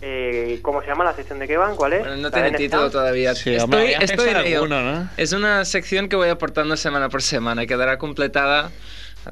Eh, 0.00 0.60
¿Cómo 0.62 0.80
se 0.80 0.86
llama 0.86 1.04
la 1.04 1.14
sección 1.14 1.40
de 1.40 1.46
qué 1.46 1.58
van? 1.58 1.76
¿Cuál 1.76 1.92
es? 1.92 1.98
Bueno, 2.00 2.16
no 2.16 2.22
¿La 2.22 2.30
tiene 2.30 2.52
título 2.56 2.90
todavía. 2.90 3.34
Sí, 3.34 3.50
estoy 3.50 3.64
hombre, 3.64 3.96
estoy 4.00 4.30
en 4.30 4.36
ello. 4.38 4.56
alguno, 4.62 4.80
¿no? 4.82 5.10
Es 5.18 5.32
una 5.34 5.62
sección 5.66 6.08
que 6.08 6.16
voy 6.16 6.30
aportando 6.30 6.74
semana 6.78 7.10
por 7.10 7.20
semana, 7.20 7.66
quedará 7.66 7.98
completada 7.98 8.70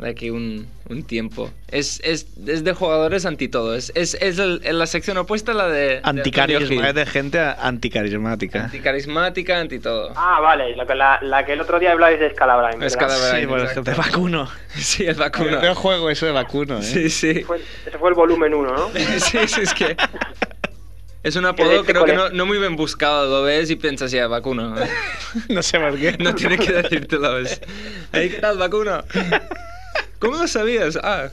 de 0.01 0.11
aquí 0.11 0.31
un, 0.31 0.69
un 0.89 1.03
tiempo. 1.03 1.51
Es, 1.69 2.01
es, 2.05 2.27
es 2.47 2.63
de 2.63 2.73
jugadores 2.73 3.25
anti 3.27 3.49
todo. 3.49 3.75
Es, 3.75 3.91
es, 3.95 4.15
es 4.21 4.39
el- 4.39 4.61
la 4.65 4.87
sección 4.87 5.17
opuesta 5.17 5.53
a 5.53 5.55
la 5.55 5.69
de. 5.69 5.81
de 5.81 6.01
Anticarisma, 6.05 6.63
Antonio 6.65 6.85
es 6.89 6.95
de 6.95 7.07
gente 7.07 7.39
anticarismática. 7.41 8.65
Anticarismática, 8.65 9.59
anti 9.61 9.79
todo. 9.79 10.13
Ah, 10.15 10.41
vale, 10.41 10.77
la, 10.77 10.87
que- 10.87 10.95
la, 10.95 11.19
la 11.23 11.45
que 11.47 11.55
el 11.55 11.61
otro 11.61 11.79
día 11.79 11.93
hablabais 11.93 12.21
de 12.21 12.31
Scalabra. 12.31 12.71
Es 12.85 12.93
Scalabra. 12.93 13.39
Sí, 13.41 13.47
bueno, 13.47 13.69
de 13.83 13.95
vacuno. 13.95 14.49
Sí, 14.77 15.05
el 15.07 15.15
vacuno. 15.17 15.63
Yo 15.63 15.75
juego 15.75 16.11
eso 16.11 16.27
de 16.27 16.33
vacuno, 16.33 16.79
¿eh? 16.79 16.83
Sí, 16.83 17.11
sí. 17.11 17.43
Fue, 17.43 17.61
ese 17.87 17.99
fue 17.99 18.11
el 18.11 18.15
volumen 18.15 18.55
1, 18.55 18.73
¿no? 18.77 18.91
Sí, 19.19 19.39
sí, 19.49 19.61
es 19.63 19.75
que. 19.75 19.97
Es 21.21 21.35
un 21.35 21.43
de 21.43 21.49
apodo, 21.49 21.73
este 21.81 21.93
creo 21.93 22.05
que 22.05 22.15
no, 22.15 22.31
no 22.31 22.47
muy 22.47 22.59
bien 22.59 22.77
buscado. 22.77 23.29
Lo 23.29 23.43
ves 23.43 23.69
y 23.71 23.77
piensas, 23.77 24.11
ya, 24.13 24.29
vacuno. 24.29 24.75
No 25.49 25.63
sé 25.63 25.79
por 25.81 25.99
qué. 25.99 26.17
No 26.19 26.35
tiene 26.35 26.57
que 26.59 26.73
decírtelo. 26.73 27.39
Hey, 28.13 28.31
¿qué 28.31 28.39
tal, 28.41 28.57
vacuno? 28.57 29.03
¿Cómo 30.19 30.37
lo 30.37 30.49
sabías? 30.49 30.99
Ah, 31.03 31.31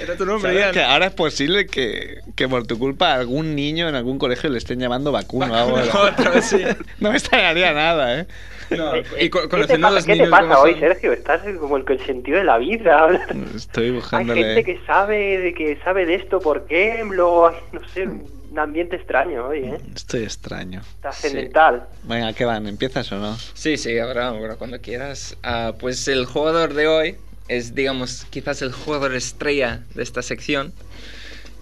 era 0.00 0.16
tu 0.16 0.24
nombre, 0.24 0.50
¿Sabes 0.52 0.64
Ian. 0.64 0.72
que 0.72 0.82
ahora 0.82 1.06
es 1.06 1.12
posible 1.14 1.66
que, 1.66 2.20
que 2.34 2.48
por 2.48 2.66
tu 2.66 2.78
culpa 2.78 3.12
a 3.12 3.14
algún 3.14 3.54
niño 3.54 3.88
en 3.88 3.94
algún 3.94 4.18
colegio 4.18 4.48
le 4.50 4.58
estén 4.58 4.78
llamando 4.78 5.12
vacuno 5.12 5.52
Vacuno, 5.52 5.76
ahora? 5.92 6.30
vez, 6.34 6.44
sí. 6.44 6.62
No 7.00 7.10
me 7.10 7.16
extrañaría 7.16 7.72
nada, 7.72 8.20
¿eh? 8.20 8.26
No, 8.70 8.96
Eh, 8.96 9.04
y 9.20 9.30
co- 9.30 9.42
¿Qué 9.42 9.46
te 9.46 9.50
conociendo 9.50 9.86
a 9.86 9.90
pasa, 9.90 9.94
los 9.96 10.06
¿qué 10.06 10.12
te 10.12 10.18
niños 10.18 10.30
pasa 10.30 10.42
como 10.48 10.60
hoy, 10.60 10.70
son- 10.72 10.80
Sergio? 10.80 11.12
Estás 11.12 11.40
como 11.60 11.76
el 11.76 11.84
que 11.84 11.92
el 11.94 12.06
sentido 12.06 12.38
de 12.38 12.44
la 12.44 12.58
vida. 12.58 13.26
Estoy 13.54 13.84
Hay 13.86 13.90
buscándole. 13.92 14.42
gente 14.42 14.64
que 14.64 14.80
sabe 14.86 15.38
de 15.38 15.54
que 15.54 15.78
sabe 15.84 16.04
de 16.06 16.14
esto, 16.16 16.40
¿por 16.40 16.66
qué? 16.66 17.02
Luego, 17.08 17.48
hay, 17.48 17.56
no 17.72 17.80
sé, 17.94 18.02
un 18.06 18.58
ambiente 18.58 18.96
extraño 18.96 19.48
hoy, 19.48 19.64
¿eh? 19.64 19.78
Estoy 19.94 20.22
extraño. 20.24 20.80
Trascendental. 21.00 21.86
Venga, 22.04 22.32
¿qué 22.32 22.44
van? 22.44 22.66
¿Empiezas 22.66 23.10
o 23.12 23.16
no? 23.18 23.36
Sí, 23.54 23.76
sí, 23.76 23.98
ahora, 23.98 24.28
ahora 24.28 24.56
cuando 24.56 24.80
quieras. 24.80 25.36
Ah, 25.42 25.74
pues 25.78 26.08
el 26.08 26.24
jugador 26.26 26.74
de 26.74 26.88
hoy 26.88 27.16
es, 27.48 27.74
digamos, 27.74 28.26
quizás 28.30 28.62
el 28.62 28.72
jugador 28.72 29.14
estrella 29.14 29.82
de 29.94 30.02
esta 30.02 30.22
sección, 30.22 30.72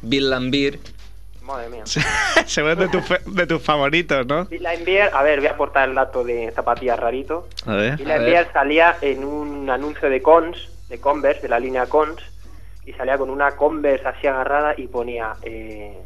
Bill 0.03 0.30
Lambir. 0.30 0.80
Madre 1.43 1.68
mía. 1.68 1.85
Seguro 2.47 2.76
de, 2.76 2.89
tu 2.89 3.01
de 3.26 3.47
tus 3.47 3.62
favoritos, 3.62 4.26
¿no? 4.26 4.47
Bill 4.47 4.62
Laimbeer, 4.62 5.11
a 5.12 5.22
ver, 5.22 5.41
voy 5.41 5.49
a 5.49 5.53
aportar 5.53 5.89
el 5.89 5.95
dato 5.95 6.24
de 6.24 6.51
zapatillas 6.53 6.99
rarito. 6.99 7.49
A 7.66 7.74
ver. 7.74 7.97
Bill 7.97 8.09
ver. 8.09 8.49
salía 8.53 8.97
en 9.03 9.24
un 9.24 9.68
anuncio 9.68 10.09
de 10.09 10.22
Cons, 10.22 10.70
de 10.89 10.99
Converse, 11.01 11.43
de 11.43 11.49
la 11.49 11.59
línea 11.59 11.87
Cons, 11.87 12.22
y 12.87 12.93
salía 12.93 13.18
con 13.18 13.28
una 13.28 13.53
Converse 13.57 14.09
así 14.09 14.26
agarrada 14.26 14.74
y 14.76 14.87
ponía... 14.87 15.35
Eh, 15.43 15.99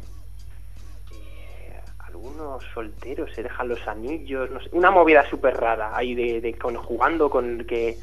eh, 1.11 1.81
algunos 1.99 2.61
solteros 2.73 3.31
se 3.33 3.43
dejan 3.43 3.69
los 3.69 3.87
anillos, 3.87 4.51
no 4.51 4.59
sé, 4.59 4.67
una 4.73 4.91
movida 4.91 5.29
súper 5.29 5.55
rara 5.55 5.95
ahí 5.95 6.15
de, 6.15 6.41
de 6.41 6.53
con, 6.55 6.75
jugando 6.75 7.29
con 7.29 7.63
que 7.63 7.97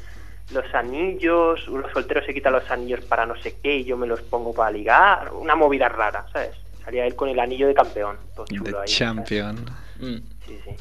los 0.51 0.65
anillos, 0.73 1.67
los 1.67 1.91
solteros 1.91 2.25
se 2.25 2.33
quitan 2.33 2.53
los 2.53 2.69
anillos 2.71 3.03
para 3.05 3.25
no 3.25 3.35
sé 3.41 3.55
qué 3.61 3.77
y 3.77 3.83
yo 3.85 3.97
me 3.97 4.07
los 4.07 4.21
pongo 4.21 4.53
para 4.53 4.71
ligar, 4.71 5.31
una 5.33 5.55
movida 5.55 5.89
rara, 5.89 6.25
¿sabes? 6.31 6.51
Salía 6.83 7.05
él 7.05 7.15
con 7.15 7.27
el 7.29 7.39
anillo 7.39 7.67
de 7.67 7.73
campeón, 7.73 8.17
todo 8.35 8.45
chulo 8.45 8.63
The 8.63 8.77
ahí. 8.77 8.85
Champion. 8.87 9.55
Mm. 9.99 10.15
Sí, 10.47 10.59
sí. 10.63 10.71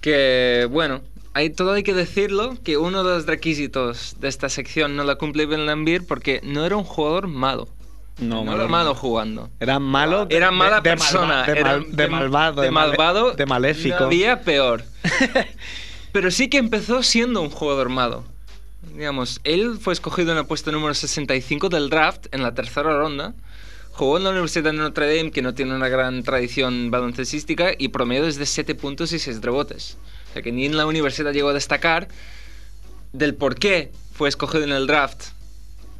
Que, 0.00 0.68
bueno, 0.70 1.00
hay, 1.34 1.50
todo 1.50 1.72
hay 1.72 1.82
que 1.82 1.94
decirlo, 1.94 2.54
que 2.64 2.76
uno 2.76 3.02
de 3.04 3.14
los 3.16 3.26
requisitos 3.26 4.16
de 4.20 4.28
esta 4.28 4.48
sección 4.48 4.96
no 4.96 5.04
la 5.04 5.16
cumple 5.16 5.46
Bill 5.46 5.66
Lambir 5.66 6.06
porque 6.06 6.40
no 6.44 6.64
era 6.64 6.76
un 6.76 6.84
jugador 6.84 7.26
malo. 7.26 7.68
No, 8.18 8.36
No 8.36 8.44
malo. 8.44 8.58
era 8.60 8.68
malo 8.68 8.94
jugando. 8.94 9.48
Era 9.58 9.78
malo. 9.78 10.26
de- 10.26 10.36
Era 10.36 10.50
mala 10.50 10.80
de- 10.80 10.90
de 10.90 10.96
persona. 10.96 11.26
malva- 11.26 11.46
de, 11.46 11.60
era 11.60 11.70
mal- 11.78 11.96
de 11.96 12.08
malvado. 12.08 12.62
De 12.62 12.70
malvado. 12.70 13.32
De 13.32 13.46
maléfico. 13.46 13.96
No 14.00 14.06
había 14.06 14.42
peor. 14.42 14.84
Pero 16.12 16.30
sí 16.30 16.48
que 16.50 16.58
empezó 16.58 17.02
siendo 17.02 17.40
un 17.40 17.48
jugador 17.50 17.88
malo. 17.88 18.24
Digamos, 18.94 19.40
él 19.44 19.78
fue 19.80 19.94
escogido 19.94 20.32
en 20.32 20.38
el 20.38 20.46
puesto 20.46 20.70
número 20.70 20.92
65 20.92 21.68
del 21.70 21.88
draft 21.88 22.26
en 22.32 22.42
la 22.42 22.54
tercera 22.54 22.96
ronda. 22.96 23.34
Jugó 23.92 24.18
en 24.18 24.24
la 24.24 24.30
Universidad 24.30 24.64
de 24.64 24.72
Notre 24.74 25.16
Dame, 25.16 25.30
que 25.30 25.42
no 25.42 25.54
tiene 25.54 25.74
una 25.74 25.88
gran 25.88 26.22
tradición 26.22 26.90
baloncestística, 26.90 27.72
y 27.76 27.88
promedio 27.88 28.26
es 28.26 28.36
de 28.36 28.46
7 28.46 28.74
puntos 28.74 29.12
y 29.12 29.18
6 29.18 29.40
rebotes. 29.40 29.96
O 30.30 30.32
sea 30.34 30.42
que 30.42 30.52
ni 30.52 30.66
en 30.66 30.76
la 30.76 30.86
universidad 30.86 31.32
llegó 31.32 31.50
a 31.50 31.54
destacar 31.54 32.08
del 33.12 33.34
por 33.34 33.54
qué 33.56 33.92
fue 34.12 34.28
escogido 34.28 34.64
en 34.64 34.72
el 34.72 34.86
draft. 34.86 35.28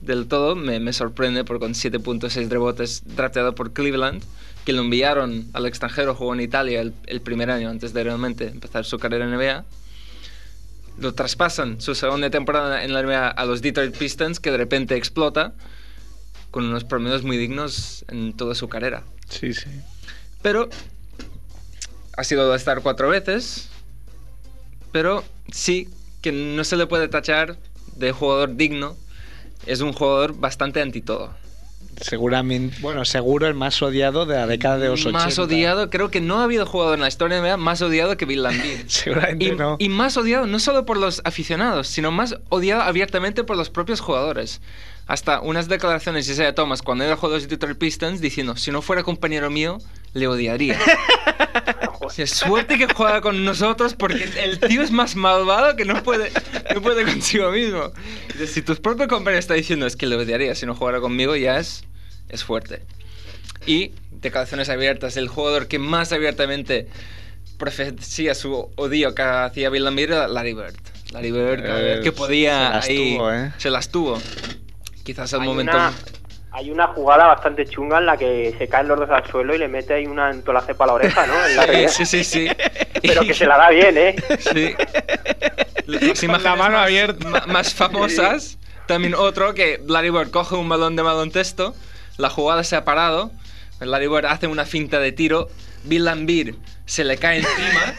del 0.01 0.27
todo, 0.27 0.57
me, 0.57 0.81
me 0.81 0.93
sorprende 0.93 1.45
porque 1.45 1.61
con 1.61 1.75
7.6 1.75 2.49
rebotes 2.49 3.03
drafteado 3.05 3.55
por 3.55 3.73
Cleveland, 3.73 4.23
que 4.65 4.73
lo 4.73 4.83
enviaron 4.83 5.47
al 5.53 5.67
extranjero, 5.67 6.15
jugó 6.15 6.35
en 6.35 6.41
Italia 6.41 6.81
el, 6.81 7.21
primer 7.21 7.51
año 7.51 7.69
antes 7.69 7.93
de 7.93 8.05
realmente 8.05 8.49
empezar 8.49 8.85
su 8.85 8.99
carrera 8.99 9.25
en 9.25 9.33
NBA. 9.33 9.65
Lo 11.03 11.15
traspasan 11.15 11.81
su 11.81 11.97
segunda 11.97 12.31
temporada 12.31 12.85
en 12.85 12.93
la 12.93 13.03
NBA 13.03 13.27
a 13.27 13.45
los 13.45 13.61
Detroit 13.61 13.97
Pistons, 13.97 14.39
que 14.39 14.53
de 14.53 14.57
repente 14.57 14.95
explota 14.95 15.53
con 16.53 16.65
unos 16.65 16.85
promedios 16.85 17.25
muy 17.25 17.37
dignos 17.37 18.05
en 18.07 18.37
toda 18.37 18.55
su 18.55 18.69
carrera. 18.69 19.03
Sí, 19.29 19.53
sí. 19.53 19.69
Pero 20.43 20.69
ha 22.17 22.23
sido 22.23 22.55
estar 22.55 22.83
cuatro 22.83 23.09
veces. 23.09 23.69
Pero 24.93 25.25
sí 25.51 25.89
que 26.21 26.31
no 26.31 26.63
se 26.63 26.77
le 26.77 26.87
puede 26.87 27.09
tachar 27.09 27.59
de 27.97 28.13
jugador 28.13 28.55
digno. 28.55 28.97
Es 29.67 29.81
un 29.81 29.93
jugador 29.93 30.39
bastante 30.39 30.81
anti 30.81 31.01
todo. 31.01 31.35
Seguramente, 32.01 32.77
bueno, 32.81 33.05
seguro 33.05 33.47
el 33.47 33.55
más 33.55 33.81
odiado 33.83 34.27
de 34.27 34.35
la 34.35 34.47
década 34.47 34.79
de 34.79 34.89
los 34.89 35.01
80. 35.01 35.19
Más 35.19 35.39
odiado, 35.39 35.91
creo 35.91 36.11
que 36.11 36.21
no 36.21 36.41
ha 36.41 36.45
habido 36.45 36.67
jugador 36.67 36.95
en 36.95 37.03
la 37.03 37.09
historia 37.09 37.41
de 37.41 37.49
NBA 37.49 37.57
más 37.59 37.83
odiado 37.83 38.17
que 38.17 38.25
Bill 38.25 38.43
Laimbeer. 38.43 38.85
Seguramente 38.89 39.45
Y, 39.45 39.51
no. 39.53 39.77
y 39.79 39.89
más 39.89 40.17
odiado 40.17 40.47
no 40.47 40.59
solo 40.59 40.85
por 40.87 40.97
los 40.97 41.21
aficionados, 41.25 41.89
sino 41.89 42.11
más 42.11 42.37
odiado 42.49 42.83
abiertamente 42.83 43.45
por 43.45 43.57
los 43.57 43.71
propios 43.71 44.01
jugadores. 44.01 44.61
Hasta 45.07 45.41
unas 45.41 45.69
declaraciones 45.69 46.27
de 46.27 46.33
Isaiah 46.33 46.55
Thomas 46.55 46.81
cuando 46.81 47.05
era 47.05 47.17
jugador 47.17 47.41
de 47.41 47.47
Detroit 47.49 47.77
Pistons 47.79 48.21
diciendo, 48.21 48.57
si 48.57 48.71
no 48.71 48.83
fuera 48.83 49.03
compañero 49.03 49.51
mío, 49.51 49.79
le 50.15 50.27
odiaría. 50.29 50.79
Sea, 52.13 52.27
suerte 52.27 52.77
que 52.77 52.93
juega 52.93 53.23
con 53.23 53.43
nosotros 53.43 53.95
porque 53.95 54.29
el 54.43 54.61
tío 54.61 54.83
es 54.83 54.91
más 54.91 55.17
malvado 55.17 55.77
que 55.77 55.87
no 55.87 56.03
puede, 56.03 56.31
no 56.75 56.83
puede 56.83 57.05
consigo 57.05 57.51
mismo. 57.51 57.91
Si 58.47 58.61
tus 58.61 58.81
propios 58.81 59.09
compañeros 59.09 59.45
están 59.45 59.57
diciendo 59.57 59.87
es 59.87 59.97
que 59.97 60.07
le 60.07 60.17
odiaría 60.17 60.55
si 60.55 60.67
no 60.67 60.75
jugara 60.75 61.01
conmigo, 61.01 61.37
ya 61.37 61.59
es, 61.59 61.85
es 62.29 62.45
fuerte. 62.45 62.83
Y 63.67 63.93
declaraciones 64.11 64.69
abiertas, 64.69 65.17
el 65.17 65.29
jugador 65.29 65.69
que 65.69 65.79
más 65.79 66.13
abiertamente 66.13 66.89
profecía 67.57 68.35
su 68.35 68.71
odio 68.77 69.15
que 69.15 69.23
hacía 69.23 69.71
Bill 69.71 69.85
Laimbeer 69.85 70.11
era 70.11 70.29
Larry 70.29 70.53
Bird. 70.53 70.75
Larry 71.13 71.31
Bird 71.31 71.63
Eh, 71.65 72.01
que 72.03 72.13
podía 72.13 72.67
se 72.67 72.73
las 72.75 72.89
ahí, 72.89 73.15
tuvo, 73.17 73.33
¿eh? 73.33 73.53
se 73.59 73.71
las 73.71 73.89
tuvo. 73.91 74.23
Quizás 75.05 75.33
el 75.33 75.41
Hay 75.41 75.47
momento... 75.47 75.77
una, 75.77 75.93
hay 76.53 76.71
una 76.71 76.89
jugada 76.89 77.27
bastante 77.29 77.67
chunga 77.67 77.99
en 77.99 78.07
la 78.07 78.17
que 78.17 78.55
se 78.59 78.69
caen 78.69 78.89
los 78.89 78.99
dos 78.99 79.09
al 79.11 79.27
suelo 79.31 79.55
y 79.55 79.59
le 79.59 79.69
mete 79.69 79.95
ahí 79.95 80.07
una 80.07 80.31
entolace 80.31 80.75
para 80.75 80.89
la 80.89 80.95
oreja, 80.95 81.27
¿no? 81.27 81.47
En 81.47 81.57
la 81.57 81.89
Sí, 81.89 82.05
sí, 82.05 82.07
sí, 82.07 82.25
sí. 82.25 82.49
Pero 83.01 83.23
que 83.23 83.33
se 83.35 83.47
la 83.47 83.57
da 83.57 83.71
bien, 83.71 83.97
¿eh? 83.97 84.17
Sí. 84.39 84.75
Las 85.87 86.01
Con 86.01 86.09
la 86.09 86.25
imágenes 86.25 86.59
mano 86.59 86.73
más, 86.77 86.85
abierta. 86.85 87.47
más 87.47 87.75
famosas. 87.75 88.59
También 88.87 89.15
otro 89.15 89.55
que 89.55 89.81
Larry 89.87 90.11
Bird 90.11 90.31
coge 90.31 90.55
un 90.57 90.69
balón 90.69 90.97
de 90.97 91.03
baloncesto, 91.03 91.75
la 92.19 92.29
jugada 92.29 92.65
se 92.65 92.77
ha 92.77 92.85
parado, 92.85 93.31
Larry 93.81 94.09
Bird 94.09 94.27
hace 94.27 94.47
una 94.47 94.65
finta 94.67 94.99
de 95.01 95.13
tiro, 95.13 95.49
Bill 95.85 96.05
Laimbeer 96.05 96.55
se 96.87 97.05
le 97.05 97.17
cae 97.17 97.39
encima. 97.39 97.95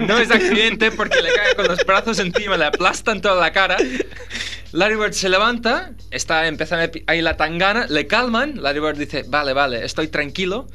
No 0.00 0.18
es 0.18 0.30
accidente 0.30 0.90
porque 0.90 1.20
le 1.20 1.32
cae 1.32 1.54
con 1.56 1.66
los 1.66 1.84
brazos 1.84 2.18
encima, 2.18 2.56
le 2.56 2.66
aplastan 2.66 3.20
toda 3.20 3.40
la 3.40 3.52
cara. 3.52 3.76
Larry 4.72 4.96
Bird 4.96 5.12
se 5.12 5.28
levanta, 5.28 5.92
está 6.10 6.46
empezando 6.46 7.00
ahí 7.06 7.22
la 7.22 7.36
tangana, 7.36 7.86
le 7.88 8.06
calman, 8.06 8.62
Larry 8.62 8.80
Bird 8.80 8.98
dice, 8.98 9.24
vale, 9.26 9.52
vale, 9.54 9.84
estoy 9.84 10.08
tranquilo. 10.08 10.68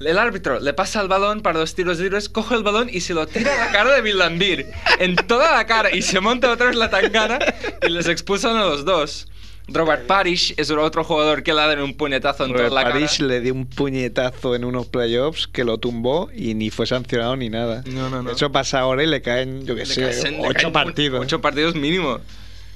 El 0.00 0.18
árbitro 0.18 0.60
le 0.60 0.74
pasa 0.74 1.00
el 1.00 1.08
balón 1.08 1.40
para 1.40 1.58
los 1.58 1.74
tiros 1.74 1.98
libres, 1.98 2.28
coge 2.28 2.54
el 2.54 2.62
balón 2.62 2.88
y 2.90 3.00
se 3.00 3.14
lo 3.14 3.26
tira 3.26 3.52
a 3.54 3.66
la 3.66 3.72
cara 3.72 3.94
de 3.94 4.00
Bill 4.00 4.18
Laimbeer. 4.18 4.66
En 5.00 5.16
toda 5.16 5.56
la 5.56 5.66
cara. 5.66 5.92
Y 5.94 6.02
se 6.02 6.20
monta 6.20 6.52
otra 6.52 6.66
vez 6.66 6.76
la 6.76 6.88
tangana 6.88 7.38
y 7.82 7.88
les 7.88 8.06
expulsan 8.06 8.56
a 8.56 8.64
los 8.64 8.84
dos. 8.84 9.26
Robert 9.68 10.06
Parrish 10.06 10.54
es 10.56 10.70
otro 10.70 11.04
jugador 11.04 11.42
que 11.42 11.52
le 11.52 11.60
ha 11.60 11.66
dado 11.66 11.84
un 11.84 11.94
puñetazo 11.94 12.44
en 12.46 12.52
Robert 12.52 12.68
toda 12.70 12.82
la 12.82 12.90
Parrish 12.90 13.18
cara. 13.18 13.28
le 13.28 13.40
dio 13.40 13.52
un 13.54 13.66
puñetazo 13.66 14.54
en 14.54 14.64
unos 14.64 14.86
playoffs 14.86 15.46
que 15.46 15.64
lo 15.64 15.78
tumbó 15.78 16.30
y 16.34 16.54
ni 16.54 16.70
fue 16.70 16.86
sancionado 16.86 17.36
ni 17.36 17.50
nada. 17.50 17.82
No, 17.86 18.08
no, 18.08 18.22
no. 18.22 18.30
Eso 18.30 18.50
pasa 18.50 18.80
ahora 18.80 19.02
y 19.02 19.06
le 19.06 19.20
caen, 19.22 19.66
yo 19.66 19.74
qué 19.76 19.84
sé, 19.86 20.02
caen- 20.02 20.40
ocho 20.40 20.52
caen 20.54 20.72
partidos. 20.72 21.20
Ocho 21.22 21.40
partidos 21.40 21.74
mínimo. 21.74 22.18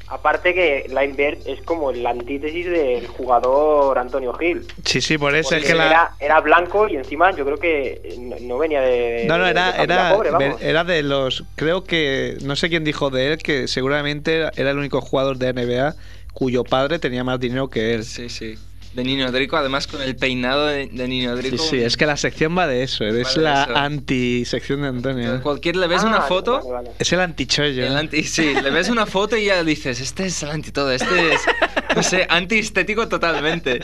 Aparte 0.08 0.52
que 0.52 0.84
Leinberg 0.92 1.38
es 1.46 1.62
como 1.62 1.90
la 1.90 2.10
antítesis 2.10 2.66
del 2.66 3.06
jugador 3.06 3.98
Antonio 3.98 4.34
Gil. 4.34 4.66
Sí, 4.84 5.00
sí, 5.00 5.16
por 5.16 5.34
eso 5.34 5.54
es 5.56 5.64
que 5.64 5.74
la... 5.74 5.86
era, 5.86 6.10
era 6.20 6.40
blanco 6.40 6.86
y 6.86 6.96
encima 6.96 7.34
yo 7.34 7.46
creo 7.46 7.56
que 7.56 8.16
no, 8.18 8.36
no 8.42 8.58
venía 8.58 8.82
de... 8.82 9.24
No, 9.26 9.38
no, 9.38 9.44
de 9.44 9.50
era, 9.52 9.70
era, 9.82 10.14
pobre, 10.14 10.30
era 10.60 10.84
de 10.84 11.02
los. 11.02 11.44
Creo 11.54 11.84
que. 11.84 12.36
No 12.42 12.56
sé 12.56 12.68
quién 12.68 12.84
dijo 12.84 13.08
de 13.08 13.32
él 13.32 13.38
que 13.38 13.68
seguramente 13.68 14.36
era- 14.36 14.52
era 14.54 14.70
el 14.72 14.76
único 14.76 15.00
jugador 15.00 15.38
de 15.38 15.54
NBA 15.54 15.94
cuyo 16.32 16.64
padre 16.64 16.98
tenía 16.98 17.24
más 17.24 17.38
dinero 17.40 17.68
que 17.68 17.94
él. 17.94 18.04
Sí, 18.04 18.28
sí. 18.28 18.54
De 18.94 19.04
Niño 19.04 19.32
Drico, 19.32 19.56
además 19.56 19.86
con 19.86 20.02
el 20.02 20.16
peinado 20.16 20.66
de, 20.66 20.86
de 20.86 21.08
Niño 21.08 21.34
Sí, 21.36 21.42
Drico. 21.48 21.64
sí, 21.64 21.78
es 21.78 21.96
que 21.96 22.04
la 22.04 22.18
sección 22.18 22.56
va 22.58 22.66
de 22.66 22.82
eso. 22.82 23.04
Es 23.06 23.38
la 23.38 23.62
eso. 23.64 23.74
anti-sección 23.76 24.82
de 24.82 24.88
Antonio. 24.88 25.40
Cualquier 25.42 25.76
le 25.76 25.86
ves 25.86 26.02
Ah, 26.04 26.08
una 26.08 26.16
vale, 26.18 26.28
foto. 26.28 26.56
vale, 26.58 26.70
vale. 26.72 26.90
Es 26.98 27.10
el 27.10 27.20
antichollo. 27.20 27.86
El 27.86 27.96
anti, 27.96 28.22
sí, 28.22 28.52
le 28.52 28.70
ves 28.70 28.90
una 28.90 29.06
foto 29.06 29.34
y 29.38 29.46
ya 29.46 29.64
dices, 29.64 29.98
este 30.00 30.26
es 30.26 30.42
el 30.42 30.50
anti 30.50 30.72
todo, 30.72 30.92
este 30.92 31.32
es, 31.32 31.40
no 31.96 32.02
sé, 32.02 32.26
antiestético 32.28 33.08
totalmente. 33.08 33.80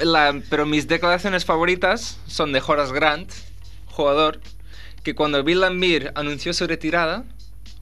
La- 0.00 0.40
pero 0.50 0.66
mis 0.66 0.88
declaraciones 0.88 1.44
favoritas 1.44 2.18
son 2.26 2.52
de 2.52 2.60
Horace 2.66 2.92
Grant, 2.92 3.30
jugador, 3.86 4.40
que 5.04 5.14
cuando 5.14 5.44
Bill 5.44 5.60
Laimbeer 5.60 6.12
anunció 6.16 6.52
su 6.54 6.66
retirada, 6.66 7.24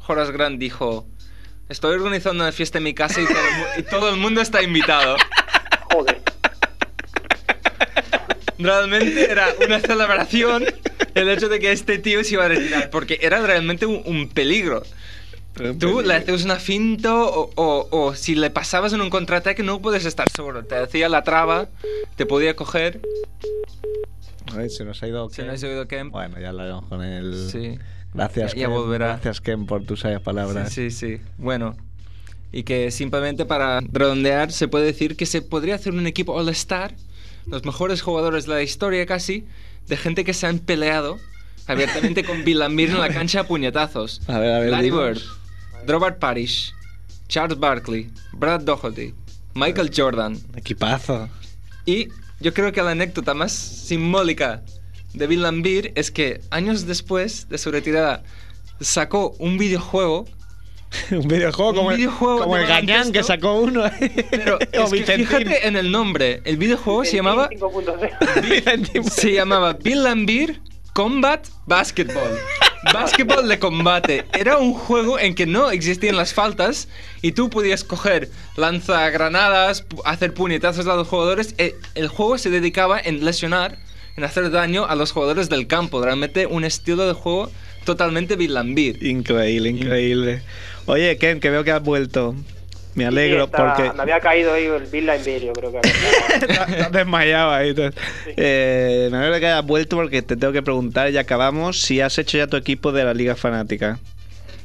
Horace 0.06 0.32
Grant 0.32 0.58
dijo, 0.58 1.06
estoy 1.68 1.94
organizando 1.94 2.44
una 2.44 2.52
fiesta 2.52 2.78
en 2.78 2.84
mi 2.84 2.94
casa 2.94 3.20
y 3.20 3.26
todo 3.26 3.36
el, 3.74 3.80
y 3.80 3.82
todo 3.84 4.08
el 4.10 4.16
mundo 4.16 4.40
está 4.40 4.62
invitado. 4.62 5.16
Joder. 5.92 6.22
Realmente 8.58 9.30
era 9.30 9.48
una 9.64 9.80
celebración 9.80 10.64
el 11.14 11.28
hecho 11.28 11.48
de 11.48 11.60
que 11.60 11.72
este 11.72 11.98
tío 11.98 12.24
se 12.24 12.34
iba 12.34 12.46
a 12.46 12.48
retirar, 12.48 12.90
porque 12.90 13.18
era 13.22 13.40
realmente 13.44 13.84
un- 13.86 14.02
un 14.06 14.28
peligro. 14.28 14.82
Tú 15.78 16.02
le 16.02 16.14
haces 16.14 16.44
una 16.44 16.56
finta 16.56 17.14
o, 17.14 17.50
o- 17.54 17.88
o 17.90 18.14
si 18.14 18.34
le 18.34 18.50
pasabas 18.50 18.92
en 18.92 19.00
un 19.00 19.08
contraataque 19.10 19.62
no 19.62 19.80
puedes 19.80 20.04
estar 20.04 20.28
seguro. 20.30 20.64
Te 20.64 20.76
hacía 20.76 21.08
la 21.08 21.22
traba, 21.22 21.68
te 22.16 22.26
podía 22.26 22.54
coger. 22.56 23.00
Ay, 24.56 24.68
se 24.70 24.84
nos 24.84 25.02
ha 25.02 25.08
ido. 25.08 25.28
Si 25.30 25.36
Ken. 25.36 25.46
no 25.46 25.52
has 25.54 25.62
oído 25.62 25.86
Kemp. 25.88 26.12
Bueno, 26.12 26.38
ya 26.38 26.50
hablaremos 26.50 26.84
con 26.86 27.02
él. 27.02 27.48
Sí. 27.50 27.78
Gracias, 28.14 28.52
Ya- 28.54 28.60
ya 28.60 28.66
Ken. 28.66 28.74
volverá. 28.74 29.06
Gracias, 29.08 29.40
Ken, 29.40 29.66
por 29.66 29.84
tus 29.84 30.00
sabias 30.00 30.22
palabras. 30.22 30.72
Sí, 30.72 30.90
sí, 30.90 31.16
sí. 31.18 31.22
Bueno. 31.38 31.76
Y 32.52 32.62
que 32.62 32.90
simplemente 32.90 33.44
para 33.44 33.80
redondear 33.80 34.50
se 34.52 34.68
puede 34.68 34.86
decir 34.86 35.16
que 35.16 35.26
se 35.26 35.42
podría 35.42 35.74
hacer 35.74 35.92
un 35.92 36.06
equipo 36.06 36.32
All-Star, 36.34 36.94
los 37.46 37.64
mejores 37.64 38.00
jugadores 38.02 38.46
de 38.46 38.54
la 38.54 38.62
historia 38.62 39.04
casi, 39.04 39.44
de 39.88 39.96
gente 39.96 40.24
que 40.24 40.32
se 40.32 40.46
han 40.46 40.58
peleado 40.60 41.18
abiertamente 41.66 42.24
con 42.24 42.44
Bill 42.44 42.60
Laimbeer 42.60 42.90
en 42.90 43.00
la 43.00 43.08
cancha 43.08 43.40
a 43.40 43.44
puñetazos. 43.46 44.22
A 44.28 44.38
ver, 44.38 44.52
a 44.54 44.58
ver, 44.60 44.70
Larry. 44.70 44.90
Bird, 44.90 45.18
Robert 45.86 46.18
Parrish, 46.18 46.72
Charles 47.28 47.58
Barkley, 47.58 48.10
Brad 48.32 48.62
Doherty, 48.62 49.12
Michael 49.54 49.90
Jordan. 49.94 50.38
Equipazo. 50.54 51.28
Y 51.84 52.08
yo 52.40 52.54
creo 52.54 52.72
que 52.72 52.82
la 52.82 52.92
anécdota 52.92 53.34
más 53.34 53.52
simbólica 53.52 54.62
de 55.16 55.26
Bill 55.26 55.42
Laimbeer 55.42 55.92
es 55.96 56.10
que 56.10 56.40
años 56.50 56.86
después 56.86 57.48
de 57.48 57.58
su 57.58 57.70
retirada 57.72 58.22
sacó 58.80 59.34
un 59.38 59.58
videojuego 59.58 60.26
un 61.10 61.26
videojuego 61.26 61.70
Un 61.70 61.76
como, 61.76 61.90
el- 61.90 61.96
videojuego 61.96 62.38
como 62.44 62.56
el 62.56 62.66
Gañán 62.66 63.10
que 63.12 63.22
sacó 63.24 63.54
uno. 63.60 63.84
Pero 64.30 64.58
o 64.78 64.94
es 64.94 65.04
que 65.04 65.16
fíjate 65.16 65.66
en 65.66 65.76
el 65.76 65.90
nombre. 65.90 66.40
El 66.44 66.56
videojuego 66.58 67.04
se 67.04 67.16
llamaba, 67.16 67.50
5.0. 67.50 68.42
Vicentín. 68.48 69.04
se 69.10 69.32
llamaba 69.32 69.72
Bill 69.72 70.02
Laimbeer 70.04 70.60
Combat 70.92 71.44
Basketball. 71.66 72.38
Basketball 72.92 73.48
de 73.48 73.58
combate. 73.58 74.24
Era 74.32 74.58
un 74.58 74.72
juego 74.72 75.18
en 75.18 75.34
que 75.34 75.44
no 75.44 75.70
existían 75.70 76.16
las 76.16 76.32
faltas 76.32 76.88
y 77.20 77.32
tú 77.32 77.50
podías 77.50 77.82
coger 77.82 78.30
lanzagranadas, 78.56 79.84
hacer 80.04 80.32
puñetazos 80.34 80.86
a 80.86 80.94
los 80.94 81.08
jugadores. 81.08 81.54
Eh, 81.58 81.74
El 81.96 82.06
juego 82.08 82.38
se 82.38 82.48
dedicaba 82.50 83.00
en 83.00 83.24
lesionar, 83.24 83.76
en 84.16 84.24
hacer 84.24 84.50
daño 84.50 84.86
a 84.86 84.94
los 84.94 85.12
jugadores 85.12 85.48
del 85.48 85.66
campo. 85.66 86.02
Realmente 86.02 86.46
un 86.46 86.64
estilo 86.64 87.06
de 87.06 87.12
juego 87.12 87.50
totalmente 87.84 88.36
Bill 88.36 88.54
Laimbeer. 88.54 89.02
Increíble, 89.04 89.70
increíble. 89.70 90.42
Oye, 90.86 91.16
Ken, 91.18 91.40
que 91.40 91.50
veo 91.50 91.64
que 91.64 91.70
has 91.72 91.82
vuelto. 91.82 92.34
Me 92.94 93.04
alegro 93.04 93.44
Sí, 93.44 93.52
porque 93.54 93.92
Me 93.92 94.02
había 94.02 94.20
caído 94.20 94.54
ahí 94.54 94.64
el 94.64 94.84
Bill 94.86 95.04
Laimbeer, 95.04 95.44
yo 95.44 95.52
creo 95.52 95.70
que 95.70 95.78
has 95.78 96.92
desmayado 96.92 97.50
ahí. 97.52 97.74
tú. 97.74 97.82
Eh, 98.38 99.08
me 99.12 99.18
alegro 99.18 99.38
que 99.38 99.46
hayas 99.46 99.66
vuelto 99.66 99.96
porque 99.96 100.22
te 100.22 100.34
tengo 100.36 100.52
que 100.54 100.62
preguntar, 100.62 101.10
ya 101.10 101.20
acabamos, 101.20 101.82
si 101.82 102.00
has 102.00 102.16
hecho 102.18 102.38
ya 102.38 102.46
tu 102.46 102.56
equipo 102.56 102.92
de 102.92 103.04
la 103.04 103.12
Liga 103.12 103.36
Fanática. 103.36 103.98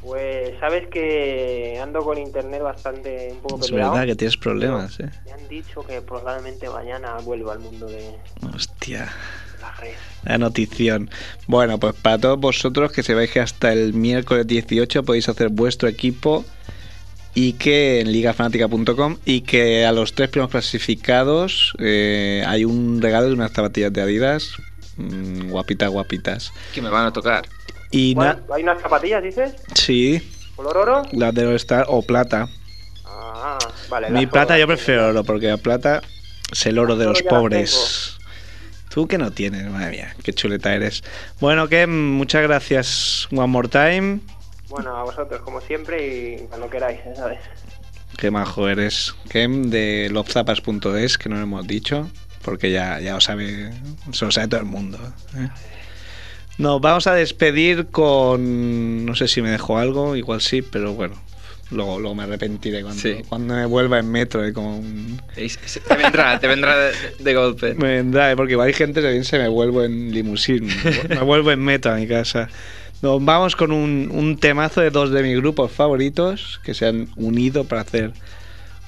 Pues 0.01 0.53
sabes 0.59 0.87
que 0.87 1.79
ando 1.81 2.01
con 2.01 2.17
internet 2.17 2.61
bastante 2.63 3.29
un 3.33 3.37
poco 3.41 3.59
Es 3.63 3.69
peleado. 3.69 3.91
verdad 3.93 4.07
que 4.07 4.15
tienes 4.15 4.37
problemas, 4.37 4.99
eh. 4.99 5.09
Me 5.25 5.31
han 5.33 5.47
dicho 5.47 5.85
que 5.85 6.01
probablemente 6.01 6.67
mañana 6.69 7.17
vuelva 7.23 7.53
al 7.53 7.59
mundo 7.59 7.85
de 7.85 8.15
Hostia. 8.55 9.11
las 9.61 9.79
redes. 9.79 9.95
La 10.23 10.37
notición. 10.39 11.09
Bueno, 11.47 11.79
pues 11.79 11.93
para 11.95 12.17
todos 12.17 12.39
vosotros 12.39 12.91
que 12.91 13.03
sepáis 13.03 13.29
que 13.31 13.41
hasta 13.41 13.71
el 13.73 13.93
miércoles 13.93 14.47
18 14.47 15.03
podéis 15.03 15.29
hacer 15.29 15.49
vuestro 15.49 15.87
equipo 15.87 16.43
y 17.35 17.53
que 17.53 18.01
en 18.01 18.11
ligafanática.com 18.11 19.17
y 19.23 19.41
que 19.41 19.85
a 19.85 19.91
los 19.91 20.13
tres 20.13 20.29
primeros 20.29 20.49
clasificados 20.51 21.73
eh, 21.79 22.43
hay 22.47 22.65
un 22.65 23.01
regalo 23.01 23.27
de 23.27 23.33
unas 23.33 23.51
zapatillas 23.53 23.93
de 23.93 24.01
Adidas 24.01 24.49
mm, 24.97 25.49
guapitas, 25.49 25.89
guapitas. 25.91 26.51
Que 26.73 26.81
me 26.81 26.89
van 26.89 27.05
a 27.05 27.13
tocar. 27.13 27.45
Y 27.91 28.15
na- 28.15 28.35
¿Cuál- 28.47 28.57
¿Hay 28.57 28.63
unas 28.63 28.81
zapatillas, 28.81 29.21
dices? 29.23 29.53
sí, 29.75 30.21
¿Color 30.55 30.77
oro? 30.77 31.01
las 31.11 31.33
de 31.33 31.55
Star 31.55 31.85
o 31.89 32.01
plata. 32.01 32.47
Ah, 33.05 33.57
vale. 33.89 34.09
Mi 34.09 34.25
plata 34.27 34.57
yo 34.57 34.67
prefiero 34.67 35.09
oro 35.09 35.23
porque 35.23 35.47
la 35.47 35.57
plata 35.57 36.01
es 36.51 36.65
el 36.65 36.79
oro 36.79 36.95
de 36.95 37.05
los 37.05 37.21
pobres. 37.23 38.17
Tú 38.89 39.07
que 39.07 39.17
no 39.17 39.31
tienes, 39.31 39.69
madre 39.71 39.91
mía, 39.91 40.15
qué 40.23 40.33
chuleta 40.33 40.73
eres. 40.75 41.01
Bueno, 41.39 41.67
que 41.69 41.87
muchas 41.87 42.43
gracias 42.43 43.27
one 43.31 43.47
more 43.47 43.67
time. 43.69 44.19
Bueno, 44.69 44.95
a 44.95 45.03
vosotros, 45.03 45.41
como 45.41 45.59
siempre, 45.61 46.35
y 46.43 46.47
cuando 46.47 46.69
queráis, 46.69 46.99
¿sabes? 47.15 47.39
Qué 48.17 48.31
majo 48.31 48.67
eres. 48.69 49.15
Kem 49.29 49.69
de 49.69 50.09
lobzapas.es, 50.11 51.17
que 51.17 51.29
no 51.29 51.37
lo 51.37 51.41
hemos 51.43 51.65
dicho, 51.67 52.09
porque 52.43 52.69
ya, 52.71 52.99
ya 52.99 53.13
lo 53.15 53.21
sabe, 53.21 53.71
se 54.11 54.25
lo 54.25 54.31
sabe 54.31 54.47
todo 54.49 54.59
el 54.59 54.65
mundo. 54.65 54.97
¿eh? 55.37 55.49
Nos 56.61 56.79
vamos 56.79 57.07
a 57.07 57.13
despedir 57.15 57.87
con. 57.87 59.05
No 59.05 59.15
sé 59.15 59.27
si 59.27 59.41
me 59.41 59.49
dejo 59.49 59.77
algo, 59.77 60.15
igual 60.15 60.41
sí, 60.41 60.61
pero 60.61 60.93
bueno. 60.93 61.15
Luego, 61.71 61.99
luego 61.99 62.15
me 62.15 62.23
arrepentiré 62.23 62.81
cuando, 62.83 63.01
Sí. 63.01 63.15
cuando 63.29 63.53
me 63.55 63.65
vuelva 63.65 63.97
en 63.97 64.11
metro 64.11 64.45
y 64.45 64.51
se- 65.47 65.59
se- 65.67 65.79
Te 65.79 65.95
vendrá, 65.95 66.37
te 66.37 66.47
vendrá 66.47 66.77
de, 66.77 66.91
de 67.19 67.33
golpe. 67.33 67.73
Me 67.79 67.95
vendrá, 67.95 68.29
¿eh? 68.29 68.35
porque 68.35 68.51
igual 68.53 68.67
hay 68.67 68.73
gente 68.73 69.01
que 69.01 69.07
piensa 69.09 69.37
me 69.37 69.47
vuelvo 69.47 69.81
en 69.81 70.11
limusín, 70.11 70.67
me 71.07 71.21
vuelvo 71.21 71.49
en 71.51 71.61
metro 71.63 71.93
a 71.93 71.95
mi 71.95 72.07
casa. 72.07 72.49
Nos 73.01 73.23
vamos 73.23 73.55
con 73.55 73.71
un, 73.71 74.09
un 74.13 74.37
temazo 74.37 74.81
de 74.81 74.89
dos 74.91 75.11
de 75.11 75.23
mis 75.23 75.37
grupos 75.37 75.71
favoritos 75.71 76.59
que 76.65 76.73
se 76.73 76.85
han 76.87 77.07
unido 77.15 77.63
para 77.63 77.81
hacer 77.83 78.11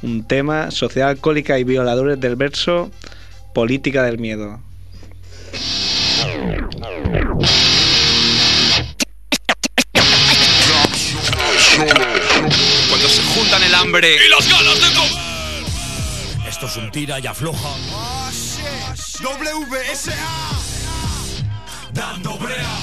un 0.01 0.27
tema, 0.27 0.69
Sociedad 0.69 1.09
Alcohólica 1.09 1.57
y 1.59 1.63
Violadores 1.63 2.19
del 2.19 2.35
Verso, 2.35 2.91
Política 3.53 4.03
del 4.03 4.17
Miedo. 4.19 4.59
hambre. 13.93 14.17
Y 14.25 14.29
las 14.29 14.49
ganas 14.49 14.75
de 14.75 14.93
comer. 14.95 15.67
Esto 16.47 16.67
es 16.67 16.77
un 16.77 16.89
tira 16.91 17.19
y 17.19 17.27
afloja. 17.27 17.67
Oh. 17.91 18.29
WSA. 19.21 20.15
Dando 21.91 22.37
brea. 22.37 22.79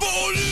Política. 0.00 0.48